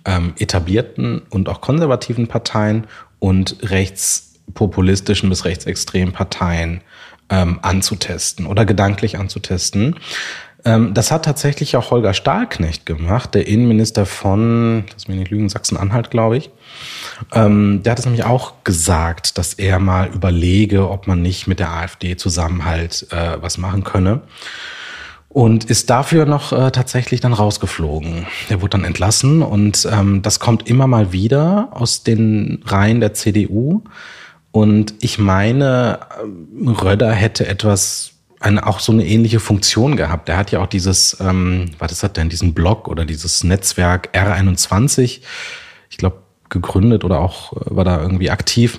ähm, 0.07 0.33
etablierten 0.39 1.21
und 1.29 1.51
auch 1.51 1.61
konservativen 1.61 2.27
Parteien 2.27 2.87
und 3.19 3.57
rechtspopulistischen 3.61 5.29
bis 5.29 5.45
rechtsextremen 5.45 6.15
Parteien 6.15 6.81
ähm, 7.31 7.59
anzutesten 7.63 8.47
oder 8.47 8.65
gedanklich 8.65 9.19
anzutesten. 9.19 9.97
Ähm, 10.65 10.95
das 10.95 11.11
hat 11.11 11.25
tatsächlich 11.25 11.77
auch 11.77 11.91
Holger 11.91 12.15
Stahlknecht 12.15 12.87
gemacht, 12.87 13.35
der 13.35 13.47
Innenminister 13.47 14.07
von, 14.07 14.85
lass 14.93 15.09
mich 15.09 15.19
nicht 15.19 15.31
lügen, 15.31 15.49
Sachsen-Anhalt, 15.49 16.11
glaube 16.11 16.39
ich. 16.39 16.51
Ähm, 17.33 17.83
der 17.83 17.93
hat 17.93 17.99
es 17.99 18.07
nämlich 18.07 18.25
auch 18.25 18.65
gesagt, 18.65 19.37
dass 19.39 19.55
er 19.55 19.79
mal 19.79 20.09
überlege, 20.09 20.89
ob 20.89 21.07
man 21.07 21.21
nicht 21.21 21.47
mit 21.47 21.61
der 21.61 21.71
AfD 21.71 22.17
zusammen 22.17 22.65
halt 22.65 23.07
äh, 23.11 23.41
was 23.41 23.59
machen 23.59 23.85
könne. 23.85 24.23
Und 25.29 25.65
ist 25.65 25.91
dafür 25.91 26.27
noch 26.27 26.53
äh, 26.53 26.71
tatsächlich 26.71 27.21
dann 27.21 27.33
rausgeflogen. 27.33 28.27
Er 28.49 28.63
wurde 28.63 28.71
dann 28.71 28.85
entlassen 28.85 29.43
und 29.43 29.87
ähm, 29.91 30.23
das 30.23 30.39
kommt 30.39 30.69
immer 30.69 30.87
mal 30.87 31.13
wieder 31.13 31.71
aus 31.73 32.05
den 32.05 32.63
Reihen 32.65 33.01
der 33.01 33.15
CDU. 33.15 33.83
Und 34.55 34.95
ich 35.01 35.19
meine, 35.19 35.99
äh, 36.23 36.71
Röder 36.71 37.11
hätte 37.11 37.45
etwas 37.49 38.13
eine, 38.39 38.65
auch 38.65 38.79
so 38.79 38.93
eine 38.93 39.05
ähnliche 39.05 39.41
Funktion 39.41 39.97
gehabt. 39.97 40.29
Er 40.29 40.37
hat 40.37 40.53
ja 40.53 40.61
auch 40.61 40.69
dieses, 40.69 41.17
ähm, 41.19 41.73
was 41.81 41.91
ist 41.91 42.05
das 42.05 42.13
denn, 42.13 42.29
diesen 42.29 42.55
Blog 42.55 42.87
oder 42.87 43.05
dieses 43.05 43.43
Netzwerk 43.43 44.11
R21, 44.15 45.23
ich 45.91 45.97
glaube, 45.97 46.19
gegründet 46.51 47.03
oder 47.03 47.19
auch 47.19 47.53
äh, 47.55 47.75
war 47.75 47.83
da 47.83 48.01
irgendwie 48.01 48.31
aktiv 48.31 48.79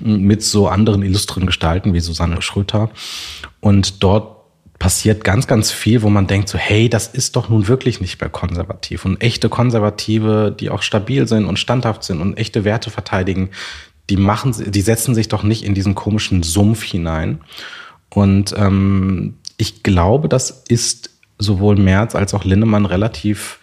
mit 0.00 0.42
so 0.42 0.68
anderen 0.68 1.02
illustren 1.02 1.46
Gestalten 1.46 1.94
wie 1.94 2.00
Susanne 2.00 2.42
Schröter. 2.42 2.90
Und 3.60 4.02
dort 4.02 4.36
passiert 4.78 5.24
ganz, 5.24 5.46
ganz 5.46 5.70
viel, 5.70 6.02
wo 6.02 6.10
man 6.10 6.26
denkt 6.26 6.50
so, 6.50 6.58
hey, 6.58 6.90
das 6.90 7.06
ist 7.06 7.36
doch 7.36 7.48
nun 7.48 7.68
wirklich 7.68 8.02
nicht 8.02 8.20
mehr 8.20 8.28
konservativ. 8.28 9.06
Und 9.06 9.22
echte 9.22 9.48
Konservative, 9.48 10.54
die 10.58 10.68
auch 10.68 10.82
stabil 10.82 11.26
sind 11.26 11.46
und 11.46 11.58
standhaft 11.58 12.04
sind 12.04 12.20
und 12.20 12.36
echte 12.36 12.64
Werte 12.64 12.90
verteidigen, 12.90 13.48
die 14.10 14.16
machen, 14.16 14.54
die 14.66 14.80
setzen 14.80 15.14
sich 15.14 15.28
doch 15.28 15.42
nicht 15.42 15.64
in 15.64 15.74
diesen 15.74 15.94
komischen 15.94 16.42
Sumpf 16.42 16.82
hinein. 16.82 17.40
Und 18.08 18.54
ähm, 18.56 19.34
ich 19.56 19.82
glaube, 19.82 20.28
das 20.28 20.64
ist 20.68 21.10
sowohl 21.38 21.76
Merz 21.76 22.14
als 22.14 22.34
auch 22.34 22.44
Lindemann 22.44 22.86
relativ 22.86 23.58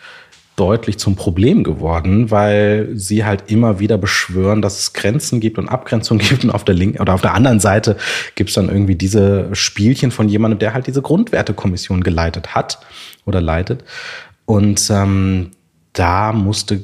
deutlich 0.56 1.00
zum 1.00 1.16
Problem 1.16 1.64
geworden, 1.64 2.30
weil 2.30 2.89
sie 2.94 3.26
halt 3.26 3.50
immer 3.50 3.80
wieder 3.80 3.98
beschwören, 3.98 4.62
dass 4.62 4.80
es 4.80 4.94
Grenzen 4.94 5.39
gibt 5.39 5.58
und 5.58 5.68
Abgrenzungen 5.68 6.24
gibt 6.30 6.44
und 6.44 6.52
auf 6.52 6.64
der 6.64 6.76
linken 6.76 7.02
oder 7.02 7.14
auf 7.14 7.22
der 7.22 7.34
anderen 7.34 7.60
Seite 7.60 7.98
gibt 8.36 8.50
es 8.50 8.56
dann 8.56 8.70
irgendwie 8.70 8.96
diese 8.96 9.50
Spielchen 9.54 10.12
von 10.12 10.30
jemandem, 10.30 10.60
der 10.60 10.74
halt 10.74 10.88
diese 10.88 11.02
Grundwertekommission 11.02 12.04
geleitet 12.04 12.54
hat 12.54 12.80
oder 13.26 13.41
leitet. 13.41 13.84
Und 14.46 14.88
ähm, 14.91 15.52
da 15.94 16.34
musste 16.34 16.84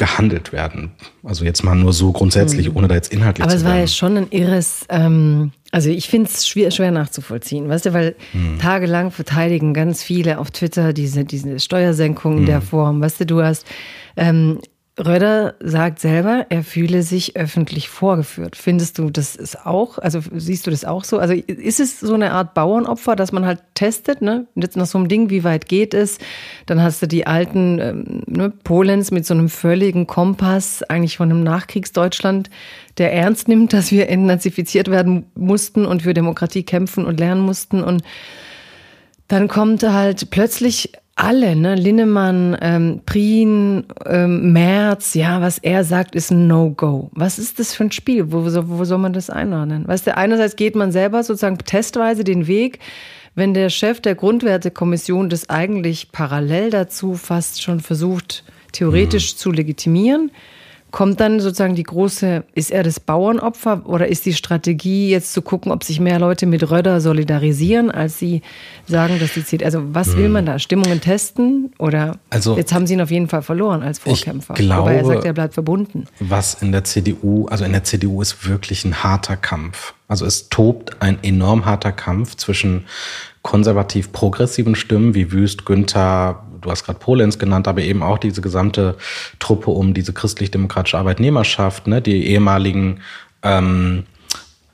gehandelt 0.00 0.50
werden. 0.50 0.92
Also 1.22 1.44
jetzt 1.44 1.62
mal 1.62 1.76
nur 1.76 1.92
so 1.92 2.10
grundsätzlich, 2.10 2.70
mhm. 2.70 2.76
ohne 2.78 2.88
da 2.88 2.94
jetzt 2.94 3.12
inhaltlich 3.12 3.44
Aber 3.44 3.50
zu 3.50 3.58
es 3.58 3.64
war 3.66 3.76
ja 3.76 3.86
schon 3.86 4.16
ein 4.16 4.28
irres, 4.30 4.86
ähm, 4.88 5.52
also 5.72 5.90
ich 5.90 6.08
finde 6.08 6.30
es 6.30 6.48
schwer, 6.48 6.70
schwer 6.70 6.90
nachzuvollziehen, 6.90 7.68
weißt 7.68 7.84
du, 7.84 7.92
weil 7.92 8.16
mhm. 8.32 8.58
tagelang 8.58 9.10
verteidigen 9.10 9.74
ganz 9.74 10.02
viele 10.02 10.38
auf 10.38 10.50
Twitter 10.52 10.94
diese, 10.94 11.26
diese 11.26 11.60
Steuersenkung 11.60 12.38
in 12.38 12.46
der. 12.46 12.62
Form, 12.62 13.02
weißt 13.02 13.20
du, 13.20 13.26
du 13.26 13.42
hast 13.42 13.66
ähm, 14.16 14.60
Röder 15.04 15.54
sagt 15.60 15.98
selber, 15.98 16.46
er 16.50 16.62
fühle 16.62 17.02
sich 17.02 17.36
öffentlich 17.36 17.88
vorgeführt. 17.88 18.54
Findest 18.56 18.98
du 18.98 19.08
das 19.08 19.34
ist 19.34 19.66
auch, 19.66 19.98
also 19.98 20.20
siehst 20.36 20.66
du 20.66 20.70
das 20.70 20.84
auch 20.84 21.04
so? 21.04 21.18
Also 21.18 21.32
ist 21.32 21.80
es 21.80 22.00
so 22.00 22.14
eine 22.14 22.32
Art 22.32 22.54
Bauernopfer, 22.54 23.16
dass 23.16 23.32
man 23.32 23.46
halt 23.46 23.60
testet, 23.74 24.20
ne? 24.20 24.46
Jetzt 24.54 24.76
nach 24.76 24.86
so 24.86 24.98
einem 24.98 25.08
Ding, 25.08 25.30
wie 25.30 25.42
weit 25.42 25.66
geht 25.66 25.94
es? 25.94 26.18
Dann 26.66 26.82
hast 26.82 27.00
du 27.00 27.06
die 27.06 27.26
alten 27.26 27.78
ähm, 27.80 28.22
ne, 28.26 28.50
Polens 28.50 29.10
mit 29.10 29.24
so 29.24 29.32
einem 29.32 29.48
völligen 29.48 30.06
Kompass, 30.06 30.82
eigentlich 30.82 31.16
von 31.16 31.30
einem 31.30 31.42
Nachkriegsdeutschland, 31.42 32.50
der 32.98 33.12
ernst 33.14 33.48
nimmt, 33.48 33.72
dass 33.72 33.90
wir 33.90 34.08
entnazifiziert 34.08 34.90
werden 34.90 35.24
mussten 35.34 35.86
und 35.86 36.02
für 36.02 36.12
Demokratie 36.12 36.62
kämpfen 36.62 37.06
und 37.06 37.18
lernen 37.18 37.40
mussten 37.40 37.82
und 37.82 38.02
dann 39.28 39.46
kommt 39.46 39.84
halt 39.84 40.30
plötzlich 40.30 40.92
alle, 41.20 41.54
ne? 41.56 41.74
Linnemann, 41.74 42.56
ähm, 42.60 43.00
Prien, 43.06 43.84
ähm, 44.06 44.52
Merz, 44.52 45.14
ja, 45.14 45.40
was 45.40 45.58
er 45.58 45.84
sagt, 45.84 46.14
ist 46.14 46.30
ein 46.30 46.46
No-Go. 46.46 47.10
Was 47.12 47.38
ist 47.38 47.58
das 47.58 47.74
für 47.74 47.84
ein 47.84 47.92
Spiel? 47.92 48.32
Wo, 48.32 48.44
wo, 48.44 48.78
wo 48.78 48.84
soll 48.84 48.98
man 48.98 49.12
das 49.12 49.30
einordnen? 49.30 49.86
Weißt 49.86 50.06
du, 50.06 50.16
einerseits 50.16 50.56
geht 50.56 50.74
man 50.74 50.92
selber 50.92 51.22
sozusagen 51.22 51.58
testweise 51.58 52.24
den 52.24 52.46
Weg, 52.46 52.78
wenn 53.34 53.54
der 53.54 53.70
Chef 53.70 54.00
der 54.00 54.14
Grundwertekommission 54.14 55.28
das 55.28 55.48
eigentlich 55.48 56.12
parallel 56.12 56.70
dazu 56.70 57.14
fast 57.14 57.62
schon 57.62 57.80
versucht, 57.80 58.44
theoretisch 58.72 59.34
mhm. 59.34 59.38
zu 59.38 59.52
legitimieren, 59.52 60.30
Kommt 60.90 61.20
dann 61.20 61.40
sozusagen 61.40 61.74
die 61.74 61.82
große, 61.82 62.44
ist 62.54 62.70
er 62.70 62.82
das 62.82 63.00
Bauernopfer 63.00 63.82
oder 63.86 64.08
ist 64.08 64.26
die 64.26 64.32
Strategie 64.32 65.10
jetzt 65.10 65.32
zu 65.32 65.42
gucken, 65.42 65.72
ob 65.72 65.84
sich 65.84 66.00
mehr 66.00 66.18
Leute 66.18 66.46
mit 66.46 66.70
Röder 66.70 67.00
solidarisieren, 67.00 67.90
als 67.90 68.18
sie 68.18 68.42
sagen, 68.86 69.18
dass 69.20 69.34
die 69.34 69.44
zieht? 69.44 69.62
Also 69.62 69.82
was 69.94 70.16
will 70.16 70.26
hm. 70.26 70.32
man 70.32 70.46
da? 70.46 70.58
Stimmungen 70.58 71.00
testen 71.00 71.72
oder 71.78 72.18
also, 72.30 72.56
jetzt 72.56 72.72
haben 72.72 72.86
sie 72.86 72.94
ihn 72.94 73.00
auf 73.00 73.10
jeden 73.10 73.28
Fall 73.28 73.42
verloren 73.42 73.82
als 73.82 73.98
Vorkämpfer. 73.98 74.54
Ich 74.54 74.60
glaube, 74.60 74.90
Aber 74.90 74.92
er 74.92 75.04
sagt, 75.04 75.24
er 75.24 75.32
bleibt 75.32 75.54
verbunden. 75.54 76.06
Was 76.18 76.54
in 76.54 76.72
der 76.72 76.84
CDU, 76.84 77.46
also 77.46 77.64
in 77.64 77.72
der 77.72 77.84
CDU 77.84 78.20
ist 78.20 78.48
wirklich 78.48 78.84
ein 78.84 79.02
harter 79.02 79.36
Kampf. 79.36 79.94
Also 80.08 80.26
es 80.26 80.48
tobt 80.48 81.00
ein 81.02 81.18
enorm 81.22 81.66
harter 81.66 81.92
Kampf 81.92 82.34
zwischen 82.36 82.86
konservativ-progressiven 83.42 84.74
Stimmen 84.74 85.14
wie 85.14 85.32
Wüst, 85.32 85.64
Günther, 85.64 86.44
du 86.60 86.70
hast 86.70 86.84
gerade 86.84 86.98
Polenz 86.98 87.38
genannt, 87.38 87.68
aber 87.68 87.82
eben 87.82 88.02
auch 88.02 88.18
diese 88.18 88.40
gesamte 88.40 88.96
Truppe 89.38 89.70
um 89.70 89.94
diese 89.94 90.12
christlich-demokratische 90.12 90.98
Arbeitnehmerschaft, 90.98 91.86
ne, 91.86 92.00
die 92.00 92.26
ehemaligen 92.26 93.00
ähm, 93.42 94.04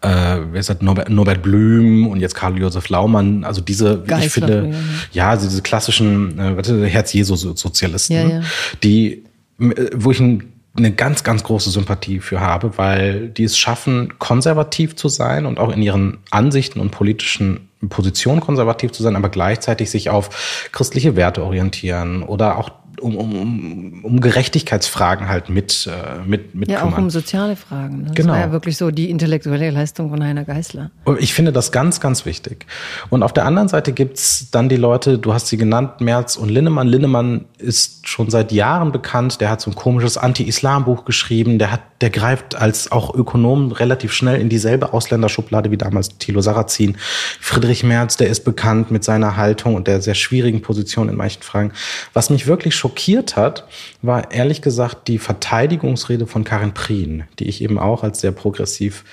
äh, 0.03 0.39
wer 0.53 0.61
ist 0.61 0.69
das, 0.69 0.83
Norbert, 0.83 1.09
Norbert 1.09 1.43
Blüm 1.43 2.07
und 2.07 2.21
jetzt 2.21 2.35
Karl-Josef 2.35 2.89
Laumann, 2.89 3.45
also 3.45 3.61
diese, 3.61 4.05
ich 4.21 4.31
finde, 4.31 4.75
ja, 5.13 5.33
ja 5.33 5.37
diese 5.37 5.63
klassischen 5.63 6.39
äh, 6.39 6.89
Herz-Jesu-Sozialisten, 6.89 8.15
ja, 8.15 8.29
ja. 8.29 8.41
die, 8.83 9.25
äh, 9.59 9.91
wo 9.95 10.11
ich 10.11 10.21
ein 10.21 10.53
eine 10.77 10.93
ganz, 10.93 11.25
ganz 11.25 11.45
große 11.45 11.71
Sympathie 11.71 12.21
für 12.21 12.41
habe, 12.41 12.77
weil 12.77 13.29
die 13.29 13.45
es 13.45 13.59
schaffen, 13.59 14.19
konservativ 14.19 14.97
zu 14.97 15.09
sein 15.09 15.47
und 15.47 15.59
auch 15.59 15.73
in 15.73 15.83
ihren 15.83 16.19
Ansichten 16.31 16.81
und 16.81 16.91
politischen 16.91 17.69
Positionen 17.89 18.41
konservativ 18.41 18.93
zu 18.93 19.03
sein, 19.03 19.17
aber 19.17 19.29
gleichzeitig 19.29 19.91
sich 19.91 20.11
auf 20.11 20.69
christliche 20.73 21.17
Werte 21.17 21.45
orientieren 21.45 22.23
oder 22.23 22.59
auch 22.59 22.71
um, 23.01 23.17
um, 23.17 24.01
um 24.05 24.21
Gerechtigkeitsfragen 24.21 25.29
halt 25.29 25.49
mit, 25.49 25.89
äh, 25.91 26.27
mit, 26.27 26.55
mit 26.55 26.71
Ja, 26.71 26.81
kümmern. 26.81 26.95
auch 26.95 26.99
um 26.99 27.11
soziale 27.11 27.57
Fragen. 27.57 27.99
ne? 27.99 28.05
Das 28.09 28.15
Genau. 28.17 28.33
war 28.33 28.41
ja 28.41 28.53
wirklich 28.53 28.77
so 28.77 28.91
die 28.91 29.11
intellektuelle 29.11 29.71
Leistung 29.71 30.11
von 30.11 30.23
Heiner 30.23 30.45
Geißler. 30.45 30.91
Ich 31.19 31.35
finde 31.35 31.53
das 31.53 31.73
ganz, 31.73 32.01
ganz 32.01 32.27
wichtig. 32.27 32.67
Und 33.11 33.23
auf 33.23 33.33
der 33.33 33.45
anderen 33.47 33.69
Seite 33.69 33.93
gibt's 33.93 34.51
dann 34.51 34.69
die 34.69 34.77
Leute, 34.77 35.19
du 35.19 35.33
hast 35.35 35.49
sie 35.49 35.57
genannt, 35.57 36.01
Merz 36.01 36.37
und 36.37 36.49
Linnemann. 36.49 36.89
Linnemann 36.89 37.45
ist 37.59 38.09
schon 38.09 38.31
seit 38.31 38.53
Jahren 38.53 38.93
bekannt, 38.93 39.41
der 39.41 39.51
hat 39.51 39.61
so 39.61 39.71
ein 39.71 39.75
komisches 39.75 40.17
Anti-Islam-Buch 40.19 41.05
geschrieben, 41.05 41.59
der 41.59 41.73
hat, 41.73 41.81
der 42.01 42.11
greift 42.11 42.55
als 42.55 42.93
auch 42.93 43.15
Ökonom 43.15 43.73
relativ 43.73 44.13
schnell 44.13 44.41
in 44.41 44.49
dieselbe 44.49 44.93
Ausländerschublade 44.93 45.71
wie 45.71 45.77
damals 45.77 46.19
Thilo 46.19 46.41
Sarrazin. 46.41 46.97
Friedrich 47.41 47.83
Merz, 47.85 48.17
der 48.17 48.29
ist 48.29 48.45
bekannt 48.45 48.91
mit 48.91 49.05
seiner 49.05 49.37
Haltung 49.37 49.75
und 49.75 49.87
der 49.87 50.01
sehr 50.03 50.15
schwierigen 50.15 50.63
Position 50.63 51.09
in 51.09 51.17
manchen 51.17 51.43
Fragen. 51.43 51.73
Was 52.13 52.31
mich 52.31 52.47
wirklich 52.47 52.75
schockiert 52.87 53.37
hat, 53.37 53.67
war 54.03 54.31
ehrlich 54.31 54.63
gesagt 54.63 55.09
die 55.09 55.19
Verteidigungsrede 55.19 56.27
von 56.27 56.45
Karin 56.45 56.73
Prien, 56.73 57.25
die 57.39 57.49
ich 57.49 57.61
eben 57.63 57.79
auch 57.79 58.05
als 58.05 58.21
sehr 58.21 58.31
progressiv 58.31 59.05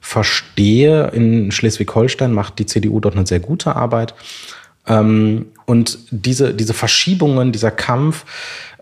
verstehe. 0.00 1.08
In 1.08 1.50
Schleswig-Holstein 1.50 2.32
macht 2.32 2.58
die 2.58 2.66
CDU 2.66 3.00
dort 3.00 3.16
eine 3.16 3.26
sehr 3.26 3.40
gute 3.40 3.76
Arbeit. 3.76 4.14
Ähm, 4.86 5.46
und 5.64 5.98
diese, 6.10 6.52
diese 6.52 6.74
Verschiebungen, 6.74 7.52
dieser 7.52 7.70
Kampf, 7.70 8.26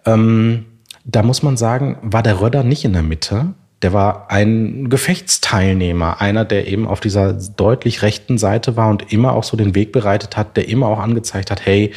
ähm, 0.04 0.64
da 1.04 1.22
muss 1.22 1.44
man 1.44 1.56
sagen, 1.56 1.98
war 2.02 2.24
der 2.24 2.40
Röder 2.40 2.64
nicht 2.64 2.84
in 2.84 2.92
der 2.92 3.02
Mitte. 3.02 3.54
Der 3.82 3.92
war 3.92 4.30
ein 4.30 4.88
Gefechtsteilnehmer, 4.88 6.20
einer, 6.20 6.44
der 6.44 6.68
eben 6.68 6.86
auf 6.86 7.00
dieser 7.00 7.32
deutlich 7.32 8.02
rechten 8.02 8.38
Seite 8.38 8.76
war 8.76 8.88
und 8.88 9.12
immer 9.12 9.32
auch 9.32 9.42
so 9.42 9.56
den 9.56 9.74
Weg 9.74 9.90
bereitet 9.90 10.36
hat, 10.36 10.56
der 10.56 10.68
immer 10.68 10.86
auch 10.86 11.00
angezeigt 11.00 11.50
hat, 11.50 11.66
hey, 11.66 11.92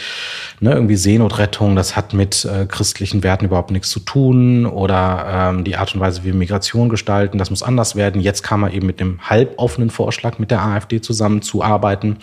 ne, 0.60 0.74
irgendwie 0.74 0.96
Seenotrettung, 0.96 1.76
das 1.76 1.96
hat 1.96 2.14
mit 2.14 2.44
äh, 2.46 2.66
christlichen 2.66 3.24
Werten 3.24 3.46
überhaupt 3.46 3.70
nichts 3.70 3.92
zu 3.92 4.00
tun 4.00 4.66
oder 4.66 5.52
ähm, 5.54 5.64
die 5.64 5.76
Art 5.76 5.94
und 5.94 6.02
Weise, 6.02 6.24
wie 6.24 6.28
wir 6.28 6.34
Migration 6.34 6.90
gestalten, 6.90 7.38
das 7.38 7.52
muss 7.52 7.62
anders 7.62 7.96
werden. 7.96 8.20
Jetzt 8.20 8.42
kam 8.42 8.64
er 8.64 8.74
eben 8.74 8.88
mit 8.88 9.00
dem 9.00 9.20
halboffenen 9.30 9.92
Vorschlag, 9.92 10.40
mit 10.40 10.50
der 10.50 10.64
AfD 10.64 11.02
zusammenzuarbeiten. 11.02 12.18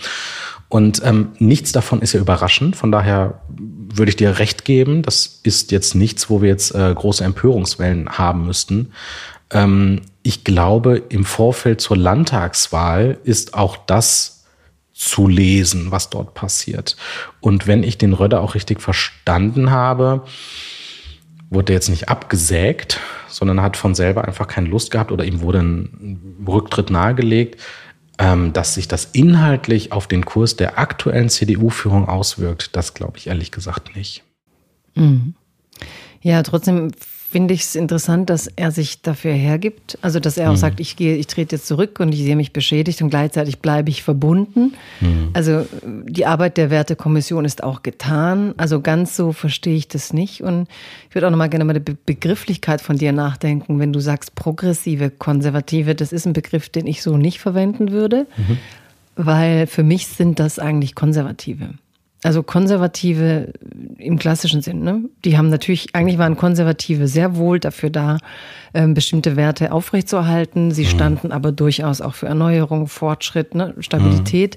Und 0.69 1.03
ähm, 1.05 1.33
nichts 1.39 1.73
davon 1.73 2.01
ist 2.01 2.15
ja 2.15 2.21
überraschend. 2.21 2.77
Von 2.77 2.91
daher 2.91 3.43
würde 3.49 4.09
ich 4.09 4.17
dir 4.17 4.39
recht 4.39 4.65
geben. 4.65 5.03
Das 5.03 5.41
ist 5.43 5.71
jetzt 5.71 5.95
nichts, 5.95 6.31
wo 6.31 6.41
wir 6.41 6.49
jetzt 6.49 6.75
äh, 6.75 6.95
große 6.95 7.23
Empörungswellen 7.23 8.09
haben 8.09 8.47
müssten. 8.47 8.93
Ähm, 9.53 10.03
ich 10.23 10.45
glaube, 10.45 11.03
im 11.09 11.25
Vorfeld 11.25 11.81
zur 11.81 11.97
Landtagswahl 11.97 13.19
ist 13.25 13.55
auch 13.55 13.77
das 13.77 14.45
zu 14.93 15.27
lesen, 15.27 15.91
was 15.91 16.11
dort 16.11 16.35
passiert. 16.35 16.97
Und 17.41 17.67
wenn 17.67 17.83
ich 17.83 17.99
den 17.99 18.13
Röder 18.13 18.41
auch 18.41 18.55
richtig 18.55 18.81
verstanden 18.81 19.71
habe, 19.71 20.25
wurde 21.51 21.73
er 21.73 21.77
jetzt 21.77 21.89
nicht 21.89 22.09
abgesägt, 22.09 23.01
sondern 23.29 23.63
hat 23.63 23.77
von 23.77 23.95
selber 23.95 24.25
einfach 24.27 24.47
keine 24.47 24.69
Lust 24.69 24.91
gehabt 24.91 25.13
oder 25.13 25.25
ihm 25.25 25.41
wurde 25.41 25.59
ein 25.61 26.45
Rücktritt 26.47 26.91
nahegelegt, 26.91 27.61
ähm, 28.19 28.53
dass 28.53 28.75
sich 28.75 28.89
das 28.89 29.07
inhaltlich 29.13 29.93
auf 29.93 30.07
den 30.07 30.25
Kurs 30.25 30.57
der 30.57 30.79
aktuellen 30.79 31.29
CDU-Führung 31.29 32.09
auswirkt, 32.09 32.77
das 32.77 32.95
glaube 32.95 33.19
ich 33.19 33.27
ehrlich 33.27 33.51
gesagt 33.51 33.97
nicht. 33.97 34.23
Ja, 36.21 36.43
trotzdem 36.43 36.93
finde 37.33 37.55
ich 37.55 37.63
es 37.63 37.75
interessant, 37.75 38.29
dass 38.29 38.47
er 38.47 38.71
sich 38.71 39.01
dafür 39.01 39.33
hergibt. 39.33 39.99
Also, 40.03 40.21
dass 40.21 40.37
er 40.37 40.51
auch 40.51 40.57
sagt, 40.57 40.81
ich 40.81 40.97
gehe, 40.97 41.17
ich 41.17 41.27
trete 41.27 41.57
jetzt 41.57 41.67
zurück 41.67 41.99
und 41.99 42.13
ich 42.13 42.21
sehe 42.21 42.37
mich 42.37 42.53
beschädigt 42.53 43.01
und 43.01 43.09
gleichzeitig 43.09 43.61
bleibe 43.61 43.89
ich 43.89 44.03
verbunden. 44.03 44.75
Also, 45.33 45.67
die 45.83 46.27
Arbeit 46.27 46.59
der 46.59 46.69
Wertekommission 46.69 47.47
ist 47.47 47.65
auch 47.65 47.83
getan. 47.83 48.53
Also, 48.59 48.81
ganz 48.83 49.17
so 49.17 49.33
verstehe 49.33 49.77
ich 49.77 49.89
das 49.89 50.13
nicht. 50.13 50.43
Und 50.43 50.69
ich 51.09 51.15
würde 51.15 51.27
auch 51.27 51.31
nochmal 51.31 51.49
gerne 51.49 51.65
mal 51.65 51.73
die 51.73 51.81
Be 51.81 51.97
Begrifflichkeit 52.05 52.83
von 52.83 52.99
dir 52.99 53.13
nachdenken. 53.13 53.79
Wenn 53.79 53.95
du 53.95 54.01
sagst 54.01 54.35
progressive, 54.35 55.09
konservative, 55.11 55.95
das 55.95 56.13
ist 56.13 56.27
ein 56.27 56.35
Begriff, 56.35 56.69
den 56.69 56.87
ich 56.87 57.03
so 57.03 57.17
nicht 57.17 57.41
verwenden 57.41 57.93
würde, 57.93 58.27
weil 59.17 59.67
für 59.67 59.83
mich 59.83 60.07
sind 60.07 60.39
das 60.39 60.59
eigentlich 60.59 60.95
Konservative. 60.95 61.71
Also 62.25 62.45
Konservative 62.45 63.53
im 63.99 64.17
klassischen 64.17 64.63
Sinn, 64.63 64.83
ne? 64.85 65.09
Die 65.25 65.37
haben 65.37 65.49
natürlich, 65.49 65.89
eigentlich 65.93 66.19
waren 66.19 66.37
Konservative 66.37 67.09
sehr 67.09 67.37
wohl 67.37 67.59
dafür 67.59 67.91
da, 67.91 68.19
ähm, 68.75 68.95
bestimmte 68.95 69.35
Werte 69.35 69.73
aufrechtzuerhalten. 69.73 70.71
Sie 70.71 70.85
standen 70.87 71.33
aber 71.33 71.51
durchaus 71.51 72.01
auch 72.01 72.15
für 72.15 72.27
Erneuerung, 72.27 72.87
Fortschritt, 72.87 73.57
ne? 73.57 73.75
Stabilität. 73.81 74.57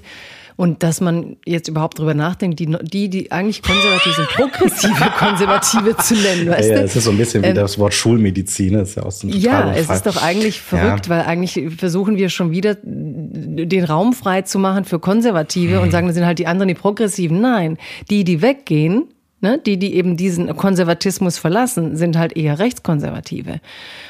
Und 0.56 0.82
dass 0.82 1.00
man 1.02 1.36
jetzt 1.44 1.68
überhaupt 1.68 1.98
drüber 1.98 2.14
nachdenkt, 2.14 2.58
die, 2.60 2.74
die, 2.82 3.10
die 3.10 3.30
eigentlich 3.30 3.62
konservativ 3.62 4.14
sind, 4.16 4.28
progressive 4.28 5.10
Konservative 5.18 5.96
zu 5.98 6.14
nennen, 6.14 6.48
weißt 6.48 6.70
Ja, 6.70 6.76
du? 6.78 6.84
es 6.84 6.96
ist 6.96 7.04
so 7.04 7.10
ein 7.10 7.18
bisschen 7.18 7.42
wie 7.44 7.52
das 7.52 7.78
Wort 7.78 7.92
Schulmedizin, 7.92 8.72
das 8.72 8.90
ist 8.90 8.94
ja 8.94 9.02
aus 9.02 9.18
dem 9.18 9.30
Ähm, 9.30 9.38
Ja, 9.38 9.72
es 9.74 9.90
ist 9.90 10.06
doch 10.06 10.22
eigentlich 10.22 10.60
verrückt, 10.62 11.08
weil 11.10 11.22
eigentlich 11.22 11.60
versuchen 11.76 12.16
wir 12.16 12.30
schon 12.30 12.50
wieder 12.52 12.76
den 12.82 13.84
Raum 13.84 14.12
frei 14.14 14.42
zu 14.42 14.58
machen 14.58 14.84
für 14.84 14.98
Konservative 14.98 15.80
und 15.80 15.90
sagen, 15.90 16.06
das 16.06 16.16
sind 16.16 16.24
halt 16.24 16.38
die 16.38 16.46
anderen, 16.46 16.68
die 16.68 16.74
Progressiven. 16.74 17.40
Nein, 17.40 17.76
die, 18.10 18.24
die 18.24 18.40
weggehen, 18.40 19.04
ne, 19.40 19.60
die, 19.64 19.78
die 19.78 19.94
eben 19.94 20.16
diesen 20.16 20.54
Konservatismus 20.56 21.38
verlassen, 21.38 21.96
sind 21.96 22.16
halt 22.16 22.36
eher 22.36 22.58
Rechtskonservative. 22.58 23.60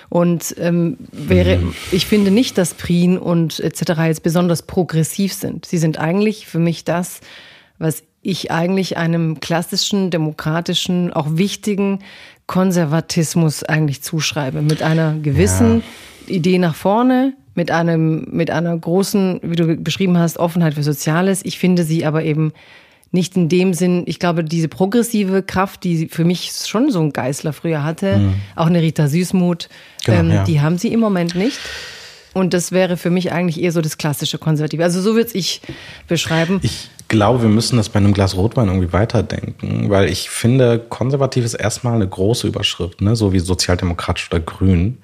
Und 0.08 0.54
ähm, 0.58 0.96
wäre, 1.12 1.60
ich 1.92 2.06
finde 2.06 2.30
nicht, 2.30 2.58
dass 2.58 2.74
Prien 2.74 3.18
und 3.18 3.60
etc. 3.60 3.92
jetzt 4.06 4.22
besonders 4.22 4.62
progressiv 4.62 5.32
sind. 5.32 5.66
Sie 5.66 5.78
sind 5.78 5.98
eigentlich 5.98 6.46
für 6.46 6.58
mich 6.58 6.84
das, 6.84 7.20
was 7.78 8.02
ich 8.22 8.50
eigentlich 8.50 8.96
einem 8.96 9.38
klassischen, 9.40 10.10
demokratischen, 10.10 11.12
auch 11.12 11.26
wichtigen 11.30 12.00
Konservatismus 12.46 13.62
eigentlich 13.62 14.02
zuschreibe. 14.02 14.62
Mit 14.62 14.82
einer 14.82 15.14
gewissen 15.14 15.82
Idee 16.26 16.58
nach 16.58 16.74
vorne, 16.74 17.34
mit 17.54 17.70
einem, 17.70 18.26
mit 18.30 18.50
einer 18.50 18.76
großen, 18.76 19.40
wie 19.42 19.56
du 19.56 19.76
beschrieben 19.76 20.18
hast, 20.18 20.38
Offenheit 20.38 20.74
für 20.74 20.82
Soziales. 20.82 21.44
Ich 21.44 21.58
finde 21.58 21.84
sie 21.84 22.04
aber 22.04 22.24
eben 22.24 22.52
nicht 23.12 23.36
in 23.36 23.48
dem 23.48 23.72
Sinn, 23.72 24.02
ich 24.06 24.18
glaube, 24.18 24.44
diese 24.44 24.68
progressive 24.68 25.42
Kraft, 25.42 25.84
die 25.84 26.08
für 26.08 26.24
mich 26.24 26.52
schon 26.52 26.90
so 26.90 27.00
ein 27.00 27.12
Geißler 27.12 27.52
früher 27.52 27.82
hatte, 27.84 28.34
auch 28.56 28.66
eine 28.66 28.82
Rita 28.82 29.08
Süßmuth, 29.08 29.68
Genau, 30.06 30.20
ähm, 30.20 30.30
ja. 30.30 30.44
die 30.44 30.60
haben 30.60 30.78
sie 30.78 30.92
im 30.92 31.00
Moment 31.00 31.34
nicht. 31.34 31.58
Und 32.32 32.54
das 32.54 32.70
wäre 32.70 32.96
für 32.96 33.10
mich 33.10 33.32
eigentlich 33.32 33.62
eher 33.62 33.72
so 33.72 33.80
das 33.80 33.98
klassische 33.98 34.38
Konservative. 34.38 34.84
Also 34.84 35.00
so 35.00 35.14
würde 35.14 35.30
ich 35.32 35.62
beschreiben. 36.06 36.60
Ich 36.62 36.90
glaube, 37.08 37.42
wir 37.42 37.48
müssen 37.48 37.76
das 37.76 37.88
bei 37.88 37.98
einem 37.98 38.12
Glas 38.12 38.36
Rotwein 38.36 38.68
irgendwie 38.68 38.92
weiterdenken, 38.92 39.88
weil 39.90 40.10
ich 40.10 40.28
finde, 40.28 40.78
konservativ 40.78 41.44
ist 41.44 41.54
erstmal 41.54 41.94
eine 41.94 42.06
große 42.06 42.46
Überschrift, 42.46 43.00
ne? 43.00 43.16
so 43.16 43.32
wie 43.32 43.38
sozialdemokratisch 43.38 44.28
oder 44.30 44.40
grün. 44.40 44.98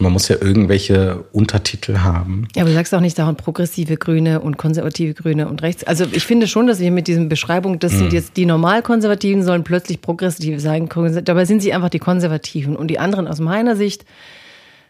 Man 0.00 0.12
muss 0.12 0.28
ja 0.28 0.36
irgendwelche 0.40 1.24
Untertitel 1.32 1.98
haben. 1.98 2.46
Ja, 2.54 2.62
aber 2.62 2.70
du 2.70 2.74
sagst 2.74 2.94
auch 2.94 3.00
nicht 3.00 3.18
dauernd 3.18 3.38
progressive 3.38 3.96
Grüne 3.96 4.40
und 4.40 4.56
konservative 4.56 5.14
Grüne 5.14 5.48
und 5.48 5.62
rechts. 5.62 5.84
Also 5.84 6.04
ich 6.10 6.24
finde 6.24 6.46
schon, 6.46 6.66
dass 6.66 6.78
wir 6.78 6.90
mit 6.90 7.08
diesen 7.08 7.28
Beschreibungen, 7.28 7.78
das 7.80 7.92
sind 7.92 8.12
jetzt 8.12 8.36
die 8.36 8.46
Normalkonservativen, 8.46 9.42
sollen 9.42 9.64
plötzlich 9.64 10.00
progressiv 10.00 10.60
sein. 10.60 10.88
Dabei 11.24 11.44
sind 11.44 11.62
sie 11.62 11.72
einfach 11.72 11.90
die 11.90 11.98
Konservativen. 11.98 12.76
Und 12.76 12.88
die 12.88 12.98
anderen 12.98 13.26
aus 13.26 13.40
meiner 13.40 13.76
Sicht 13.76 14.04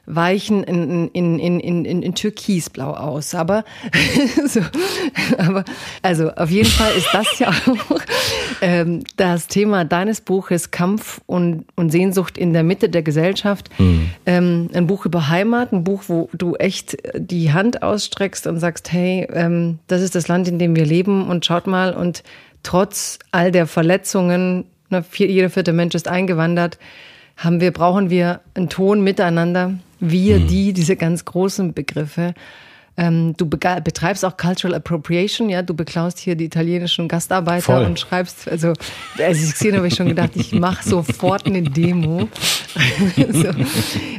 weichen 0.09 0.65
in, 0.65 1.09
in, 1.09 1.39
in, 1.39 1.61
in, 1.61 1.85
in, 1.85 2.03
in 2.03 2.15
Türkisblau 2.15 2.93
aus. 2.95 3.35
Aber, 3.35 3.65
so, 4.47 4.61
aber 5.37 5.65
also 6.03 6.31
auf 6.31 6.51
jeden 6.51 6.69
Fall 6.69 6.93
ist 6.97 7.09
das 7.13 7.39
ja 7.39 7.49
auch 7.49 8.01
ähm, 8.63 9.05
das 9.17 9.47
Thema 9.47 9.85
deines 9.85 10.21
Buches 10.21 10.71
Kampf 10.71 11.21
und, 11.27 11.67
und 11.77 11.91
Sehnsucht 11.91 12.39
in 12.39 12.53
der 12.53 12.63
Mitte 12.63 12.89
der 12.89 13.03
Gesellschaft. 13.03 13.69
Ähm, 14.27 14.71
ein 14.73 14.87
Buch 14.87 15.05
über 15.05 15.29
Heimat, 15.29 15.73
ein 15.73 15.85
Buch, 15.85 16.05
wo 16.09 16.31
du 16.33 16.55
echt 16.57 16.97
die 17.15 17.53
Hand 17.53 17.83
ausstreckst 17.83 18.47
und 18.47 18.59
sagst, 18.59 18.91
hey, 18.93 19.29
ähm, 19.33 19.79
das 19.87 20.03
ist 20.03 20.15
das 20.15 20.29
Land, 20.29 20.49
in 20.49 20.59
dem 20.59 20.75
wir 20.75 20.87
leben 20.87 21.29
und 21.29 21.45
schaut 21.45 21.67
mal 21.67 21.93
und 21.95 22.23
trotz 22.63 23.19
all 23.31 23.53
der 23.53 23.67
Verletzungen, 23.67 24.65
ne, 24.89 25.05
jeder 25.15 25.51
vierte 25.51 25.73
Mensch 25.73 25.95
ist 25.95 26.09
eingewandert, 26.09 26.79
haben 27.37 27.61
wir, 27.61 27.73
brauchen 27.73 28.11
wir 28.11 28.41
einen 28.55 28.69
Ton 28.69 29.03
miteinander, 29.03 29.75
wir, 30.01 30.41
die, 30.41 30.73
diese 30.73 30.97
ganz 30.97 31.25
großen 31.25 31.75
Begriffe. 31.75 32.35
Ähm, 32.97 33.35
du 33.37 33.47
betreibst 33.47 34.25
auch 34.25 34.37
Cultural 34.37 34.75
Appropriation, 34.75 35.49
ja, 35.49 35.63
du 35.63 35.73
beklaust 35.73 36.19
hier 36.19 36.35
die 36.35 36.47
italienischen 36.47 37.07
Gastarbeiter 37.07 37.63
Voll. 37.63 37.85
und 37.85 38.01
schreibst, 38.01 38.49
also 38.49 38.73
als 39.19 39.39
ich 39.39 39.45
es 39.45 39.53
gesehen 39.53 39.73
habe, 39.73 39.79
habe 39.79 39.87
ich 39.87 39.95
schon 39.95 40.09
gedacht, 40.09 40.33
ich 40.35 40.53
mache 40.53 40.89
sofort 40.89 41.47
eine 41.47 41.63
Demo. 41.63 42.29
so. 43.33 43.51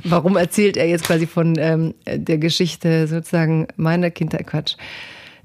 Warum 0.06 0.38
erzählt 0.38 0.78
er 0.78 0.88
jetzt 0.88 1.04
quasi 1.04 1.28
von 1.28 1.56
ähm, 1.60 1.94
der 2.06 2.38
Geschichte 2.38 3.08
sozusagen 3.08 3.68
meiner 3.76 4.12
Kindheit? 4.12 4.48
Quatsch. 4.48 4.78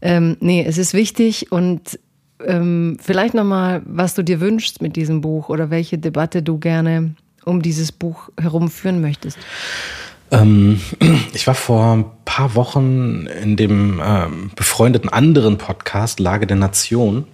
Ähm, 0.00 0.36
nee, 0.38 0.64
es 0.64 0.78
ist 0.78 0.94
wichtig 0.94 1.50
und 1.50 1.98
ähm, 2.46 2.98
vielleicht 3.00 3.34
nochmal, 3.34 3.82
was 3.84 4.14
du 4.14 4.22
dir 4.22 4.38
wünschst 4.38 4.80
mit 4.80 4.94
diesem 4.94 5.20
Buch 5.20 5.48
oder 5.48 5.70
welche 5.70 5.98
Debatte 5.98 6.42
du 6.42 6.58
gerne 6.58 7.16
um 7.44 7.62
dieses 7.62 7.90
Buch 7.90 8.30
herum 8.40 8.70
führen 8.70 9.00
möchtest. 9.00 9.38
Ähm, 10.30 10.80
ich 11.34 11.46
war 11.46 11.54
vor 11.54 11.96
ein 11.96 12.04
paar 12.24 12.54
Wochen 12.54 13.26
in 13.42 13.56
dem 13.56 14.00
ähm, 14.04 14.50
befreundeten 14.56 15.08
anderen 15.10 15.58
Podcast 15.58 16.20
Lage 16.20 16.46
der 16.46 16.56
Nation 16.56 17.26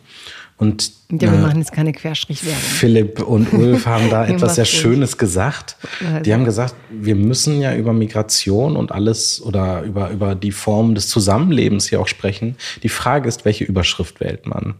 Und 0.56 0.92
ja, 1.10 1.32
wir 1.32 1.38
äh, 1.38 1.42
machen 1.42 1.58
jetzt 1.58 1.72
keine 1.72 1.92
Querstrichwerbung. 1.92 2.60
Philipp 2.60 3.20
und 3.22 3.52
Ulf 3.54 3.86
haben 3.86 4.10
da 4.10 4.26
etwas 4.26 4.56
sehr 4.56 4.66
Schönes 4.66 5.16
gesagt. 5.16 5.76
Die 6.24 6.34
haben 6.34 6.44
gesagt, 6.44 6.74
wir 6.90 7.14
müssen 7.14 7.60
ja 7.60 7.74
über 7.74 7.92
Migration 7.92 8.76
und 8.76 8.92
alles 8.92 9.40
oder 9.42 9.82
über, 9.82 10.10
über 10.10 10.34
die 10.34 10.52
Form 10.52 10.94
des 10.94 11.08
Zusammenlebens 11.08 11.88
hier 11.88 12.00
auch 12.00 12.08
sprechen. 12.08 12.56
Die 12.82 12.88
Frage 12.88 13.28
ist, 13.28 13.44
welche 13.44 13.64
Überschrift 13.64 14.20
wählt 14.20 14.46
man? 14.46 14.74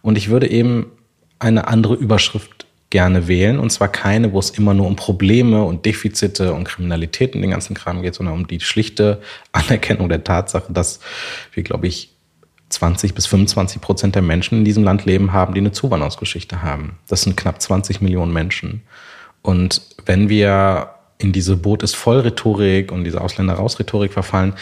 Und 0.00 0.16
ich 0.16 0.30
würde 0.30 0.50
eben 0.50 0.86
eine 1.38 1.68
andere 1.68 1.94
Überschrift 1.94 2.57
gerne 2.90 3.28
wählen. 3.28 3.58
Und 3.58 3.70
zwar 3.70 3.88
keine, 3.88 4.32
wo 4.32 4.38
es 4.38 4.50
immer 4.50 4.74
nur 4.74 4.86
um 4.86 4.96
Probleme 4.96 5.62
und 5.62 5.84
Defizite 5.84 6.54
und 6.54 6.64
Kriminalität 6.64 7.34
und 7.34 7.42
den 7.42 7.50
ganzen 7.50 7.74
Kram 7.74 8.02
geht, 8.02 8.14
sondern 8.14 8.34
um 8.34 8.46
die 8.46 8.60
schlichte 8.60 9.20
Anerkennung 9.52 10.08
der 10.08 10.24
Tatsache, 10.24 10.72
dass 10.72 11.00
wir, 11.52 11.62
glaube 11.62 11.86
ich, 11.86 12.14
20 12.70 13.14
bis 13.14 13.26
25 13.26 13.80
Prozent 13.80 14.14
der 14.14 14.22
Menschen 14.22 14.58
in 14.58 14.64
diesem 14.64 14.84
Land 14.84 15.04
leben 15.06 15.32
haben, 15.32 15.54
die 15.54 15.60
eine 15.60 15.72
Zuwanderungsgeschichte 15.72 16.62
haben. 16.62 16.98
Das 17.08 17.22
sind 17.22 17.36
knapp 17.36 17.62
20 17.62 18.00
Millionen 18.00 18.32
Menschen. 18.32 18.82
Und 19.42 19.82
wenn 20.04 20.28
wir 20.28 20.90
in 21.18 21.32
diese 21.32 21.56
Boot 21.56 21.82
ist 21.82 21.96
voll 21.96 22.20
Rhetorik 22.20 22.92
und 22.92 23.04
diese 23.04 23.20
Ausländer 23.20 23.54
raus 23.54 23.78
Rhetorik 23.78 24.12
verfallen, 24.12 24.54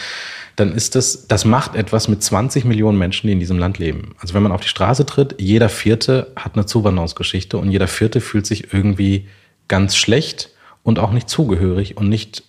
dann 0.57 0.73
ist 0.73 0.95
das, 0.95 1.27
das 1.27 1.45
macht 1.45 1.75
etwas 1.75 2.07
mit 2.07 2.21
20 2.23 2.65
Millionen 2.65 2.97
Menschen, 2.97 3.27
die 3.27 3.33
in 3.33 3.39
diesem 3.39 3.59
Land 3.59 3.77
leben. 3.77 4.15
Also 4.19 4.33
wenn 4.33 4.41
man 4.41 4.51
auf 4.51 4.61
die 4.61 4.67
Straße 4.67 5.05
tritt, 5.05 5.35
jeder 5.37 5.69
Vierte 5.69 6.31
hat 6.35 6.55
eine 6.55 6.65
Zuwanderungsgeschichte 6.65 7.59
und 7.59 7.71
jeder 7.71 7.87
Vierte 7.87 8.21
fühlt 8.21 8.47
sich 8.47 8.73
irgendwie 8.73 9.27
ganz 9.67 9.95
schlecht 9.95 10.49
und 10.81 10.97
auch 10.97 11.11
nicht 11.11 11.29
zugehörig 11.29 11.95
und 11.95 12.09
nicht, 12.09 12.43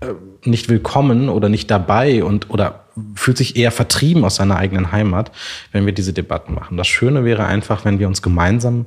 äh, 0.00 0.08
nicht 0.44 0.68
willkommen 0.68 1.28
oder 1.28 1.48
nicht 1.48 1.70
dabei 1.70 2.24
und, 2.24 2.50
oder 2.50 2.86
fühlt 3.14 3.38
sich 3.38 3.54
eher 3.54 3.70
vertrieben 3.70 4.24
aus 4.24 4.36
seiner 4.36 4.56
eigenen 4.56 4.90
Heimat, 4.90 5.30
wenn 5.70 5.86
wir 5.86 5.92
diese 5.92 6.12
Debatten 6.12 6.54
machen. 6.54 6.76
Das 6.76 6.88
Schöne 6.88 7.24
wäre 7.24 7.46
einfach, 7.46 7.84
wenn 7.84 8.00
wir 8.00 8.08
uns 8.08 8.22
gemeinsam 8.22 8.86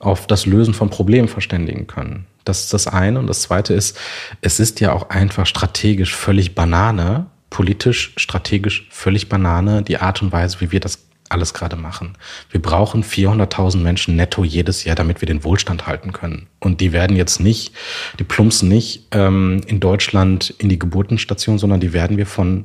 auf 0.00 0.26
das 0.26 0.46
Lösen 0.46 0.74
von 0.74 0.90
Problemen 0.90 1.28
verständigen 1.28 1.86
können. 1.86 2.26
Das 2.44 2.64
ist 2.64 2.74
das 2.74 2.88
eine. 2.88 3.20
Und 3.20 3.28
das 3.28 3.42
zweite 3.42 3.72
ist, 3.72 3.96
es 4.40 4.58
ist 4.58 4.80
ja 4.80 4.92
auch 4.92 5.10
einfach 5.10 5.46
strategisch 5.46 6.16
völlig 6.16 6.56
Banane, 6.56 7.26
politisch, 7.50 8.12
strategisch 8.16 8.86
völlig 8.90 9.28
Banane, 9.28 9.82
die 9.82 9.98
Art 9.98 10.22
und 10.22 10.32
Weise, 10.32 10.60
wie 10.60 10.72
wir 10.72 10.80
das 10.80 11.06
alles 11.28 11.54
gerade 11.54 11.76
machen. 11.76 12.14
Wir 12.50 12.60
brauchen 12.60 13.04
400.000 13.04 13.78
Menschen 13.78 14.16
netto 14.16 14.44
jedes 14.44 14.84
Jahr, 14.84 14.96
damit 14.96 15.20
wir 15.22 15.26
den 15.26 15.44
Wohlstand 15.44 15.86
halten 15.86 16.12
können. 16.12 16.48
Und 16.58 16.80
die 16.80 16.92
werden 16.92 17.16
jetzt 17.16 17.40
nicht, 17.40 17.72
die 18.18 18.24
plumpsen 18.24 18.68
nicht 18.68 19.06
ähm, 19.12 19.60
in 19.66 19.80
Deutschland 19.80 20.50
in 20.58 20.68
die 20.68 20.78
Geburtenstation, 20.78 21.58
sondern 21.58 21.80
die 21.80 21.92
werden 21.92 22.16
wir 22.16 22.26
von 22.26 22.64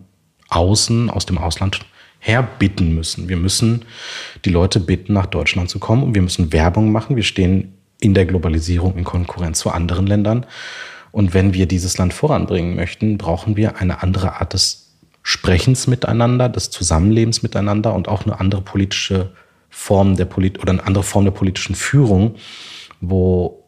außen, 0.50 1.10
aus 1.10 1.26
dem 1.26 1.38
Ausland 1.38 1.80
herbitten 2.20 2.96
müssen. 2.96 3.30
Wir 3.30 3.38
müssen 3.38 3.86
die 4.46 4.50
Leute 4.50 4.80
bitten, 4.80 5.14
nach 5.14 5.28
Deutschland 5.28 5.70
zu 5.70 5.78
kommen 5.78 6.02
und 6.02 6.16
wir 6.16 6.24
müssen 6.24 6.52
Werbung 6.52 6.92
machen. 6.92 7.16
Wir 7.16 7.24
stehen 7.24 7.74
in 8.00 8.16
der 8.16 8.26
Globalisierung 8.26 8.98
in 8.98 9.04
Konkurrenz 9.04 9.60
zu 9.60 9.70
anderen 9.70 10.08
Ländern. 10.08 10.46
Und 11.16 11.34
wenn 11.34 11.54
wir 11.54 11.66
dieses 11.66 11.98
Land 11.98 12.14
voranbringen 12.14 12.76
möchten, 12.76 13.18
brauchen 13.18 13.56
wir 13.56 13.78
eine 13.78 14.04
andere 14.04 14.42
Art 14.42 14.52
des 14.52 14.98
Sprechens 15.24 15.88
miteinander, 15.88 16.50
des 16.50 16.72
Zusammenlebens 16.72 17.42
miteinander 17.42 17.94
und 17.94 18.10
auch 18.10 18.26
eine 18.26 18.38
andere 18.38 18.62
politische 18.62 19.32
Form 19.70 20.18
der 20.18 20.26
Polit 20.26 20.60
oder 20.60 20.74
eine 20.74 20.86
andere 20.86 21.06
Form 21.06 21.24
der 21.24 21.32
politischen 21.32 21.74
Führung, 21.74 22.36
wo 23.00 23.64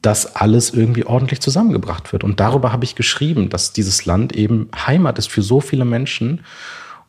das 0.00 0.36
alles 0.36 0.70
irgendwie 0.70 1.04
ordentlich 1.04 1.40
zusammengebracht 1.40 2.12
wird. 2.12 2.22
Und 2.22 2.38
darüber 2.38 2.70
habe 2.70 2.84
ich 2.84 2.94
geschrieben, 2.94 3.48
dass 3.48 3.72
dieses 3.72 4.04
Land 4.04 4.36
eben 4.36 4.68
Heimat 4.72 5.18
ist 5.18 5.28
für 5.28 5.42
so 5.42 5.60
viele 5.60 5.84
Menschen 5.84 6.44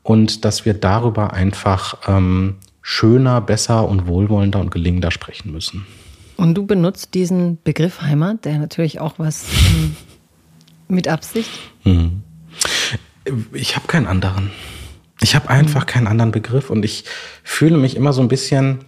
und 0.01 0.43
dass 0.43 0.65
wir 0.65 0.73
darüber 0.73 1.33
einfach 1.33 1.99
ähm, 2.07 2.55
schöner, 2.81 3.41
besser 3.41 3.87
und 3.87 4.07
wohlwollender 4.07 4.59
und 4.59 4.71
gelingender 4.71 5.11
sprechen 5.11 5.51
müssen. 5.51 5.85
Und 6.37 6.53
du 6.53 6.65
benutzt 6.65 7.13
diesen 7.15 7.61
Begriff 7.63 8.01
Heimat, 8.01 8.45
der 8.45 8.59
natürlich 8.59 8.99
auch 8.99 9.15
was 9.17 9.45
ähm, 9.69 9.95
mit 10.87 11.07
Absicht. 11.07 11.49
Hm. 11.83 12.21
Ich 13.53 13.75
habe 13.75 13.87
keinen 13.87 14.07
anderen. 14.07 14.51
Ich 15.19 15.35
habe 15.35 15.49
einfach 15.49 15.81
hm. 15.81 15.87
keinen 15.87 16.07
anderen 16.07 16.31
Begriff 16.31 16.69
und 16.69 16.85
ich 16.85 17.03
fühle 17.43 17.77
mich 17.77 17.95
immer 17.95 18.13
so 18.13 18.21
ein 18.21 18.27
bisschen 18.27 18.85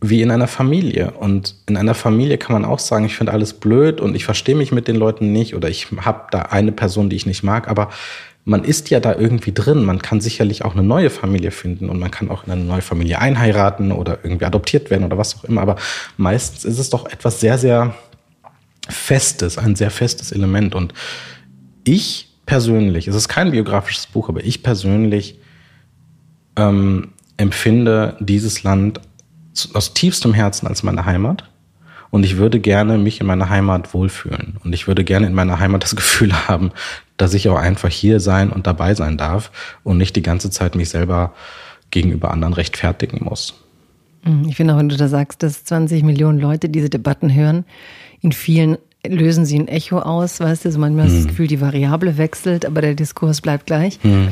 wie 0.00 0.22
in 0.22 0.30
einer 0.30 0.48
Familie. 0.48 1.12
Und 1.12 1.54
in 1.68 1.76
einer 1.76 1.94
Familie 1.94 2.38
kann 2.38 2.52
man 2.52 2.64
auch 2.64 2.78
sagen, 2.78 3.04
ich 3.04 3.16
finde 3.16 3.32
alles 3.32 3.54
blöd 3.54 4.00
und 4.00 4.14
ich 4.14 4.24
verstehe 4.24 4.54
mich 4.54 4.72
mit 4.72 4.88
den 4.88 4.96
Leuten 4.96 5.32
nicht 5.32 5.54
oder 5.54 5.68
ich 5.68 5.88
habe 6.00 6.26
da 6.30 6.42
eine 6.42 6.72
Person, 6.72 7.10
die 7.10 7.16
ich 7.16 7.26
nicht 7.26 7.42
mag, 7.42 7.68
aber 7.68 7.90
man 8.44 8.62
ist 8.62 8.90
ja 8.90 9.00
da 9.00 9.14
irgendwie 9.14 9.52
drin. 9.52 9.84
Man 9.84 10.02
kann 10.02 10.20
sicherlich 10.20 10.64
auch 10.64 10.74
eine 10.74 10.82
neue 10.82 11.10
Familie 11.10 11.50
finden 11.50 11.88
und 11.88 11.98
man 11.98 12.10
kann 12.10 12.30
auch 12.30 12.44
in 12.44 12.52
eine 12.52 12.64
neue 12.64 12.82
Familie 12.82 13.18
einheiraten 13.18 13.90
oder 13.90 14.18
irgendwie 14.22 14.44
adoptiert 14.44 14.90
werden 14.90 15.04
oder 15.04 15.16
was 15.16 15.36
auch 15.36 15.44
immer. 15.44 15.62
Aber 15.62 15.76
meistens 16.16 16.64
ist 16.64 16.78
es 16.78 16.90
doch 16.90 17.06
etwas 17.06 17.40
sehr, 17.40 17.58
sehr 17.58 17.94
Festes, 18.88 19.56
ein 19.56 19.76
sehr 19.76 19.90
festes 19.90 20.30
Element. 20.30 20.74
Und 20.74 20.92
ich 21.84 22.34
persönlich, 22.44 23.08
es 23.08 23.14
ist 23.14 23.28
kein 23.28 23.50
biografisches 23.50 24.06
Buch, 24.06 24.28
aber 24.28 24.44
ich 24.44 24.62
persönlich 24.62 25.38
ähm, 26.56 27.12
empfinde 27.38 28.16
dieses 28.20 28.62
Land 28.62 29.00
aus 29.72 29.94
tiefstem 29.94 30.34
Herzen 30.34 30.66
als 30.66 30.82
meine 30.82 31.06
Heimat. 31.06 31.48
Und 32.10 32.24
ich 32.24 32.36
würde 32.36 32.60
gerne 32.60 32.98
mich 32.98 33.20
in 33.20 33.26
meiner 33.26 33.48
Heimat 33.48 33.92
wohlfühlen. 33.94 34.58
Und 34.62 34.72
ich 34.72 34.86
würde 34.86 35.02
gerne 35.02 35.26
in 35.26 35.34
meiner 35.34 35.58
Heimat 35.58 35.82
das 35.82 35.96
Gefühl 35.96 36.32
haben, 36.48 36.72
dass 37.16 37.34
ich 37.34 37.48
auch 37.48 37.58
einfach 37.58 37.90
hier 37.90 38.20
sein 38.20 38.50
und 38.50 38.66
dabei 38.66 38.94
sein 38.94 39.16
darf 39.16 39.50
und 39.84 39.98
nicht 39.98 40.16
die 40.16 40.22
ganze 40.22 40.50
Zeit 40.50 40.74
mich 40.74 40.88
selber 40.88 41.32
gegenüber 41.90 42.30
anderen 42.30 42.54
rechtfertigen 42.54 43.24
muss. 43.24 43.54
Mhm, 44.24 44.48
ich 44.48 44.56
finde 44.56 44.74
auch, 44.74 44.78
wenn 44.78 44.88
du 44.88 44.96
da 44.96 45.08
sagst, 45.08 45.42
dass 45.42 45.64
20 45.64 46.02
Millionen 46.02 46.40
Leute 46.40 46.68
diese 46.68 46.90
Debatten 46.90 47.32
hören, 47.32 47.64
in 48.20 48.32
vielen 48.32 48.78
lösen 49.06 49.44
sie 49.44 49.58
ein 49.58 49.68
Echo 49.68 49.98
aus, 49.98 50.40
weißt 50.40 50.64
du, 50.64 50.68
also 50.70 50.78
manchmal 50.78 51.06
ist 51.06 51.16
das 51.16 51.24
mhm. 51.24 51.28
Gefühl, 51.28 51.46
die 51.46 51.60
Variable 51.60 52.16
wechselt, 52.16 52.64
aber 52.64 52.80
der 52.80 52.94
Diskurs 52.94 53.40
bleibt 53.40 53.66
gleich. 53.66 54.02
Mhm. 54.02 54.30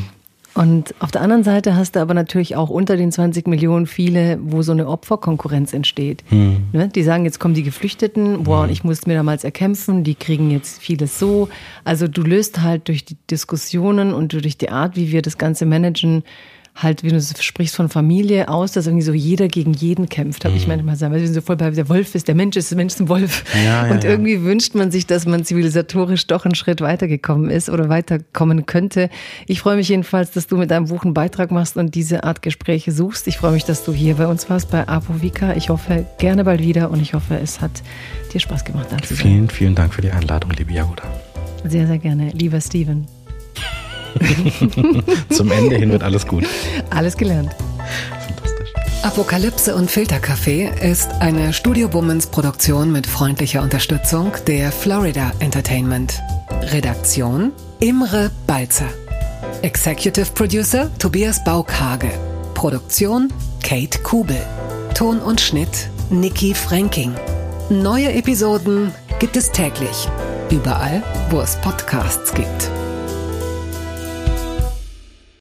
Und 0.54 0.94
auf 0.98 1.10
der 1.10 1.22
anderen 1.22 1.44
Seite 1.44 1.76
hast 1.76 1.96
du 1.96 2.00
aber 2.00 2.12
natürlich 2.12 2.56
auch 2.56 2.68
unter 2.68 2.96
den 2.96 3.10
20 3.10 3.46
Millionen 3.46 3.86
viele, 3.86 4.38
wo 4.42 4.62
so 4.62 4.72
eine 4.72 4.86
Opferkonkurrenz 4.86 5.72
entsteht. 5.72 6.24
Hm. 6.28 6.64
Ne? 6.72 6.88
Die 6.88 7.02
sagen, 7.02 7.24
jetzt 7.24 7.40
kommen 7.40 7.54
die 7.54 7.62
Geflüchteten, 7.62 8.42
boah, 8.42 8.64
hm. 8.64 8.70
ich 8.70 8.84
musste 8.84 9.08
mir 9.08 9.14
damals 9.14 9.44
erkämpfen, 9.44 10.04
die 10.04 10.14
kriegen 10.14 10.50
jetzt 10.50 10.82
vieles 10.82 11.18
so. 11.18 11.48
Also 11.84 12.06
du 12.06 12.22
löst 12.22 12.60
halt 12.60 12.88
durch 12.88 13.04
die 13.04 13.16
Diskussionen 13.30 14.12
und 14.12 14.32
durch 14.34 14.58
die 14.58 14.68
Art, 14.68 14.94
wie 14.96 15.10
wir 15.10 15.22
das 15.22 15.38
Ganze 15.38 15.64
managen, 15.64 16.22
halt, 16.74 17.02
wie 17.02 17.10
du 17.10 17.20
sprichst 17.20 17.76
von 17.76 17.88
Familie 17.88 18.48
aus, 18.48 18.72
dass 18.72 18.86
irgendwie 18.86 19.04
so 19.04 19.12
jeder 19.12 19.48
gegen 19.48 19.74
jeden 19.74 20.08
kämpft, 20.08 20.44
habe 20.44 20.54
mhm. 20.54 20.60
ich 20.60 20.66
manchmal 20.66 20.96
sagen. 20.96 21.12
Weil 21.12 21.20
wir 21.20 21.26
sind 21.26 21.34
so 21.34 21.40
voll 21.42 21.56
bei 21.56 21.70
der 21.70 21.88
Wolf 21.88 22.14
ist, 22.14 22.28
der 22.28 22.34
Mensch 22.34 22.56
ist, 22.56 22.70
der 22.70 22.76
Mensch 22.76 22.94
ist 22.94 23.00
ein 23.00 23.08
Wolf. 23.08 23.44
Ja, 23.54 23.86
ja, 23.86 23.92
und 23.92 24.04
irgendwie 24.04 24.34
ja. 24.34 24.42
wünscht 24.42 24.74
man 24.74 24.90
sich, 24.90 25.06
dass 25.06 25.26
man 25.26 25.44
zivilisatorisch 25.44 26.26
doch 26.26 26.44
einen 26.44 26.54
Schritt 26.54 26.80
weitergekommen 26.80 27.50
ist 27.50 27.68
oder 27.68 27.88
weiterkommen 27.88 28.66
könnte. 28.66 29.10
Ich 29.46 29.60
freue 29.60 29.76
mich 29.76 29.88
jedenfalls, 29.88 30.30
dass 30.30 30.46
du 30.46 30.56
mit 30.56 30.70
deinem 30.70 30.86
Buch 30.86 31.04
einen 31.04 31.14
Beitrag 31.14 31.50
machst 31.50 31.76
und 31.76 31.94
diese 31.94 32.24
Art 32.24 32.42
Gespräche 32.42 32.92
suchst. 32.92 33.28
Ich 33.28 33.38
freue 33.38 33.52
mich, 33.52 33.64
dass 33.64 33.84
du 33.84 33.92
hier 33.92 34.14
bei 34.14 34.26
uns 34.26 34.48
warst 34.48 34.70
bei 34.70 34.88
Apovika. 34.88 35.54
Ich 35.54 35.68
hoffe 35.68 36.06
gerne 36.18 36.44
bald 36.44 36.60
wieder 36.60 36.90
und 36.90 37.00
ich 37.00 37.14
hoffe, 37.14 37.38
es 37.42 37.60
hat 37.60 37.82
dir 38.32 38.40
Spaß 38.40 38.64
gemacht. 38.64 38.88
Vielen, 39.04 39.48
vielen 39.50 39.74
Dank 39.74 39.94
für 39.94 40.00
die 40.00 40.10
Einladung, 40.10 40.50
liebe 40.52 40.72
Jagoda. 40.72 41.04
Sehr, 41.64 41.86
sehr 41.86 41.98
gerne. 41.98 42.30
Lieber 42.30 42.60
Steven. 42.60 43.06
Zum 45.30 45.50
Ende 45.50 45.76
hin 45.76 45.90
wird 45.90 46.02
alles 46.02 46.26
gut. 46.26 46.44
Alles 46.90 47.16
gelernt. 47.16 47.54
Fantastisch. 48.26 48.72
Apokalypse 49.02 49.74
und 49.74 49.90
Filterkaffee 49.90 50.70
ist 50.80 51.10
eine 51.20 51.52
Studio 51.52 51.92
Womans 51.92 52.26
Produktion 52.26 52.92
mit 52.92 53.06
freundlicher 53.06 53.62
Unterstützung 53.62 54.32
der 54.46 54.72
Florida 54.72 55.32
Entertainment. 55.40 56.20
Redaktion 56.72 57.52
Imre 57.80 58.30
Balzer. 58.46 58.88
Executive 59.62 60.26
Producer 60.34 60.90
Tobias 60.98 61.42
Baukage. 61.44 62.10
Produktion 62.54 63.32
Kate 63.62 63.98
Kubel. 64.02 64.40
Ton 64.94 65.18
und 65.18 65.40
Schnitt 65.40 65.88
Nikki 66.10 66.54
Franking. 66.54 67.14
Neue 67.70 68.12
Episoden 68.12 68.92
gibt 69.18 69.36
es 69.36 69.50
täglich. 69.50 70.08
Überall, 70.50 71.02
wo 71.30 71.40
es 71.40 71.56
Podcasts 71.56 72.34
gibt. 72.34 72.70